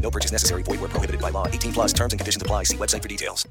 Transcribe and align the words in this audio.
No 0.00 0.10
purchase 0.10 0.32
necessary. 0.32 0.62
Void 0.62 0.80
where 0.80 0.88
prohibited 0.88 1.20
by 1.20 1.30
law. 1.30 1.48
18 1.48 1.72
plus 1.72 1.92
terms 1.92 2.12
and 2.12 2.20
conditions 2.20 2.42
apply. 2.42 2.62
See 2.64 2.76
website 2.76 3.02
for 3.02 3.08
details. 3.08 3.46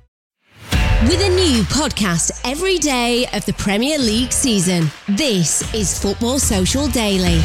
With 1.03 1.21
a 1.21 1.29
new 1.29 1.63
podcast 1.63 2.41
every 2.49 2.77
day 2.77 3.27
of 3.33 3.45
the 3.45 3.53
Premier 3.53 3.97
League 3.97 4.31
season, 4.31 4.89
this 5.07 5.61
is 5.73 5.99
Football 5.99 6.39
Social 6.39 6.87
Daily. 6.87 7.41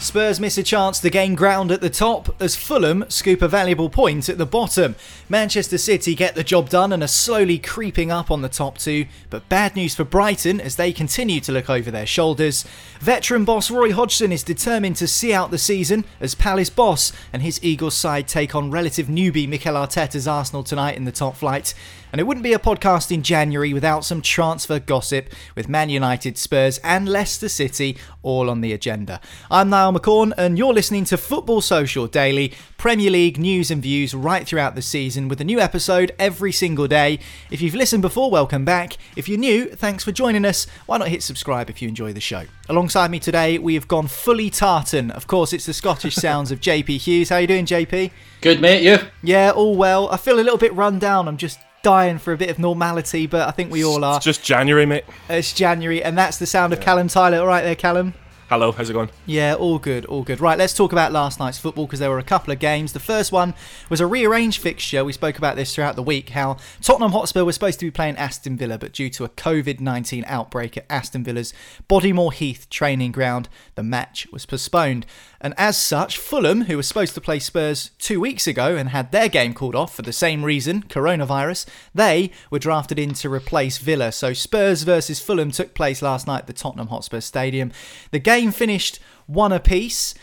Spurs 0.00 0.38
miss 0.38 0.56
a 0.56 0.62
chance 0.62 1.00
to 1.00 1.10
gain 1.10 1.34
ground 1.34 1.72
at 1.72 1.80
the 1.80 1.90
top 1.90 2.34
as 2.40 2.54
Fulham 2.54 3.04
scoop 3.08 3.42
a 3.42 3.48
valuable 3.48 3.90
point 3.90 4.28
at 4.28 4.38
the 4.38 4.46
bottom. 4.46 4.94
Manchester 5.28 5.76
City 5.76 6.14
get 6.14 6.36
the 6.36 6.44
job 6.44 6.68
done 6.68 6.92
and 6.92 7.02
are 7.02 7.08
slowly 7.08 7.58
creeping 7.58 8.10
up 8.10 8.30
on 8.30 8.40
the 8.40 8.48
top 8.48 8.78
two, 8.78 9.06
but 9.28 9.48
bad 9.48 9.74
news 9.74 9.96
for 9.96 10.04
Brighton 10.04 10.60
as 10.60 10.76
they 10.76 10.92
continue 10.92 11.40
to 11.40 11.52
look 11.52 11.68
over 11.68 11.90
their 11.90 12.06
shoulders. 12.06 12.64
Veteran 13.00 13.44
boss 13.44 13.70
Roy 13.70 13.92
Hodgson 13.92 14.30
is 14.30 14.44
determined 14.44 14.96
to 14.96 15.08
see 15.08 15.32
out 15.34 15.50
the 15.50 15.58
season 15.58 16.04
as 16.20 16.34
Palace 16.34 16.70
boss 16.70 17.12
and 17.32 17.42
his 17.42 17.62
Eagles 17.62 17.96
side 17.96 18.28
take 18.28 18.54
on 18.54 18.70
relative 18.70 19.08
newbie 19.08 19.48
Mikel 19.48 19.74
Arteta's 19.74 20.28
Arsenal 20.28 20.62
tonight 20.62 20.96
in 20.96 21.06
the 21.06 21.12
top 21.12 21.36
flight. 21.36 21.74
And 22.10 22.20
it 22.20 22.24
wouldn't 22.24 22.44
be 22.44 22.54
a 22.54 22.58
podcast 22.58 23.12
in 23.12 23.22
January 23.22 23.74
without 23.74 24.02
some 24.02 24.22
transfer 24.22 24.78
gossip 24.78 25.30
with 25.54 25.68
Man 25.68 25.90
United, 25.90 26.38
Spurs, 26.38 26.78
and 26.78 27.06
Leicester 27.06 27.50
City 27.50 27.98
all 28.22 28.48
on 28.48 28.62
the 28.62 28.72
agenda. 28.72 29.20
I'm 29.50 29.68
Niall 29.68 29.92
McCorn, 29.92 30.32
and 30.38 30.56
you're 30.56 30.72
listening 30.72 31.04
to 31.06 31.18
Football 31.18 31.60
Social 31.60 32.06
Daily, 32.06 32.54
Premier 32.78 33.10
League 33.10 33.38
news 33.38 33.70
and 33.70 33.82
views 33.82 34.14
right 34.14 34.46
throughout 34.46 34.74
the 34.74 34.80
season 34.80 35.28
with 35.28 35.40
a 35.42 35.44
new 35.44 35.60
episode 35.60 36.14
every 36.18 36.50
single 36.50 36.88
day. 36.88 37.18
If 37.50 37.60
you've 37.60 37.74
listened 37.74 38.00
before, 38.00 38.30
welcome 38.30 38.64
back. 38.64 38.96
If 39.14 39.28
you're 39.28 39.38
new, 39.38 39.66
thanks 39.66 40.02
for 40.02 40.12
joining 40.12 40.46
us. 40.46 40.66
Why 40.86 40.96
not 40.96 41.08
hit 41.08 41.22
subscribe 41.22 41.68
if 41.68 41.82
you 41.82 41.88
enjoy 41.88 42.14
the 42.14 42.20
show? 42.20 42.44
Alongside 42.70 43.10
me 43.10 43.18
today, 43.18 43.58
we 43.58 43.74
have 43.74 43.86
gone 43.86 44.06
fully 44.06 44.48
tartan. 44.48 45.10
Of 45.10 45.26
course, 45.26 45.52
it's 45.52 45.66
the 45.66 45.74
Scottish 45.74 46.14
sounds 46.16 46.50
of 46.50 46.60
JP 46.60 47.00
Hughes. 47.00 47.28
How 47.28 47.36
are 47.36 47.40
you 47.42 47.46
doing, 47.46 47.66
JP? 47.66 48.10
Good, 48.40 48.62
mate. 48.62 48.82
You? 48.82 48.98
Yeah, 49.22 49.50
all 49.50 49.76
well. 49.76 50.08
I 50.10 50.16
feel 50.16 50.36
a 50.36 50.40
little 50.40 50.56
bit 50.56 50.72
run 50.74 50.98
down. 50.98 51.28
I'm 51.28 51.36
just 51.36 51.58
dying 51.82 52.18
for 52.18 52.32
a 52.32 52.36
bit 52.36 52.50
of 52.50 52.58
normality, 52.58 53.26
but 53.26 53.48
I 53.48 53.50
think 53.50 53.70
we 53.70 53.84
all 53.84 54.04
are. 54.04 54.16
It's 54.16 54.24
just 54.24 54.44
January, 54.44 54.86
mate. 54.86 55.04
It's 55.28 55.52
January, 55.52 56.02
and 56.02 56.16
that's 56.16 56.38
the 56.38 56.46
sound 56.46 56.72
of 56.72 56.80
Callum 56.80 57.08
Tyler. 57.08 57.38
All 57.38 57.46
right 57.46 57.62
there, 57.62 57.76
Callum. 57.76 58.14
Hello, 58.48 58.72
how's 58.72 58.88
it 58.88 58.94
going? 58.94 59.10
Yeah, 59.26 59.56
all 59.56 59.78
good, 59.78 60.06
all 60.06 60.22
good. 60.22 60.40
Right, 60.40 60.56
let's 60.56 60.72
talk 60.72 60.90
about 60.90 61.12
last 61.12 61.38
night's 61.38 61.58
football 61.58 61.84
because 61.84 61.98
there 61.98 62.08
were 62.08 62.18
a 62.18 62.22
couple 62.22 62.50
of 62.50 62.58
games. 62.58 62.94
The 62.94 62.98
first 62.98 63.30
one 63.30 63.52
was 63.90 64.00
a 64.00 64.06
rearranged 64.06 64.62
fixture. 64.62 65.04
We 65.04 65.12
spoke 65.12 65.36
about 65.36 65.54
this 65.54 65.74
throughout 65.74 65.96
the 65.96 66.02
week 66.02 66.30
how 66.30 66.56
Tottenham 66.80 67.12
Hotspur 67.12 67.44
was 67.44 67.56
supposed 67.56 67.78
to 67.80 67.84
be 67.84 67.90
playing 67.90 68.16
Aston 68.16 68.56
Villa, 68.56 68.78
but 68.78 68.94
due 68.94 69.10
to 69.10 69.24
a 69.24 69.28
COVID 69.28 69.80
19 69.80 70.24
outbreak 70.26 70.78
at 70.78 70.86
Aston 70.88 71.24
Villa's 71.24 71.52
Bodymoor 71.90 72.32
Heath 72.32 72.70
training 72.70 73.12
ground, 73.12 73.50
the 73.74 73.82
match 73.82 74.26
was 74.32 74.46
postponed. 74.46 75.04
And 75.42 75.54
as 75.56 75.76
such, 75.76 76.16
Fulham, 76.16 76.62
who 76.62 76.78
was 76.78 76.88
supposed 76.88 77.14
to 77.14 77.20
play 77.20 77.38
Spurs 77.38 77.90
two 77.98 78.18
weeks 78.18 78.46
ago 78.46 78.74
and 78.76 78.88
had 78.88 79.12
their 79.12 79.28
game 79.28 79.52
called 79.54 79.76
off 79.76 79.94
for 79.94 80.02
the 80.02 80.12
same 80.12 80.42
reason, 80.42 80.82
coronavirus, 80.84 81.66
they 81.94 82.32
were 82.50 82.58
drafted 82.58 82.98
in 82.98 83.12
to 83.14 83.30
replace 83.30 83.76
Villa. 83.76 84.10
So 84.10 84.32
Spurs 84.32 84.82
versus 84.82 85.20
Fulham 85.20 85.50
took 85.50 85.74
place 85.74 86.00
last 86.00 86.26
night 86.26 86.40
at 86.40 86.46
the 86.48 86.52
Tottenham 86.54 86.88
Hotspur 86.88 87.20
Stadium. 87.20 87.70
The 88.10 88.18
game 88.18 88.37
finished 88.46 88.98
one 89.26 89.52
apiece. 89.52 90.14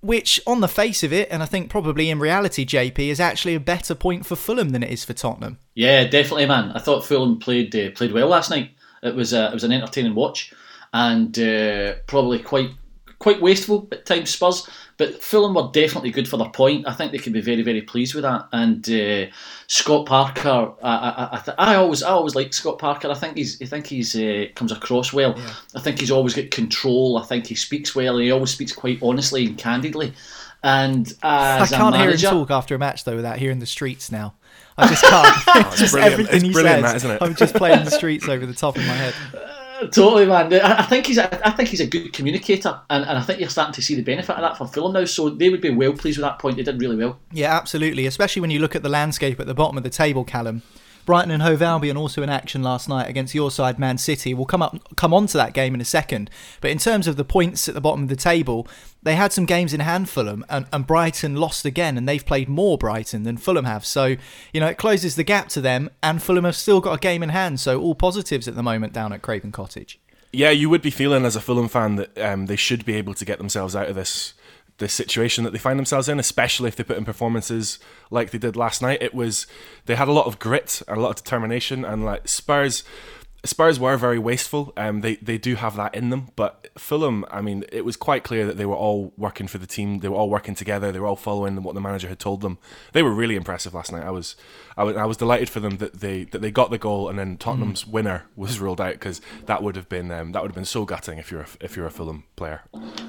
Which, 0.00 0.40
on 0.46 0.60
the 0.60 0.68
face 0.68 1.02
of 1.02 1.12
it, 1.12 1.26
and 1.28 1.42
I 1.42 1.46
think 1.46 1.70
probably 1.70 2.08
in 2.08 2.20
reality, 2.20 2.64
JP, 2.64 3.00
is 3.00 3.18
actually 3.18 3.56
a 3.56 3.60
better 3.60 3.96
point 3.96 4.24
for 4.24 4.36
Fulham 4.36 4.68
than 4.70 4.84
it 4.84 4.92
is 4.92 5.04
for 5.04 5.12
Tottenham. 5.12 5.58
Yeah, 5.74 6.04
definitely, 6.04 6.46
man. 6.46 6.70
I 6.70 6.78
thought 6.78 7.04
Fulham 7.04 7.40
played 7.40 7.74
uh, 7.74 7.90
played 7.90 8.12
well 8.12 8.28
last 8.28 8.48
night. 8.48 8.70
It 9.02 9.16
was 9.16 9.34
uh, 9.34 9.48
it 9.50 9.54
was 9.54 9.64
an 9.64 9.72
entertaining 9.72 10.14
watch, 10.14 10.52
and 10.92 11.36
uh, 11.36 11.94
probably 12.06 12.38
quite 12.38 12.70
quite 13.18 13.42
wasteful 13.42 13.88
at 13.90 14.06
times 14.06 14.30
Spurs, 14.30 14.68
but 14.96 15.22
Fulham 15.22 15.54
were 15.54 15.70
definitely 15.72 16.10
good 16.10 16.28
for 16.28 16.36
their 16.36 16.50
point. 16.50 16.86
I 16.86 16.92
think 16.92 17.12
they 17.12 17.18
can 17.18 17.32
be 17.32 17.40
very 17.40 17.62
very 17.62 17.82
pleased 17.82 18.14
with 18.14 18.22
that. 18.22 18.48
And 18.52 18.88
uh, 18.88 19.32
Scott 19.66 20.06
Parker, 20.06 20.72
I 20.82 20.96
I, 20.96 21.28
I, 21.32 21.40
th- 21.44 21.56
I, 21.58 21.74
always 21.76 22.02
I 22.02 22.10
always 22.10 22.34
like 22.34 22.52
Scott 22.52 22.78
Parker. 22.78 23.10
I 23.10 23.14
think 23.14 23.36
he's 23.36 23.60
I 23.60 23.66
think 23.66 23.86
he's 23.86 24.14
uh, 24.14 24.46
comes 24.54 24.72
across 24.72 25.12
well. 25.12 25.34
Yeah. 25.36 25.54
I 25.74 25.80
think 25.80 26.00
he's 26.00 26.10
always 26.10 26.34
got 26.34 26.50
control. 26.50 27.18
I 27.18 27.24
think 27.24 27.46
he 27.46 27.54
speaks 27.54 27.94
well. 27.94 28.18
He 28.18 28.30
always 28.30 28.50
speaks 28.50 28.72
quite 28.72 28.98
honestly 29.02 29.46
and 29.46 29.58
candidly. 29.58 30.12
And 30.62 31.12
I 31.22 31.66
can't 31.68 31.92
manager, 31.92 32.16
hear 32.18 32.32
him 32.32 32.38
talk 32.38 32.50
after 32.50 32.74
a 32.74 32.78
match 32.78 33.04
though 33.04 33.16
without 33.16 33.38
hearing 33.38 33.60
the 33.60 33.66
streets 33.66 34.10
now. 34.10 34.34
I 34.76 34.88
just 34.88 35.02
can't. 35.04 35.36
oh, 35.48 35.74
just 35.76 35.92
brilliant. 35.92 36.12
everything 36.12 36.36
it's 36.36 36.44
he 36.44 36.52
brilliant, 36.52 36.82
says. 36.84 36.92
That, 36.92 36.96
isn't 36.96 37.10
it? 37.10 37.22
I'm 37.22 37.34
just 37.34 37.54
playing 37.54 37.84
the 37.84 37.90
streets 37.90 38.28
over 38.28 38.46
the 38.46 38.54
top 38.54 38.76
of 38.76 38.86
my 38.86 38.94
head. 38.94 39.14
Totally, 39.92 40.26
man. 40.26 40.52
I 40.52 40.82
think 40.82 41.06
he's 41.06 41.18
a, 41.18 41.46
I 41.46 41.50
think 41.52 41.68
he's 41.68 41.80
a 41.80 41.86
good 41.86 42.12
communicator, 42.12 42.80
and, 42.90 43.04
and 43.04 43.18
I 43.18 43.22
think 43.22 43.40
you're 43.40 43.48
starting 43.48 43.74
to 43.74 43.82
see 43.82 43.94
the 43.94 44.02
benefit 44.02 44.34
of 44.36 44.42
that 44.42 44.58
for 44.58 44.66
Fulham 44.66 44.92
now. 44.92 45.04
So 45.04 45.30
they 45.30 45.48
would 45.50 45.60
be 45.60 45.70
well 45.70 45.92
pleased 45.92 46.18
with 46.18 46.24
that 46.24 46.38
point. 46.38 46.56
They 46.56 46.62
did 46.62 46.80
really 46.80 46.96
well. 46.96 47.18
Yeah, 47.32 47.56
absolutely. 47.56 48.06
Especially 48.06 48.40
when 48.40 48.50
you 48.50 48.58
look 48.58 48.74
at 48.74 48.82
the 48.82 48.88
landscape 48.88 49.38
at 49.38 49.46
the 49.46 49.54
bottom 49.54 49.76
of 49.76 49.84
the 49.84 49.90
table, 49.90 50.24
Callum. 50.24 50.62
Brighton 51.08 51.30
and 51.30 51.42
Hove 51.42 51.62
Albion 51.62 51.96
also 51.96 52.22
in 52.22 52.28
action 52.28 52.62
last 52.62 52.86
night 52.86 53.08
against 53.08 53.34
your 53.34 53.50
side, 53.50 53.78
Man 53.78 53.96
City. 53.96 54.34
We'll 54.34 54.44
come 54.44 54.60
up 54.60 54.94
come 54.96 55.14
on 55.14 55.26
to 55.28 55.38
that 55.38 55.54
game 55.54 55.72
in 55.72 55.80
a 55.80 55.84
second. 55.86 56.28
But 56.60 56.70
in 56.70 56.76
terms 56.76 57.06
of 57.06 57.16
the 57.16 57.24
points 57.24 57.66
at 57.66 57.74
the 57.74 57.80
bottom 57.80 58.02
of 58.02 58.10
the 58.10 58.14
table, 58.14 58.68
they 59.02 59.14
had 59.14 59.32
some 59.32 59.46
games 59.46 59.72
in 59.72 59.80
hand, 59.80 60.10
Fulham, 60.10 60.44
and, 60.50 60.66
and 60.70 60.86
Brighton 60.86 61.36
lost 61.36 61.64
again, 61.64 61.96
and 61.96 62.06
they've 62.06 62.26
played 62.26 62.46
more 62.46 62.76
Brighton 62.76 63.22
than 63.22 63.38
Fulham 63.38 63.64
have. 63.64 63.86
So, 63.86 64.16
you 64.52 64.60
know, 64.60 64.66
it 64.66 64.76
closes 64.76 65.16
the 65.16 65.24
gap 65.24 65.48
to 65.48 65.62
them, 65.62 65.88
and 66.02 66.22
Fulham 66.22 66.44
have 66.44 66.56
still 66.56 66.82
got 66.82 66.92
a 66.92 66.98
game 66.98 67.22
in 67.22 67.30
hand. 67.30 67.58
So, 67.58 67.80
all 67.80 67.94
positives 67.94 68.46
at 68.46 68.54
the 68.54 68.62
moment 68.62 68.92
down 68.92 69.14
at 69.14 69.22
Craven 69.22 69.50
Cottage. 69.50 69.98
Yeah, 70.30 70.50
you 70.50 70.68
would 70.68 70.82
be 70.82 70.90
feeling 70.90 71.24
as 71.24 71.36
a 71.36 71.40
Fulham 71.40 71.68
fan 71.68 71.96
that 71.96 72.18
um, 72.18 72.46
they 72.46 72.56
should 72.56 72.84
be 72.84 72.96
able 72.96 73.14
to 73.14 73.24
get 73.24 73.38
themselves 73.38 73.74
out 73.74 73.88
of 73.88 73.94
this 73.94 74.34
this 74.78 74.92
situation 74.92 75.44
that 75.44 75.52
they 75.52 75.58
find 75.58 75.78
themselves 75.78 76.08
in, 76.08 76.18
especially 76.18 76.68
if 76.68 76.76
they 76.76 76.84
put 76.84 76.96
in 76.96 77.04
performances 77.04 77.78
like 78.10 78.30
they 78.30 78.38
did 78.38 78.56
last 78.56 78.80
night. 78.80 79.02
It 79.02 79.14
was 79.14 79.46
they 79.86 79.96
had 79.96 80.08
a 80.08 80.12
lot 80.12 80.26
of 80.26 80.38
grit, 80.38 80.82
and 80.88 80.96
a 80.96 81.00
lot 81.00 81.10
of 81.10 81.16
determination, 81.16 81.84
and 81.84 82.04
like 82.04 82.26
Spurs. 82.28 82.84
Spurs 83.44 83.78
were 83.78 83.96
very 83.96 84.18
wasteful. 84.18 84.72
Um, 84.76 85.00
they 85.00 85.14
they 85.16 85.38
do 85.38 85.54
have 85.54 85.76
that 85.76 85.94
in 85.94 86.10
them, 86.10 86.28
but 86.34 86.68
Fulham. 86.76 87.24
I 87.30 87.40
mean, 87.40 87.64
it 87.70 87.84
was 87.84 87.96
quite 87.96 88.24
clear 88.24 88.44
that 88.46 88.56
they 88.56 88.66
were 88.66 88.74
all 88.74 89.12
working 89.16 89.46
for 89.46 89.58
the 89.58 89.66
team. 89.66 90.00
They 90.00 90.08
were 90.08 90.16
all 90.16 90.28
working 90.28 90.56
together. 90.56 90.90
They 90.90 90.98
were 90.98 91.06
all 91.06 91.16
following 91.16 91.62
what 91.62 91.76
the 91.76 91.80
manager 91.80 92.08
had 92.08 92.18
told 92.18 92.40
them. 92.40 92.58
They 92.92 93.02
were 93.02 93.12
really 93.12 93.36
impressive 93.36 93.74
last 93.74 93.92
night. 93.92 94.02
I 94.02 94.10
was, 94.10 94.34
I 94.78 94.84
was, 94.84 94.96
I 94.96 95.04
was 95.06 95.16
delighted 95.16 95.50
for 95.50 95.58
them 95.58 95.78
that 95.78 95.94
they 95.94 96.22
that 96.24 96.40
they 96.40 96.52
got 96.52 96.70
the 96.70 96.78
goal 96.78 97.08
and 97.08 97.18
then 97.18 97.36
Tottenham's 97.36 97.82
mm. 97.82 97.90
winner 97.90 98.26
was 98.36 98.60
ruled 98.60 98.80
out 98.80 98.92
because 98.92 99.20
that 99.46 99.60
would 99.60 99.74
have 99.74 99.88
been 99.88 100.12
um, 100.12 100.30
that 100.32 100.42
would 100.42 100.52
have 100.52 100.54
been 100.54 100.64
so 100.64 100.84
gutting 100.84 101.18
if 101.18 101.32
you're 101.32 101.40
a, 101.40 101.46
if 101.60 101.76
you're 101.76 101.86
a 101.86 101.90
Fulham 101.90 102.22
player. 102.36 102.62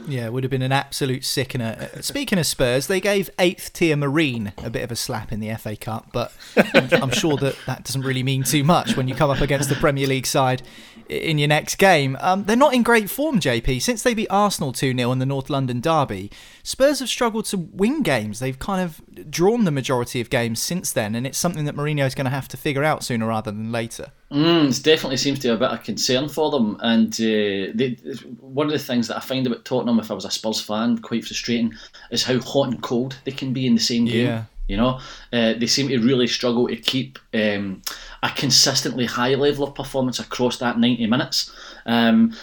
Yeah, 0.07 0.25
it 0.25 0.33
would 0.33 0.44
have 0.44 0.50
been 0.50 0.63
an 0.63 0.71
absolute 0.71 1.24
sickener. 1.24 1.89
Uh, 1.94 2.01
speaking 2.01 2.39
of 2.39 2.48
Spurs, 2.48 2.88
they 2.88 3.00
gave 3.00 3.30
eighth 3.38 3.71
tier 3.71 3.95
Marine 3.95 4.51
a 4.57 4.71
bit 4.71 4.83
of 4.83 4.92
a 4.92 4.95
slap 4.95 5.31
in 5.31 5.39
the 5.42 5.54
FA 5.56 5.75
Cup, 5.75 6.07
but 6.12 6.33
I'm, 6.74 6.89
I'm 7.04 7.12
sure 7.12 7.38
that 7.38 7.56
that 7.68 7.83
doesn't 7.83 8.01
really 8.01 8.24
mean 8.24 8.42
too 8.42 8.63
much 8.63 8.98
when 8.98 9.07
you 9.07 9.13
come 9.13 9.30
up 9.30 9.42
against 9.42 9.69
the 9.69 9.75
Premier 9.75 10.07
League 10.07 10.25
side 10.25 10.63
in 11.10 11.39
your 11.39 11.48
next 11.48 11.75
game. 11.75 12.15
Um, 12.22 12.44
they're 12.45 12.56
not 12.56 12.74
in 12.74 12.83
great 12.83 13.10
form, 13.10 13.39
JP. 13.39 13.81
Since 13.81 14.04
they 14.04 14.13
beat 14.13 14.27
Arsenal 14.30 14.72
2 14.72 14.95
0 14.95 15.12
in 15.12 15.19
the 15.19 15.25
North 15.25 15.50
London 15.50 15.81
Derby, 15.81 16.31
Spurs 16.63 17.00
have 17.00 17.10
struggled 17.10 17.45
to 17.45 17.57
win 17.57 18.04
games. 18.04 18.39
They've 18.39 18.57
kind 18.57 18.81
of 18.81 19.01
drawn 19.30 19.65
the 19.65 19.72
majority 19.72 20.22
of 20.22 20.30
games 20.30 20.62
since 20.62 20.92
then, 20.92 21.15
and 21.15 21.25
it's 21.25 21.38
something 21.38 21.59
that 21.66 21.76
Mourinho 21.76 22.06
is 22.06 22.16
going 22.16 22.26
to 22.26 22.32
have 22.32 22.48
to 22.50 22.58
figure 22.58 22.84
out 22.84 23.04
sooner 23.04 23.28
rather 23.28 23.52
than 23.52 23.72
later. 23.72 24.12
Mm, 24.32 24.78
it 24.78 24.84
definitely 24.84 25.18
seems 25.18 25.40
to 25.40 25.48
be 25.48 25.54
a 25.54 25.58
bit 25.58 25.72
of 25.72 25.84
concern 25.84 26.30
for 26.30 26.52
them. 26.52 26.78
And 26.82 27.14
uh, 27.14 27.74
they, 27.76 27.98
one 28.40 28.68
of 28.68 28.74
the 28.74 28.80
things 28.80 29.08
that 29.08 29.18
I 29.18 29.22
find 29.22 29.46
about 29.48 29.66
Tottenham, 29.66 30.00
if 30.00 30.12
I 30.12 30.14
was 30.14 30.26
a 30.26 30.32
Spurs 30.32 30.62
fan, 30.62 31.00
quite 31.00 31.26
frustrating, 31.26 31.74
is 32.12 32.24
how 32.24 32.40
hot 32.40 32.68
and 32.70 32.82
cold 32.82 33.18
they 33.26 33.32
can 33.32 33.54
be 33.54 33.66
in 33.66 33.76
the 33.76 33.82
same 33.82 34.06
game. 34.06 34.28
Yeah. 34.28 34.44
You 34.70 34.78
know, 34.78 35.00
uh, 35.34 35.54
they 35.58 35.66
seem 35.66 35.88
to 35.88 35.98
really 35.98 36.28
struggle 36.28 36.68
to 36.68 36.76
keep 36.76 37.18
um, 37.34 37.82
a 38.22 38.30
consistently 38.30 39.08
high 39.08 39.34
level 39.34 39.68
of 39.68 39.74
performance 39.74 40.20
across 40.20 40.58
that 40.58 40.78
90 40.78 41.08
minutes. 41.08 41.52
Um, 41.88 42.36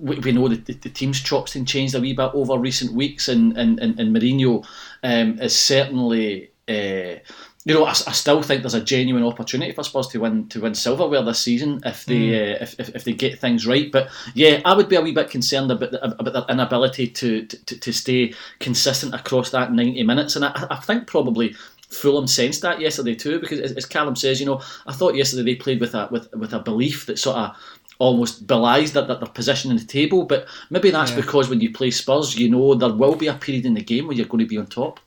we 0.00 0.30
know 0.30 0.46
that 0.46 0.64
the, 0.66 0.88
team's 0.88 1.20
chops 1.20 1.54
have 1.54 1.66
changed 1.66 1.96
a 1.96 2.00
wee 2.00 2.12
bit 2.12 2.30
over 2.34 2.56
recent 2.56 2.92
weeks, 2.92 3.28
and 3.28 3.58
and, 3.58 3.80
and, 3.80 3.98
and 3.98 4.14
Mourinho 4.14 4.64
um, 5.02 5.38
is 5.40 5.56
certainly. 5.58 6.50
Uh, 6.68 7.18
you 7.64 7.74
know, 7.74 7.84
I, 7.84 7.90
I, 7.90 8.12
still 8.12 8.42
think 8.42 8.62
there's 8.62 8.74
a 8.74 8.82
genuine 8.82 9.22
opportunity 9.22 9.72
for 9.72 9.84
Spurs 9.84 10.08
to 10.08 10.20
win 10.20 10.48
to 10.48 10.60
win 10.60 10.74
silverware 10.74 11.22
this 11.22 11.38
season 11.38 11.80
if 11.84 12.04
they 12.06 12.14
mm. 12.14 12.54
uh, 12.54 12.58
if, 12.62 12.80
if, 12.80 12.88
if, 12.96 13.04
they 13.04 13.12
get 13.12 13.38
things 13.38 13.66
right. 13.66 13.90
But 13.90 14.10
yeah, 14.34 14.60
I 14.64 14.74
would 14.74 14.88
be 14.88 14.96
a 14.96 15.00
wee 15.00 15.12
bit 15.12 15.30
concerned 15.30 15.70
about 15.70 15.92
the, 15.92 16.04
about 16.04 16.32
their 16.32 16.44
inability 16.48 17.06
to, 17.08 17.46
to, 17.46 17.78
to 17.78 17.92
stay 17.92 18.34
consistent 18.58 19.14
across 19.14 19.50
that 19.50 19.72
90 19.72 20.02
minutes. 20.02 20.34
And 20.34 20.44
I, 20.44 20.66
I 20.70 20.76
think 20.76 21.06
probably 21.06 21.54
Fulham 21.88 22.26
sensed 22.26 22.62
that 22.62 22.80
yesterday 22.80 23.14
too, 23.14 23.38
because 23.38 23.60
as, 23.60 23.86
Callum 23.86 24.16
says, 24.16 24.40
you 24.40 24.46
know, 24.46 24.60
I 24.86 24.92
thought 24.92 25.14
yesterday 25.14 25.52
they 25.52 25.54
played 25.54 25.80
with 25.80 25.94
a 25.94 26.08
with 26.10 26.32
with 26.34 26.52
a 26.54 26.58
belief 26.58 27.06
that 27.06 27.18
sort 27.18 27.36
of 27.36 27.56
almost 28.00 28.48
belies 28.48 28.92
that, 28.94 29.06
that 29.06 29.20
their 29.20 29.28
position 29.28 29.70
in 29.70 29.76
the 29.76 29.84
table. 29.84 30.24
But 30.24 30.48
maybe 30.70 30.90
that's 30.90 31.12
yeah. 31.12 31.18
because 31.18 31.48
when 31.48 31.60
you 31.60 31.72
play 31.72 31.92
Spurs, 31.92 32.36
you 32.36 32.50
know 32.50 32.74
there 32.74 32.92
will 32.92 33.14
be 33.14 33.28
a 33.28 33.34
period 33.34 33.66
in 33.66 33.74
the 33.74 33.82
game 33.82 34.08
where 34.08 34.16
you're 34.16 34.26
going 34.26 34.44
to 34.44 34.48
be 34.48 34.58
on 34.58 34.66
top. 34.66 34.98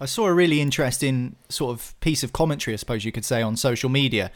I 0.00 0.06
saw 0.06 0.26
a 0.26 0.32
really 0.32 0.60
interesting 0.60 1.36
sort 1.48 1.72
of 1.72 1.98
piece 2.00 2.22
of 2.22 2.32
commentary, 2.32 2.74
I 2.74 2.76
suppose 2.76 3.04
you 3.04 3.12
could 3.12 3.24
say, 3.24 3.42
on 3.42 3.56
social 3.56 3.88
media, 3.90 4.30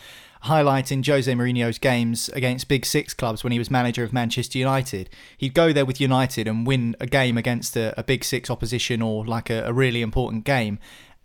highlighting 0.44 1.06
Jose 1.06 1.32
Mourinho's 1.32 1.78
games 1.78 2.28
against 2.30 2.66
Big 2.66 2.84
Six 2.84 3.14
clubs 3.14 3.44
when 3.44 3.52
he 3.52 3.58
was 3.58 3.70
manager 3.70 4.02
of 4.02 4.12
Manchester 4.12 4.58
United. 4.58 5.08
He'd 5.38 5.54
go 5.54 5.72
there 5.72 5.84
with 5.84 6.00
United 6.00 6.48
and 6.48 6.66
win 6.66 6.96
a 6.98 7.06
game 7.06 7.38
against 7.38 7.76
a, 7.76 7.94
a 7.98 8.02
Big 8.02 8.24
Six 8.24 8.50
opposition 8.50 9.00
or 9.02 9.24
like 9.24 9.50
a, 9.50 9.64
a 9.64 9.72
really 9.72 10.02
important 10.02 10.44
game. 10.44 10.80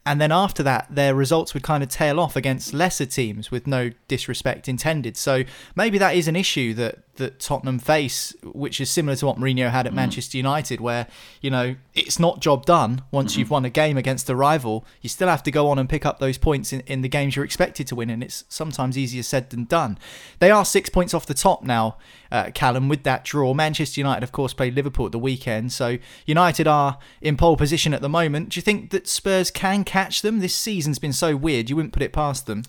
And 0.06 0.22
then 0.22 0.32
after 0.32 0.64
that, 0.64 0.88
their 0.90 1.14
results 1.14 1.54
would 1.54 1.64
kind 1.64 1.84
of 1.84 1.90
tail 1.90 2.18
off 2.18 2.38
against 2.38 2.74
lesser 2.74 3.06
teams 3.06 3.52
with 3.52 3.68
no 3.68 3.90
disrespect 4.08 4.70
intended. 4.70 5.18
So 5.18 5.44
maybe 5.76 5.98
that 5.98 6.16
is 6.16 6.30
an 6.30 6.36
issue 6.38 6.74
that 6.76 7.00
that 7.18 7.40
Tottenham 7.40 7.80
face, 7.80 8.36
which 8.44 8.82
is 8.82 8.90
similar 8.90 9.16
to 9.18 9.26
what 9.26 9.38
Mourinho 9.38 9.70
had 9.70 9.86
at 9.86 9.94
mm. 9.94 9.98
Manchester 9.98 10.38
United, 10.38 10.80
where 10.82 11.08
you 11.42 11.50
know 11.50 11.76
it's 11.94 12.20
not 12.20 12.42
job 12.42 12.66
done 12.66 13.04
once 13.12 13.34
mm-hmm. 13.34 13.40
you've 13.40 13.50
won 13.50 13.66
a 13.66 13.70
game 13.70 13.98
against 13.98 14.30
a 14.30 14.36
rival. 14.36 14.86
You 15.02 15.10
still 15.10 15.28
have 15.28 15.44
to 15.44 15.52
go 15.52 15.70
on 15.70 15.80
and 15.80 15.90
pick 15.90 16.06
up 16.06 16.20
those 16.20 16.38
points 16.38 16.74
in, 16.74 16.82
in 16.82 17.02
the 17.02 17.10
games 17.10 17.36
you're 17.36 17.46
expected 17.46 17.88
to 17.88 17.96
win, 17.96 18.10
and 18.10 18.24
it's 18.24 18.46
sometimes 18.50 18.98
easier 18.98 19.24
said 19.24 19.50
than 19.50 19.66
done. 19.66 19.98
They 20.40 20.52
are 20.52 20.66
six 20.66 20.90
points 20.90 21.14
off 21.14 21.26
the 21.26 21.34
top 21.34 21.64
now, 21.64 21.98
uh, 22.32 22.52
Callum, 22.54 22.90
with 22.90 23.04
that 23.04 23.26
draw. 23.26 23.54
Manchester 23.54 24.00
United, 24.00 24.24
of 24.24 24.32
course, 24.32 24.54
played 24.54 24.76
Liverpool 24.76 25.06
at 25.06 25.12
the 25.12 25.20
weekend, 25.20 25.72
so 25.72 25.98
United 26.26 26.68
are 26.68 26.98
in 27.22 27.38
pole 27.38 27.58
position 27.58 27.94
at 27.94 28.02
the 28.02 28.10
moment. 28.10 28.50
Do 28.50 28.58
you 28.58 28.62
think 28.62 28.92
that 28.92 29.08
Spurs 29.08 29.52
can 29.52 29.84
catch 29.84 30.22
them? 30.22 30.40
This 30.40 30.56
season's 30.56 31.00
been 31.00 31.14
so 31.14 31.36
weird, 31.36 31.70
you 31.70 31.76
wouldn't 31.76 31.94
put 31.94 32.04
it 32.04 32.14
past 32.14 32.46
them. 32.46 32.64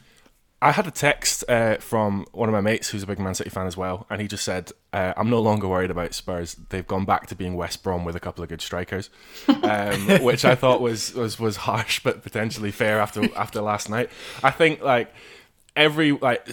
I 0.60 0.72
had 0.72 0.88
a 0.88 0.90
text 0.90 1.44
uh, 1.48 1.76
from 1.76 2.26
one 2.32 2.48
of 2.48 2.52
my 2.52 2.60
mates 2.60 2.90
who's 2.90 3.04
a 3.04 3.06
big 3.06 3.20
Man 3.20 3.34
City 3.34 3.50
fan 3.50 3.68
as 3.68 3.76
well, 3.76 4.06
and 4.10 4.20
he 4.20 4.26
just 4.26 4.44
said, 4.44 4.72
uh, 4.92 5.14
"I'm 5.16 5.30
no 5.30 5.40
longer 5.40 5.68
worried 5.68 5.90
about 5.90 6.14
Spurs. 6.14 6.56
They've 6.70 6.86
gone 6.86 7.04
back 7.04 7.28
to 7.28 7.36
being 7.36 7.54
West 7.54 7.84
Brom 7.84 8.04
with 8.04 8.16
a 8.16 8.20
couple 8.20 8.42
of 8.42 8.48
good 8.48 8.60
strikers," 8.60 9.08
um, 9.62 10.00
which 10.22 10.44
I 10.44 10.56
thought 10.56 10.80
was, 10.80 11.14
was 11.14 11.38
was 11.38 11.56
harsh 11.58 12.00
but 12.00 12.22
potentially 12.24 12.72
fair 12.72 12.98
after 12.98 13.32
after 13.36 13.60
last 13.60 13.88
night. 13.88 14.10
I 14.42 14.50
think 14.50 14.82
like 14.82 15.14
every 15.76 16.10
like 16.12 16.44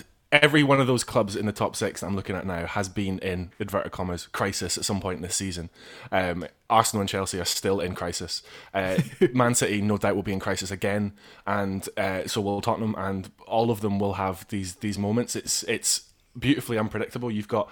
every 0.41 0.63
one 0.63 0.79
of 0.79 0.87
those 0.87 1.03
clubs 1.03 1.35
in 1.35 1.45
the 1.45 1.51
top 1.51 1.75
six 1.75 2.01
that 2.01 2.07
I'm 2.07 2.15
looking 2.15 2.35
at 2.35 2.45
now 2.45 2.65
has 2.65 2.89
been 2.89 3.19
in 3.19 3.51
inverted 3.59 3.91
commas 3.91 4.27
crisis 4.27 4.77
at 4.77 4.85
some 4.85 4.99
point 4.99 5.17
in 5.17 5.21
this 5.21 5.35
season. 5.35 5.69
Um, 6.11 6.45
Arsenal 6.69 7.01
and 7.01 7.09
Chelsea 7.09 7.39
are 7.39 7.45
still 7.45 7.79
in 7.79 7.95
crisis. 7.95 8.41
Uh, 8.73 8.97
Man 9.33 9.55
City, 9.55 9.81
no 9.81 9.97
doubt, 9.97 10.15
will 10.15 10.23
be 10.23 10.33
in 10.33 10.39
crisis 10.39 10.71
again, 10.71 11.13
and 11.45 11.87
uh, 11.97 12.27
so 12.27 12.41
will 12.41 12.61
Tottenham, 12.61 12.95
and 12.97 13.31
all 13.47 13.71
of 13.71 13.81
them 13.81 13.99
will 13.99 14.13
have 14.13 14.47
these 14.49 14.75
these 14.75 14.97
moments. 14.97 15.35
It's 15.35 15.63
it's 15.63 16.09
beautifully 16.37 16.77
unpredictable. 16.77 17.31
You've 17.31 17.47
got 17.47 17.71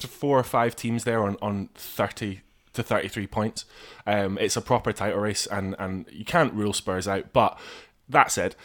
four 0.00 0.38
or 0.38 0.44
five 0.44 0.76
teams 0.76 1.04
there 1.04 1.22
on 1.22 1.36
on 1.40 1.68
thirty 1.74 2.40
to 2.74 2.82
33 2.82 3.26
points. 3.26 3.64
Um, 4.06 4.38
it's 4.38 4.56
a 4.56 4.62
proper 4.62 4.92
title 4.92 5.20
race, 5.20 5.46
and, 5.46 5.76
and 5.78 6.06
you 6.10 6.24
can't 6.24 6.54
rule 6.54 6.72
Spurs 6.72 7.06
out. 7.06 7.32
But 7.34 7.58
that 8.08 8.30
said, 8.30 8.56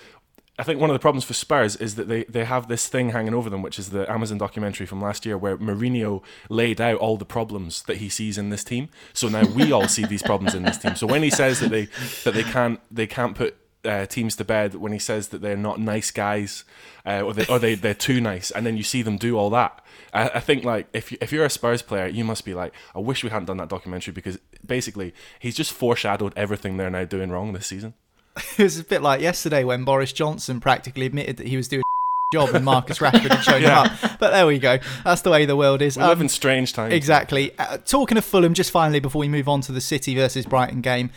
I 0.60 0.64
think 0.64 0.82
one 0.82 0.90
of 0.90 0.96
the 0.96 1.00
problems 1.00 1.24
for 1.24 1.34
Spurs 1.34 1.76
is 1.76 1.96
that 1.96 2.08
they, 2.08 2.24
they 2.24 2.44
have 2.44 2.68
this 2.68 2.88
thing 2.88 3.12
hanging 3.12 3.36
over 3.36 3.50
them, 3.50 3.62
which 3.62 3.78
is 3.78 3.90
the 3.90 4.10
Amazon 4.12 4.40
documentary 4.40 4.88
from 4.88 5.00
last 5.00 5.24
year, 5.24 5.38
where 5.38 5.56
Mourinho 5.58 6.24
laid 6.50 6.82
out 6.82 6.98
all 6.98 7.16
the 7.16 7.26
problems 7.26 7.84
that 7.84 7.98
he 7.98 8.10
sees 8.10 8.40
in 8.40 8.50
this 8.50 8.64
team. 8.64 8.90
So 9.14 9.28
now 9.28 9.46
we 9.46 9.72
all 9.72 9.88
see 9.88 10.06
these 10.06 10.24
problems 10.24 10.56
in 10.56 10.64
this 10.64 10.80
team. 10.80 10.96
So 10.96 11.06
when 11.06 11.22
he 11.22 11.30
says 11.30 11.60
that 11.60 11.70
they 11.70 11.88
that 12.24 12.34
they 12.34 12.44
can't 12.44 12.80
they 12.90 13.06
can't 13.06 13.36
put 13.36 13.56
uh, 13.86 14.08
teams 14.08 14.36
to 14.38 14.44
bed, 14.44 14.74
when 14.74 14.92
he 14.92 15.00
says 15.00 15.28
that 15.28 15.42
they're 15.42 15.56
not 15.56 15.80
nice 15.80 16.10
guys, 16.10 16.64
uh, 17.06 17.22
or 17.22 17.34
they 17.34 17.46
or 17.46 17.60
they 17.60 17.76
they're 17.76 17.94
too 17.94 18.20
nice, 18.20 18.50
and 18.50 18.66
then 18.66 18.78
you 18.78 18.84
see 18.84 19.04
them 19.04 19.18
do 19.18 19.38
all 19.38 19.52
that. 19.52 19.86
I, 20.12 20.30
I 20.30 20.40
think 20.40 20.64
like 20.64 20.88
if 20.92 21.12
you, 21.12 21.20
if 21.22 21.32
you're 21.32 21.46
a 21.46 21.52
Spurs 21.52 21.84
player, 21.84 22.08
you 22.08 22.24
must 22.24 22.46
be 22.46 22.56
like, 22.56 22.74
I 22.96 23.00
wish 23.00 23.24
we 23.24 23.30
hadn't 23.30 23.46
done 23.46 23.58
that 23.58 23.70
documentary 23.70 24.12
because 24.12 24.40
basically 24.66 25.14
he's 25.38 25.56
just 25.56 25.72
foreshadowed 25.72 26.34
everything 26.36 26.78
they're 26.78 26.90
now 26.90 27.06
doing 27.06 27.30
wrong 27.30 27.54
this 27.54 27.68
season. 27.68 27.94
it 28.58 28.64
was 28.64 28.80
a 28.80 28.84
bit 28.84 29.02
like 29.02 29.22
yesterday 29.22 29.64
when 29.64 29.84
Boris 29.84 30.14
Johnson 30.14 30.60
practically 30.60 31.06
admitted 31.06 31.38
that 31.38 31.48
he 31.48 31.58
was 31.58 31.68
doing 31.68 31.82
a 31.82 32.36
job 32.36 32.54
and 32.54 32.66
Marcus 32.66 33.00
Rashford 33.00 33.32
had 33.32 33.42
shown 33.42 33.62
yeah. 33.62 33.88
him 33.88 33.98
up. 34.02 34.20
But 34.20 34.32
there 34.32 34.46
we 34.46 34.60
go. 34.60 34.80
That's 35.04 35.22
the 35.22 35.32
way 35.32 35.46
the 35.46 35.56
world 35.56 35.82
is. 35.82 35.98
We 35.98 36.04
um, 36.04 36.10
live 36.10 36.22
in 36.22 36.30
strange 36.30 36.74
times. 36.74 36.94
Exactly. 36.94 37.58
Uh, 37.58 37.78
talking 37.78 38.18
of 38.18 38.26
Fulham, 38.26 38.54
just 38.54 38.72
finally 38.72 39.00
before 39.00 39.20
we 39.20 39.30
move 39.30 39.48
on 39.48 39.62
to 39.62 39.72
the 39.72 39.82
City 39.82 40.16
versus 40.16 40.46
Brighton 40.46 40.82
game, 40.82 41.12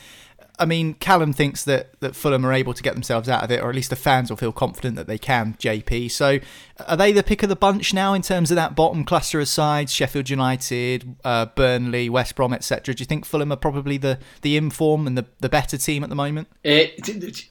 I 0.60 0.66
mean, 0.66 0.92
Callum 0.94 1.32
thinks 1.32 1.64
that, 1.64 1.98
that 2.00 2.14
Fulham 2.14 2.44
are 2.44 2.52
able 2.52 2.74
to 2.74 2.82
get 2.82 2.92
themselves 2.92 3.30
out 3.30 3.42
of 3.42 3.50
it, 3.50 3.62
or 3.62 3.70
at 3.70 3.74
least 3.74 3.88
the 3.88 3.96
fans 3.96 4.28
will 4.28 4.36
feel 4.36 4.52
confident 4.52 4.94
that 4.96 5.06
they 5.06 5.16
can, 5.16 5.54
JP. 5.54 6.10
So 6.10 6.38
are 6.86 6.98
they 6.98 7.12
the 7.12 7.22
pick 7.22 7.42
of 7.42 7.48
the 7.48 7.56
bunch 7.56 7.94
now 7.94 8.12
in 8.12 8.20
terms 8.20 8.50
of 8.50 8.56
that 8.56 8.76
bottom 8.76 9.04
cluster 9.04 9.40
of 9.40 9.48
sides? 9.48 9.90
Sheffield 9.90 10.28
United, 10.28 11.16
uh, 11.24 11.46
Burnley, 11.46 12.10
West 12.10 12.36
Brom, 12.36 12.52
etc. 12.52 12.94
Do 12.94 13.00
you 13.00 13.06
think 13.06 13.24
Fulham 13.24 13.50
are 13.50 13.56
probably 13.56 13.96
the, 13.96 14.18
the 14.42 14.58
inform 14.58 15.06
and 15.06 15.16
the, 15.16 15.24
the 15.40 15.48
better 15.48 15.78
team 15.78 16.02
at 16.02 16.10
the 16.10 16.14
moment? 16.14 16.46
Uh, 16.62 16.92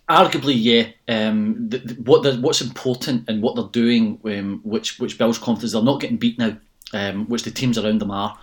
arguably, 0.07 0.55
yeah. 0.55 0.89
Um, 1.07 1.67
the, 1.67 1.79
the, 1.79 1.93
what 2.03 2.39
what's 2.41 2.61
important 2.61 3.27
and 3.27 3.41
what 3.41 3.55
they're 3.55 3.65
doing, 3.83 4.19
um, 4.25 4.61
which 4.63 4.99
which 4.99 5.17
builds 5.17 5.39
confidence, 5.39 5.73
they're 5.73 5.81
not 5.81 5.99
getting 5.99 6.17
beat 6.17 6.37
now, 6.37 6.55
um, 6.93 7.25
which 7.27 7.41
the 7.41 7.49
teams 7.49 7.79
around 7.79 8.01
them 8.01 8.11
are. 8.11 8.37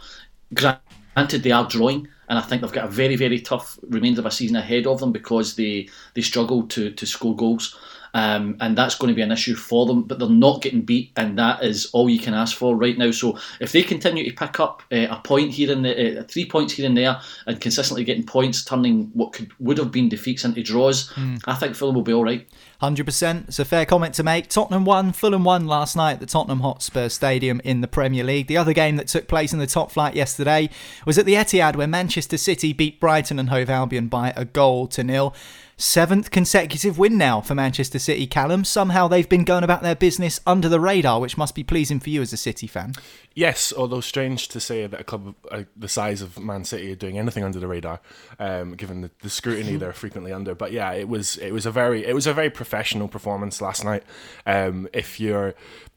Granted, 0.52 1.44
they 1.44 1.52
are 1.52 1.68
drawing 1.68 2.08
and 2.28 2.38
I 2.38 2.42
think 2.42 2.62
they've 2.62 2.73
got 2.73 2.87
a 2.87 2.88
very, 2.88 3.16
very 3.16 3.40
tough 3.40 3.78
remainder 3.88 4.21
of 4.21 4.26
a 4.26 4.30
season 4.30 4.56
ahead 4.56 4.87
of 4.87 5.00
them 5.00 5.12
because 5.12 5.56
they 5.56 5.88
they 6.14 6.23
struggle 6.23 6.64
to 6.68 6.90
to 6.90 7.06
score 7.06 7.37
goals. 7.37 7.76
Um, 8.14 8.56
and 8.61 8.78
that's 8.78 8.95
going 8.95 9.11
to 9.11 9.14
be 9.14 9.21
an 9.21 9.30
issue 9.30 9.54
for 9.54 9.85
them. 9.85 10.04
But 10.04 10.18
they're 10.18 10.28
not 10.28 10.62
getting 10.62 10.80
beat, 10.80 11.12
and 11.16 11.38
that 11.38 11.62
is 11.62 11.90
all 11.92 12.09
you 12.09 12.18
can 12.18 12.33
ask 12.33 12.56
for 12.56 12.75
right 12.75 12.97
now. 12.97 13.11
So 13.11 13.38
if 13.61 13.73
they 13.73 13.83
continue 13.83 14.25
to 14.25 14.35
pick 14.35 14.59
up 14.59 14.83
uh, 14.90 15.09
a 15.11 15.21
point 15.23 15.50
here 15.52 15.71
and 15.71 15.87
uh, 15.87 16.23
three 16.23 16.47
points 16.49 16.73
here 16.73 16.87
and 16.87 16.97
there, 16.97 17.21
and 17.47 17.61
consistently 17.61 18.04
getting 18.04 18.25
points, 18.25 18.64
turning 18.64 19.11
what 19.12 19.35
could 19.35 19.52
would 19.61 19.76
have 19.76 19.92
been 19.92 20.09
defeats 20.09 20.47
into 20.47 20.62
draws, 20.62 21.12
mm. 21.12 21.42
I 21.45 21.54
think 21.56 21.76
Fulham 21.76 21.95
will 21.95 22.02
be 22.02 22.14
all 22.14 22.25
right. 22.25 22.49
100%. 22.83 23.49
It's 23.49 23.59
a 23.59 23.64
fair 23.64 23.87
comment 23.87 24.14
to 24.14 24.23
make. 24.23 24.49
Tottenham 24.49 24.85
won, 24.85 25.12
Fulham 25.12 25.45
won 25.45 25.66
last 25.66 25.97
night 25.97 26.14
at 26.14 26.21
the 26.21 26.26
Tottenham 26.26 26.61
Hotspur 26.61 27.09
Stadium 27.09 27.61
in 27.64 27.80
the 27.80 27.88
Premier 27.88 28.25
League. 28.25 28.47
The 28.47 28.56
other 28.56 28.73
game 28.73 28.97
that 28.97 29.09
took 29.09 29.28
place 29.28 29.52
in 29.52 29.59
the 29.59 29.66
top 29.66 29.90
flight 29.90 30.14
yesterday 30.14 30.68
was 31.06 31.18
at 31.18 31.26
the 31.26 31.35
Etihad, 31.35 31.76
where 31.76 31.87
Manchester 31.87 32.37
City 32.37 32.73
beat 32.73 33.00
Brighton 33.00 33.38
and 33.38 33.49
Hove 33.49 33.71
Albion 33.71 34.09
by 34.09 34.33
a 34.37 34.45
goal 34.45 34.87
to 34.88 35.02
nil. 35.02 35.35
seventh 35.78 36.30
consecutive 36.30 36.99
win 36.99 37.18
now 37.18 37.40
for 37.40 37.54
Manchester 37.54 37.99
City. 37.99 38.26
Callum, 38.26 38.64
somehow 38.64 39.09
they've 39.09 39.28
been 39.28 39.45
going 39.45 39.64
about 39.64 39.83
their 39.83 39.95
business 39.95 40.40
under 40.47 40.68
the 40.68 40.80
radar, 40.80 41.21
which 41.21 41.37
must 41.38 41.54
be 41.54 41.62
pleasing 41.62 42.00
for 42.00 42.11
you 42.11 42.23
as 42.23 42.33
a 42.33 42.37
City 42.37 42.66
fan. 42.66 42.95
Yes, 43.37 43.71
although 43.71 44.00
strange 44.00 44.49
to 44.49 44.61
say 44.61 44.87
that 44.87 44.99
a 44.99 45.05
club 45.05 45.35
uh, 45.50 45.64
the 45.76 45.88
size 45.88 46.23
of 46.23 46.38
Man 46.40 46.64
City 46.64 46.90
are 46.93 46.97
doing 46.97 47.19
anything 47.19 47.45
under 47.45 47.61
the 47.61 47.66
radar, 47.66 48.00
um, 48.38 48.75
given 48.76 49.02
the, 49.02 49.11
the 49.21 49.28
scrutiny 49.28 49.76
they're 49.76 49.93
frequently 49.93 50.33
under. 50.33 50.55
But 50.55 50.73
yeah, 50.73 50.93
it 50.93 51.07
was 51.07 51.37
it 51.37 51.52
was 51.52 51.66
a 51.66 51.71
very 51.71 52.07
it 52.07 52.14
was 52.14 52.26
a 52.26 52.33
very 52.33 52.49
professional 52.49 53.09
performance 53.09 53.61
last 53.61 53.85
night. 53.85 54.05
Um, 54.47 54.88
if 54.95 55.21
you're 55.21 55.55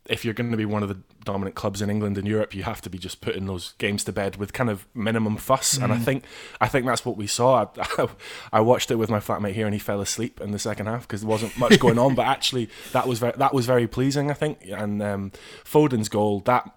if 0.09 0.25
you're 0.25 0.33
going 0.33 0.51
to 0.51 0.57
be 0.57 0.65
one 0.65 0.83
of 0.83 0.89
the 0.89 0.97
dominant 1.23 1.55
clubs 1.55 1.81
in 1.81 1.89
England 1.89 2.17
and 2.17 2.27
Europe, 2.27 2.55
you 2.55 2.63
have 2.63 2.81
to 2.81 2.89
be 2.89 2.97
just 2.97 3.21
putting 3.21 3.45
those 3.45 3.73
games 3.77 4.03
to 4.05 4.11
bed 4.11 4.37
with 4.37 4.53
kind 4.53 4.69
of 4.69 4.87
minimum 4.93 5.37
fuss. 5.37 5.77
Mm. 5.77 5.83
And 5.83 5.93
I 5.93 5.97
mm. 5.97 6.03
think 6.03 6.23
I 6.59 6.67
think 6.67 6.85
that's 6.85 7.05
what 7.05 7.15
we 7.15 7.27
saw. 7.27 7.67
I, 7.77 8.07
I, 8.53 8.59
watched 8.61 8.91
it 8.91 8.95
with 8.95 9.09
my 9.09 9.19
flatmate 9.19 9.53
here, 9.53 9.65
and 9.65 9.73
he 9.73 9.79
fell 9.79 10.01
asleep 10.01 10.41
in 10.41 10.51
the 10.51 10.59
second 10.59 10.87
half 10.87 11.07
because 11.07 11.21
there 11.21 11.29
wasn't 11.29 11.57
much 11.57 11.79
going 11.79 11.99
on. 11.99 12.15
But 12.15 12.27
actually, 12.27 12.69
that 12.91 13.07
was 13.07 13.19
very, 13.19 13.33
that 13.37 13.53
was 13.53 13.65
very 13.65 13.87
pleasing. 13.87 14.31
I 14.31 14.33
think. 14.33 14.59
And 14.65 15.01
um, 15.01 15.31
Foden's 15.63 16.09
goal, 16.09 16.39
that 16.41 16.71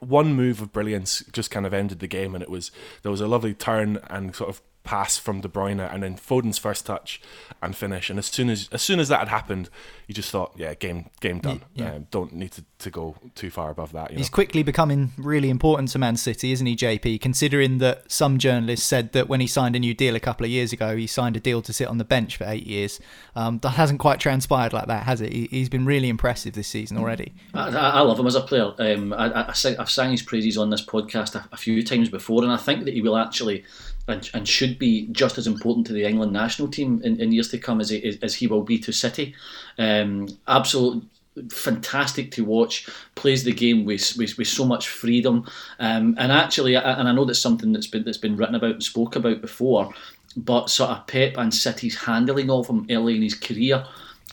one 0.00 0.34
move 0.34 0.60
of 0.60 0.72
brilliance, 0.72 1.24
just 1.32 1.50
kind 1.50 1.66
of 1.66 1.72
ended 1.72 2.00
the 2.00 2.06
game, 2.06 2.34
and 2.34 2.42
it 2.42 2.50
was 2.50 2.70
there 3.02 3.10
was 3.10 3.20
a 3.20 3.26
lovely 3.26 3.54
turn 3.54 3.98
and 4.08 4.36
sort 4.36 4.50
of 4.50 4.62
pass 4.84 5.16
from 5.16 5.40
De 5.40 5.48
Bruyne 5.48 5.80
and 5.80 6.02
then 6.02 6.14
Foden's 6.14 6.58
first 6.58 6.86
touch 6.86 7.20
and 7.62 7.74
finish. 7.74 8.10
And 8.10 8.18
as 8.18 8.26
soon 8.26 8.50
as 8.50 8.68
as 8.70 8.82
soon 8.82 9.00
as 9.00 9.08
that 9.08 9.20
had 9.20 9.28
happened, 9.28 9.70
you 10.06 10.14
just 10.14 10.30
thought, 10.30 10.52
yeah, 10.56 10.74
game 10.74 11.10
game 11.20 11.40
done. 11.40 11.62
Yeah. 11.74 11.94
Um, 11.94 12.06
don't 12.10 12.34
need 12.34 12.52
to, 12.52 12.64
to 12.80 12.90
go 12.90 13.16
too 13.34 13.50
far 13.50 13.70
above 13.70 13.92
that. 13.92 14.10
He's 14.10 14.30
know? 14.30 14.34
quickly 14.34 14.62
becoming 14.62 15.12
really 15.16 15.48
important 15.48 15.88
to 15.90 15.98
Man 15.98 16.16
City, 16.16 16.52
isn't 16.52 16.66
he, 16.66 16.76
JP? 16.76 17.20
Considering 17.22 17.78
that 17.78 18.10
some 18.12 18.38
journalists 18.38 18.86
said 18.86 19.12
that 19.12 19.28
when 19.28 19.40
he 19.40 19.46
signed 19.46 19.74
a 19.74 19.78
new 19.78 19.94
deal 19.94 20.14
a 20.14 20.20
couple 20.20 20.44
of 20.44 20.50
years 20.50 20.72
ago, 20.72 20.94
he 20.96 21.06
signed 21.06 21.36
a 21.36 21.40
deal 21.40 21.62
to 21.62 21.72
sit 21.72 21.88
on 21.88 21.96
the 21.96 22.04
bench 22.04 22.36
for 22.36 22.44
eight 22.44 22.66
years. 22.66 23.00
Um, 23.34 23.58
that 23.60 23.70
hasn't 23.70 24.00
quite 24.00 24.20
transpired 24.20 24.74
like 24.74 24.86
that, 24.86 25.04
has 25.04 25.22
it? 25.22 25.32
He, 25.32 25.60
has 25.60 25.70
been 25.70 25.86
really 25.86 26.10
impressive 26.10 26.52
this 26.52 26.68
season 26.68 26.98
already. 26.98 27.32
I, 27.54 27.68
I 27.70 28.00
love 28.00 28.20
him 28.20 28.26
as 28.26 28.34
a 28.34 28.42
player. 28.42 28.72
Um, 28.78 29.14
I, 29.14 29.48
I, 29.48 29.54
have 29.78 29.90
sang 29.90 30.10
his 30.10 30.22
praises 30.22 30.58
on 30.58 30.68
this 30.68 30.84
podcast 30.84 31.34
a, 31.34 31.48
a 31.52 31.56
few 31.56 31.82
times 31.82 32.10
before, 32.10 32.42
and 32.42 32.52
I 32.52 32.58
think 32.58 32.84
that 32.84 32.92
he 32.92 33.00
will 33.00 33.16
actually 33.16 33.64
and, 34.08 34.30
and 34.34 34.46
should 34.46 34.78
be 34.78 35.08
just 35.12 35.38
as 35.38 35.46
important 35.46 35.86
to 35.86 35.92
the 35.92 36.04
England 36.04 36.32
national 36.32 36.68
team 36.68 37.00
in, 37.04 37.20
in 37.20 37.32
years 37.32 37.50
to 37.50 37.58
come 37.58 37.80
as 37.80 37.90
he, 37.90 38.18
as 38.22 38.34
he 38.34 38.46
will 38.46 38.62
be 38.62 38.78
to 38.78 38.92
City. 38.92 39.34
Um, 39.78 40.28
absolute 40.46 41.04
fantastic 41.50 42.30
to 42.32 42.44
watch. 42.44 42.88
Plays 43.14 43.44
the 43.44 43.52
game 43.52 43.84
with 43.84 44.16
with, 44.16 44.36
with 44.38 44.48
so 44.48 44.64
much 44.64 44.88
freedom, 44.88 45.46
um, 45.78 46.14
and 46.18 46.30
actually, 46.30 46.76
and 46.76 47.08
I 47.08 47.12
know 47.12 47.24
that's 47.24 47.38
something 47.38 47.72
that's 47.72 47.86
been 47.86 48.04
that's 48.04 48.18
been 48.18 48.36
written 48.36 48.54
about 48.54 48.72
and 48.72 48.82
spoke 48.82 49.16
about 49.16 49.40
before. 49.40 49.92
But 50.36 50.68
sort 50.68 50.90
of 50.90 51.06
Pep 51.06 51.36
and 51.36 51.54
City's 51.54 51.96
handling 51.96 52.50
of 52.50 52.68
him 52.68 52.86
early 52.90 53.16
in 53.16 53.22
his 53.22 53.34
career. 53.34 53.84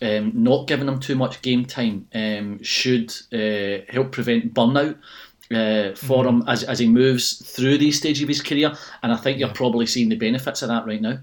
Um, 0.03 0.31
not 0.33 0.65
giving 0.65 0.87
him 0.87 0.99
too 0.99 1.15
much 1.15 1.43
game 1.43 1.63
time 1.63 2.07
um, 2.15 2.63
should 2.63 3.13
uh, 3.31 3.85
help 3.87 4.11
prevent 4.11 4.51
burnout 4.51 4.97
uh, 5.53 5.95
for 5.95 6.25
him 6.25 6.43
as, 6.47 6.63
as 6.63 6.79
he 6.79 6.87
moves 6.87 7.45
through 7.45 7.77
these 7.77 7.97
stages 7.97 8.23
of 8.23 8.29
his 8.29 8.41
career. 8.41 8.73
And 9.03 9.11
I 9.11 9.17
think 9.17 9.39
you're 9.39 9.49
probably 9.49 9.85
seeing 9.85 10.09
the 10.09 10.15
benefits 10.15 10.61
of 10.61 10.69
that 10.69 10.85
right 10.85 11.01
now. 11.01 11.19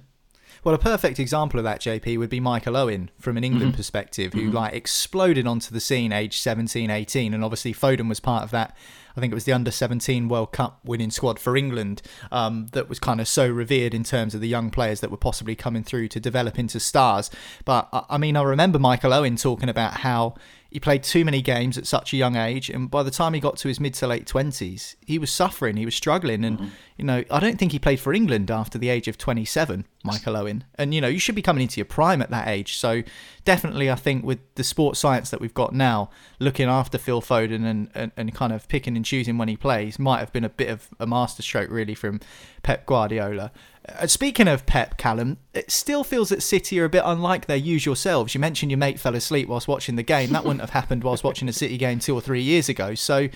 Well, 0.64 0.74
a 0.74 0.78
perfect 0.78 1.20
example 1.20 1.58
of 1.60 1.64
that, 1.64 1.80
JP, 1.80 2.18
would 2.18 2.30
be 2.30 2.40
Michael 2.40 2.76
Owen 2.76 3.10
from 3.18 3.36
an 3.36 3.44
England 3.44 3.72
mm-hmm. 3.72 3.76
perspective, 3.76 4.32
who 4.32 4.46
mm-hmm. 4.46 4.56
like 4.56 4.74
exploded 4.74 5.46
onto 5.46 5.72
the 5.72 5.80
scene 5.80 6.12
age 6.12 6.40
17, 6.40 6.90
18, 6.90 7.32
and 7.32 7.44
obviously 7.44 7.72
Foden 7.72 8.08
was 8.08 8.20
part 8.20 8.42
of 8.42 8.50
that. 8.50 8.76
I 9.18 9.20
think 9.20 9.32
it 9.32 9.34
was 9.34 9.44
the 9.44 9.52
under 9.52 9.72
17 9.72 10.28
World 10.28 10.52
Cup 10.52 10.78
winning 10.84 11.10
squad 11.10 11.40
for 11.40 11.56
England 11.56 12.02
um, 12.30 12.68
that 12.72 12.88
was 12.88 13.00
kind 13.00 13.20
of 13.20 13.26
so 13.26 13.48
revered 13.48 13.92
in 13.92 14.04
terms 14.04 14.32
of 14.32 14.40
the 14.40 14.48
young 14.48 14.70
players 14.70 15.00
that 15.00 15.10
were 15.10 15.16
possibly 15.16 15.56
coming 15.56 15.82
through 15.82 16.08
to 16.08 16.20
develop 16.20 16.58
into 16.58 16.78
stars. 16.78 17.30
But 17.64 17.88
I 17.92 18.16
mean, 18.16 18.36
I 18.36 18.42
remember 18.42 18.78
Michael 18.78 19.12
Owen 19.12 19.36
talking 19.36 19.68
about 19.68 19.98
how 19.98 20.36
he 20.70 20.78
played 20.78 21.02
too 21.02 21.24
many 21.24 21.40
games 21.40 21.78
at 21.78 21.86
such 21.86 22.12
a 22.12 22.16
young 22.16 22.36
age, 22.36 22.68
and 22.68 22.90
by 22.90 23.02
the 23.02 23.10
time 23.10 23.32
he 23.32 23.40
got 23.40 23.56
to 23.58 23.68
his 23.68 23.80
mid 23.80 23.94
to 23.94 24.06
late 24.06 24.26
twenties, 24.26 24.96
he 25.06 25.18
was 25.18 25.30
suffering. 25.30 25.78
He 25.78 25.86
was 25.86 25.94
struggling, 25.94 26.44
and 26.44 26.58
mm-hmm. 26.58 26.68
you 26.98 27.04
know, 27.04 27.24
I 27.30 27.40
don't 27.40 27.58
think 27.58 27.72
he 27.72 27.78
played 27.78 28.00
for 28.00 28.12
England 28.12 28.50
after 28.50 28.76
the 28.76 28.90
age 28.90 29.08
of 29.08 29.16
twenty-seven. 29.16 29.86
Michael 30.04 30.36
Owen, 30.36 30.64
and 30.76 30.94
you 30.94 31.00
know, 31.00 31.08
you 31.08 31.18
should 31.18 31.34
be 31.34 31.42
coming 31.42 31.62
into 31.62 31.78
your 31.78 31.84
prime 31.84 32.22
at 32.22 32.30
that 32.30 32.48
age. 32.48 32.76
So 32.76 33.02
definitely, 33.44 33.90
I 33.90 33.94
think 33.94 34.24
with 34.24 34.40
the 34.54 34.64
sports 34.64 34.98
science 34.98 35.30
that 35.30 35.40
we've 35.40 35.54
got 35.54 35.74
now, 35.74 36.10
looking 36.38 36.68
after 36.68 36.98
Phil 36.98 37.20
Foden 37.20 37.64
and, 37.64 37.90
and, 37.94 38.12
and 38.16 38.34
kind 38.34 38.52
of 38.52 38.68
picking 38.68 38.96
and 38.96 39.04
choosing 39.08 39.38
when 39.38 39.48
he 39.48 39.56
plays 39.56 39.98
might 39.98 40.20
have 40.20 40.32
been 40.32 40.44
a 40.44 40.48
bit 40.48 40.68
of 40.68 40.88
a 41.00 41.06
masterstroke 41.06 41.70
really 41.70 41.94
from 41.94 42.20
Pep 42.62 42.86
Guardiola. 42.86 43.50
Uh, 43.88 44.06
speaking 44.06 44.48
of 44.48 44.66
Pep, 44.66 44.98
Callum, 44.98 45.38
it 45.54 45.70
still 45.70 46.04
feels 46.04 46.28
that 46.28 46.42
City 46.42 46.78
are 46.78 46.84
a 46.84 46.88
bit 46.90 47.02
unlike 47.04 47.46
their 47.46 47.56
usual 47.56 47.94
selves. 47.94 48.34
You 48.34 48.40
mentioned 48.40 48.70
your 48.70 48.78
mate 48.78 49.00
fell 49.00 49.14
asleep 49.14 49.48
whilst 49.48 49.66
watching 49.66 49.96
the 49.96 50.02
game. 50.02 50.30
That 50.30 50.44
wouldn't 50.44 50.60
have 50.60 50.70
happened 50.70 51.04
whilst 51.04 51.24
watching 51.24 51.48
a 51.48 51.52
City 51.52 51.78
game 51.78 51.98
two 51.98 52.14
or 52.14 52.20
three 52.20 52.42
years 52.42 52.68
ago. 52.68 52.94
So, 52.94 53.28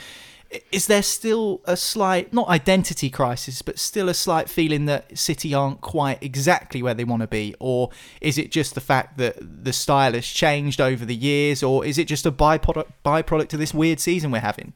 is 0.70 0.86
there 0.86 1.02
still 1.02 1.62
a 1.64 1.76
slight, 1.76 2.32
not 2.32 2.48
identity 2.48 3.08
crisis, 3.08 3.62
but 3.62 3.78
still 3.78 4.08
a 4.08 4.14
slight 4.14 4.50
feeling 4.50 4.84
that 4.86 5.16
City 5.16 5.54
aren't 5.54 5.80
quite 5.80 6.22
exactly 6.22 6.82
where 6.82 6.94
they 6.94 7.04
want 7.04 7.22
to 7.22 7.26
be? 7.26 7.54
Or 7.58 7.90
is 8.20 8.36
it 8.36 8.50
just 8.50 8.74
the 8.74 8.80
fact 8.80 9.16
that 9.18 9.36
the 9.40 9.72
style 9.72 10.12
has 10.12 10.26
changed 10.26 10.80
over 10.80 11.04
the 11.04 11.14
years? 11.14 11.62
Or 11.62 11.84
is 11.84 11.96
it 11.96 12.06
just 12.06 12.26
a 12.26 12.32
byproduct, 12.32 12.88
byproduct 13.04 13.54
of 13.54 13.60
this 13.60 13.72
weird 13.72 14.00
season 14.00 14.30
we're 14.30 14.40
having? 14.40 14.74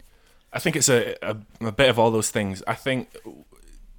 I 0.56 0.58
think 0.58 0.74
it's 0.74 0.88
a, 0.88 1.14
a, 1.20 1.36
a 1.60 1.70
bit 1.70 1.90
of 1.90 1.98
all 1.98 2.10
those 2.10 2.30
things. 2.30 2.62
I 2.66 2.72
think 2.72 3.14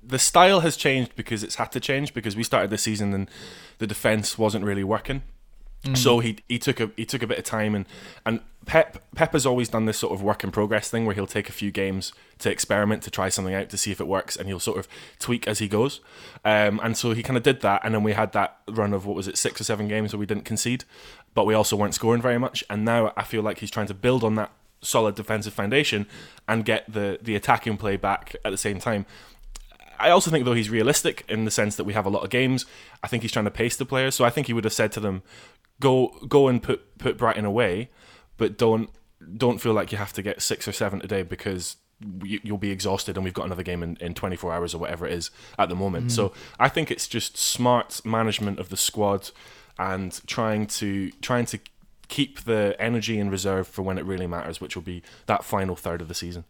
the 0.02 0.18
style 0.18 0.62
has 0.62 0.76
changed 0.76 1.16
because 1.16 1.44
it's 1.44 1.56
had 1.56 1.72
to 1.74 1.80
change 1.80 2.16
because 2.16 2.36
we 2.36 2.42
started 2.42 2.72
the 2.72 2.80
season 2.80 3.14
and 3.14 3.30
the 3.78 3.86
defense 3.86 4.40
wasn't 4.40 4.66
really 4.66 4.84
working. 4.84 5.22
Mm. 5.84 5.96
So 5.96 6.18
he 6.18 6.40
he 6.50 6.58
took 6.58 6.80
a 6.80 6.90
he 6.98 7.06
took 7.06 7.22
a 7.22 7.28
bit 7.28 7.38
of 7.38 7.44
time 7.44 7.76
and 7.76 7.86
and 8.26 8.40
Pep 8.66 9.04
Pep 9.14 9.34
has 9.34 9.46
always 9.46 9.70
done 9.70 9.86
this 9.86 10.00
sort 10.00 10.14
of 10.14 10.24
work 10.24 10.44
in 10.44 10.50
progress 10.50 10.90
thing 10.90 11.06
where 11.06 11.14
he'll 11.14 11.28
take 11.28 11.48
a 11.48 11.52
few 11.52 11.70
games 11.70 12.12
to 12.40 12.50
experiment 12.50 13.04
to 13.04 13.12
try 13.12 13.30
something 13.30 13.54
out 13.54 13.70
to 13.70 13.78
see 13.78 13.92
if 13.92 14.02
it 14.02 14.08
works 14.08 14.36
and 14.36 14.48
he'll 14.48 14.60
sort 14.60 14.80
of 14.80 14.88
tweak 15.20 15.48
as 15.48 15.60
he 15.60 15.68
goes. 15.68 16.00
Um, 16.44 16.80
and 16.84 16.98
so 16.98 17.12
he 17.12 17.22
kind 17.22 17.38
of 17.38 17.44
did 17.44 17.62
that 17.62 17.82
and 17.84 17.94
then 17.94 18.02
we 18.02 18.14
had 18.14 18.34
that 18.34 18.58
run 18.68 18.96
of 18.96 19.06
what 19.06 19.16
was 19.16 19.28
it 19.28 19.38
six 19.38 19.62
or 19.62 19.64
seven 19.64 19.88
games 19.88 20.12
where 20.12 20.20
we 20.20 20.26
didn't 20.26 20.46
concede, 20.46 20.86
but 21.36 21.46
we 21.46 21.54
also 21.54 21.76
weren't 21.76 21.94
scoring 21.94 22.24
very 22.24 22.40
much. 22.40 22.64
And 22.68 22.84
now 22.84 23.14
I 23.16 23.22
feel 23.22 23.44
like 23.44 23.60
he's 23.60 23.70
trying 23.70 23.88
to 23.88 23.94
build 23.94 24.24
on 24.24 24.34
that 24.36 24.52
solid 24.82 25.16
defensive 25.16 25.54
foundation 25.54 26.08
and 26.48 26.66
get 26.66 26.92
the 26.92 27.20
the 27.22 27.36
attacking 27.36 27.78
play 27.78 27.98
back 27.98 28.36
at 28.46 28.52
the 28.52 28.58
same 28.58 28.80
time. 28.80 29.06
I 30.00 30.10
also 30.10 30.30
think 30.30 30.46
though 30.46 30.54
he's 30.54 30.70
realistic 30.70 31.26
in 31.28 31.46
the 31.46 31.52
sense 31.52 31.76
that 31.76 31.84
we 31.84 31.94
have 31.94 32.06
a 32.06 32.10
lot 32.10 32.24
of 32.24 32.30
games. 32.30 32.66
I 33.04 33.08
think 33.08 33.24
he's 33.24 33.32
trying 33.32 33.46
to 33.46 33.52
pace 33.52 33.76
the 33.76 33.86
players, 33.86 34.16
so 34.16 34.26
I 34.26 34.30
think 34.30 34.48
he 34.48 34.54
would 34.54 34.64
have 34.64 34.74
said 34.74 34.92
to 34.94 35.00
them, 35.00 35.24
"Go, 35.80 36.10
go 36.28 36.48
and 36.48 36.62
put 36.62 36.98
put 36.98 37.18
Brighton 37.18 37.46
away, 37.46 37.90
but 38.38 38.58
don't 38.58 38.90
don't 39.38 39.60
feel 39.60 39.74
like 39.74 39.92
you 39.92 39.98
have 39.98 40.14
to 40.14 40.22
get 40.22 40.42
six 40.42 40.68
or 40.68 40.72
seven 40.72 41.00
today 41.00 41.24
because 41.24 41.78
you'll 42.24 42.58
be 42.58 42.72
exhausted 42.72 43.18
and 43.18 43.24
we've 43.24 43.34
got 43.34 43.46
another 43.46 43.64
game 43.64 43.82
in, 43.82 43.98
in 44.00 44.14
24 44.14 44.54
hours 44.54 44.76
or 44.76 44.78
whatever 44.78 45.08
it 45.08 45.14
is 45.14 45.32
at 45.58 45.68
the 45.68 45.76
moment. 45.76 46.08
Mm. 46.08 46.12
So 46.12 46.32
I 46.60 46.70
think 46.70 46.92
it's 46.92 47.08
just 47.08 47.38
smart 47.38 48.02
management 48.06 48.60
of 48.60 48.70
the 48.70 48.78
squad 48.78 49.32
and 49.80 50.20
trying 50.28 50.68
to 50.68 51.12
trying 51.22 51.46
to 51.48 51.60
keep 52.08 52.42
the 52.42 52.76
energy 52.80 53.20
in 53.20 53.30
reserve 53.30 53.68
for 53.68 53.82
when 53.82 53.98
it 53.98 54.06
really 54.06 54.28
matters, 54.28 54.62
which 54.62 54.76
will 54.76 54.84
be 54.84 55.04
that 55.26 55.44
final 55.44 55.76
third 55.76 56.02
of 56.02 56.08
the 56.08 56.14
season. 56.14 56.46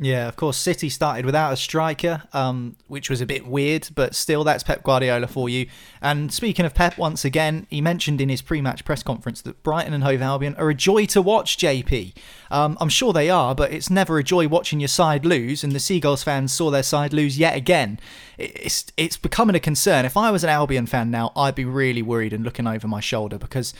Yeah, 0.00 0.28
of 0.28 0.36
course, 0.36 0.56
City 0.56 0.90
started 0.90 1.26
without 1.26 1.52
a 1.52 1.56
striker, 1.56 2.22
um, 2.32 2.76
which 2.86 3.10
was 3.10 3.20
a 3.20 3.26
bit 3.26 3.48
weird, 3.48 3.88
but 3.96 4.14
still, 4.14 4.44
that's 4.44 4.62
Pep 4.62 4.84
Guardiola 4.84 5.26
for 5.26 5.48
you. 5.48 5.66
And 6.00 6.32
speaking 6.32 6.64
of 6.64 6.72
Pep, 6.72 6.96
once 6.98 7.24
again, 7.24 7.66
he 7.68 7.80
mentioned 7.80 8.20
in 8.20 8.28
his 8.28 8.40
pre 8.40 8.60
match 8.60 8.84
press 8.84 9.02
conference 9.02 9.42
that 9.42 9.60
Brighton 9.64 9.92
and 9.92 10.04
Hove 10.04 10.22
Albion 10.22 10.54
are 10.54 10.70
a 10.70 10.74
joy 10.74 11.06
to 11.06 11.20
watch, 11.20 11.56
JP. 11.56 12.14
Um, 12.48 12.78
I'm 12.80 12.88
sure 12.88 13.12
they 13.12 13.28
are, 13.28 13.56
but 13.56 13.72
it's 13.72 13.90
never 13.90 14.18
a 14.18 14.22
joy 14.22 14.46
watching 14.46 14.78
your 14.78 14.88
side 14.88 15.26
lose, 15.26 15.64
and 15.64 15.72
the 15.72 15.80
Seagulls 15.80 16.22
fans 16.22 16.52
saw 16.52 16.70
their 16.70 16.84
side 16.84 17.12
lose 17.12 17.36
yet 17.36 17.56
again. 17.56 17.98
It's, 18.38 18.86
it's 18.96 19.16
becoming 19.16 19.56
a 19.56 19.60
concern. 19.60 20.04
If 20.04 20.16
I 20.16 20.30
was 20.30 20.44
an 20.44 20.50
Albion 20.50 20.86
fan 20.86 21.10
now, 21.10 21.32
I'd 21.34 21.56
be 21.56 21.64
really 21.64 22.02
worried 22.02 22.32
and 22.32 22.44
looking 22.44 22.68
over 22.68 22.86
my 22.86 23.00
shoulder 23.00 23.36
because 23.36 23.74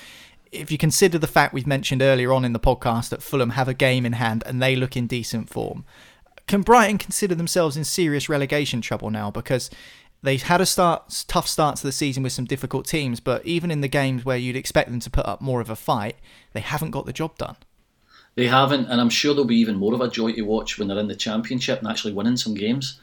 if 0.53 0.71
you 0.71 0.79
consider 0.79 1.19
the 1.19 1.27
fact 1.27 1.55
we've 1.55 1.67
mentioned 1.67 2.03
earlier 2.03 2.33
on 2.33 2.45
in 2.45 2.53
the 2.53 2.61
podcast 2.61 3.09
that 3.11 3.23
Fulham 3.23 3.51
have 3.51 3.69
a 3.69 3.75
game 3.75 4.07
in 4.07 4.15
hand 4.15 4.43
and 4.47 4.63
they 4.63 4.77
look 4.77 4.97
in 4.97 5.07
decent 5.07 5.49
form, 5.49 5.85
can 6.47 6.63
Brighton 6.63 6.99
consider 6.99 7.35
themselves 7.35 7.77
in 7.77 7.85
serious 7.85 8.29
relegation 8.29 8.81
trouble 8.81 9.11
now? 9.11 9.31
Because 9.31 9.71
they've 10.23 10.43
had 10.43 10.61
a 10.61 10.67
start, 10.67 11.25
tough 11.29 11.47
start 11.47 11.77
to 11.77 11.83
the 11.87 11.93
season 11.93 12.23
with 12.23 12.33
some 12.33 12.47
difficult 12.47 12.87
teams, 12.87 13.21
but 13.21 13.45
even 13.45 13.71
in 13.71 13.81
the 13.81 13.89
games 13.89 14.25
where 14.25 14.37
you'd 14.37 14.57
expect 14.57 14.91
them 14.91 15.01
to 15.01 15.11
put 15.11 15.27
up 15.27 15.41
more 15.41 15.61
of 15.61 15.71
a 15.71 15.77
fight, 15.77 16.17
they 16.53 16.61
haven't 16.61 16.91
got 16.91 17.07
the 17.07 17.13
job 17.13 17.37
done. 17.37 17.57
They 18.39 18.47
haven't, 18.47 18.87
and 18.87 19.01
I'm 19.01 19.11
sure 19.11 19.35
there'll 19.35 19.49
be 19.49 19.57
even 19.57 19.75
more 19.75 19.95
of 19.95 20.01
a 20.01 20.07
joy 20.07 20.31
to 20.35 20.43
watch 20.43 20.79
when 20.79 20.87
they're 20.87 20.99
in 21.01 21.09
the 21.09 21.17
championship 21.17 21.81
and 21.81 21.89
actually 21.89 22.13
winning 22.13 22.37
some 22.37 22.55
games. 22.55 23.01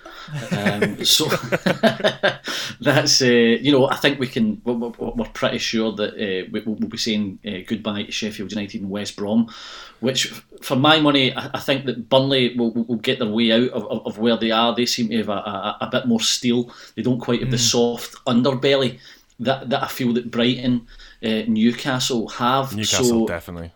Um, 0.52 1.04
so 1.04 1.26
that's 2.80 3.22
uh, 3.22 3.26
you 3.26 3.74
know 3.74 3.90
I 3.90 3.98
think 3.98 4.18
we 4.18 4.28
can 4.28 4.62
we're, 4.64 4.76
we're 4.76 5.26
pretty 5.34 5.58
sure 5.58 5.92
that 5.92 6.14
uh, 6.14 6.62
we'll 6.66 6.88
be 6.88 6.98
saying 6.98 7.40
uh, 7.46 7.68
goodbye 7.68 8.04
to 8.04 8.14
Sheffield 8.14 8.54
United 8.54 8.80
and 8.80 8.90
West 8.90 9.18
Brom, 9.18 9.54
which 10.00 10.28
for 10.62 10.78
my 10.78 11.02
money 11.02 11.36
I, 11.36 11.60
think 11.60 11.86
that 11.88 12.08
Burnley 12.08 12.56
will, 12.56 12.72
will 12.72 12.96
get 12.96 13.20
their 13.20 13.28
way 13.28 13.52
out 13.52 13.72
of, 13.72 14.06
of, 14.06 14.18
where 14.18 14.38
they 14.38 14.52
are. 14.52 14.74
They 14.74 14.86
seem 14.86 15.10
to 15.10 15.18
have 15.18 15.28
a, 15.28 15.34
a, 15.34 15.78
a 15.82 15.90
bit 15.92 16.08
more 16.08 16.22
steel. 16.22 16.74
They 16.96 17.02
don't 17.02 17.20
quite 17.20 17.42
have 17.42 17.50
mm. 17.50 17.52
the 17.52 17.58
soft 17.58 18.16
underbelly 18.26 19.00
that 19.42 19.70
that 19.70 19.84
I 19.84 19.88
feel 19.88 20.14
that 20.14 20.32
Brighton, 20.32 20.88
uh, 21.22 21.44
Newcastle 21.46 22.30
have. 22.30 22.74
Newcastle 22.74 23.04
so, 23.04 23.28
definitely. 23.28 23.74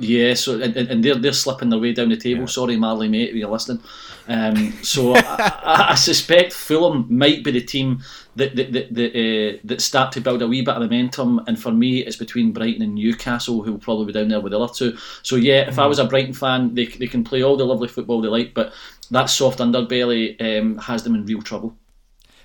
Yeah, 0.00 0.34
so 0.34 0.60
and, 0.60 0.76
and 0.76 1.04
they're 1.04 1.14
they're 1.14 1.32
slipping 1.32 1.68
their 1.68 1.78
way 1.78 1.92
down 1.92 2.08
the 2.08 2.16
table. 2.16 2.42
Yeah. 2.42 2.46
Sorry, 2.46 2.76
Marley, 2.76 3.08
mate, 3.08 3.30
if 3.30 3.36
you're 3.36 3.50
listening. 3.50 3.82
Um, 4.28 4.72
so 4.82 5.14
I, 5.16 5.90
I, 5.90 5.94
suspect 5.94 6.52
Fulham 6.52 7.06
might 7.08 7.42
be 7.42 7.50
the 7.50 7.60
team 7.60 8.02
that 8.36 8.54
that 8.56 8.72
that 8.72 8.94
that, 8.94 9.10
uh, 9.10 9.58
that 9.64 9.80
start 9.80 10.12
to 10.12 10.20
build 10.20 10.42
a 10.42 10.48
wee 10.48 10.62
bit 10.62 10.74
of 10.74 10.82
momentum. 10.82 11.40
And 11.46 11.60
for 11.60 11.72
me, 11.72 12.00
it's 12.00 12.16
between 12.16 12.52
Brighton 12.52 12.82
and 12.82 12.94
Newcastle, 12.94 13.62
who 13.62 13.72
will 13.72 13.78
probably 13.78 14.06
be 14.06 14.12
down 14.12 14.28
there 14.28 14.40
with 14.40 14.52
the 14.52 14.60
other 14.60 14.72
two. 14.72 14.96
So 15.22 15.36
yeah, 15.36 15.68
if 15.68 15.78
I 15.78 15.86
was 15.86 15.98
a 15.98 16.04
Brighton 16.04 16.34
fan, 16.34 16.74
they 16.74 16.86
they 16.86 17.08
can 17.08 17.24
play 17.24 17.42
all 17.42 17.56
the 17.56 17.66
lovely 17.66 17.88
football 17.88 18.20
they 18.20 18.28
like, 18.28 18.54
but 18.54 18.72
that 19.10 19.26
soft 19.26 19.58
underbelly 19.58 20.40
um, 20.40 20.78
has 20.78 21.02
them 21.02 21.14
in 21.14 21.26
real 21.26 21.42
trouble. 21.42 21.76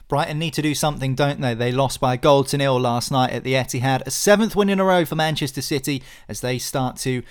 Brighton 0.08 0.40
need 0.40 0.54
to 0.54 0.62
do 0.62 0.76
something, 0.76 1.16
don't 1.16 1.42
they? 1.42 1.54
They 1.54 1.72
lost 1.72 2.00
by 2.00 2.14
a 2.14 2.18
goal 2.18 2.44
to 2.46 2.58
nil 2.58 2.80
last 2.80 3.12
night 3.12 3.32
at 3.32 3.44
the 3.44 3.54
Etihad. 3.54 4.06
A 4.06 4.12
seventh 4.12 4.56
win 4.56 4.70
in 4.70 4.80
a 4.80 4.86
row 4.86 5.06
for 5.06 5.16
Manchester 5.16 5.62
City 5.62 6.04
as 6.28 6.42
they 6.42 6.58
start 6.58 6.98
to 6.98 7.24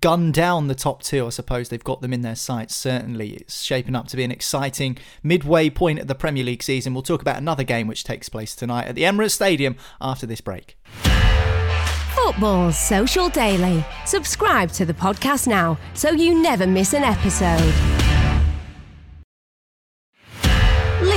gun 0.00 0.30
down 0.30 0.68
the 0.68 0.74
top 0.74 1.02
two. 1.02 1.26
I 1.26 1.30
suppose 1.30 1.68
they've 1.68 1.82
got 1.82 2.00
them 2.00 2.12
in 2.12 2.22
their 2.22 2.34
sights. 2.36 2.74
Certainly, 2.74 3.30
it's 3.34 3.62
shaping 3.62 3.94
up 3.94 4.08
to 4.08 4.16
be 4.16 4.24
an 4.24 4.30
exciting 4.30 4.98
midway 5.22 5.70
point 5.70 5.98
of 5.98 6.06
the 6.06 6.14
Premier 6.14 6.44
League 6.44 6.62
season. 6.62 6.94
We'll 6.94 7.02
talk 7.02 7.22
about 7.22 7.38
another 7.38 7.64
game 7.64 7.86
which 7.86 8.04
takes 8.04 8.28
place 8.28 8.54
tonight 8.54 8.86
at 8.86 8.94
the 8.94 9.02
Emirates 9.02 9.32
Stadium 9.32 9.76
after 10.00 10.26
this 10.26 10.40
break. 10.40 10.76
Football 12.14 12.72
Social 12.72 13.28
Daily. 13.28 13.84
Subscribe 14.04 14.70
to 14.72 14.84
the 14.84 14.94
podcast 14.94 15.46
now 15.46 15.78
so 15.94 16.10
you 16.10 16.42
never 16.42 16.66
miss 16.66 16.92
an 16.92 17.04
episode. 17.04 18.07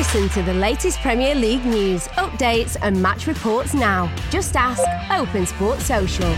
Listen 0.01 0.29
to 0.29 0.41
the 0.41 0.55
latest 0.55 0.99
Premier 1.01 1.35
League 1.35 1.63
news, 1.63 2.07
updates, 2.17 2.75
and 2.81 2.99
match 2.99 3.27
reports 3.27 3.75
now. 3.75 4.11
Just 4.31 4.55
ask 4.55 4.81
Open 5.11 5.45
Sport 5.45 5.79
Social. 5.79 6.35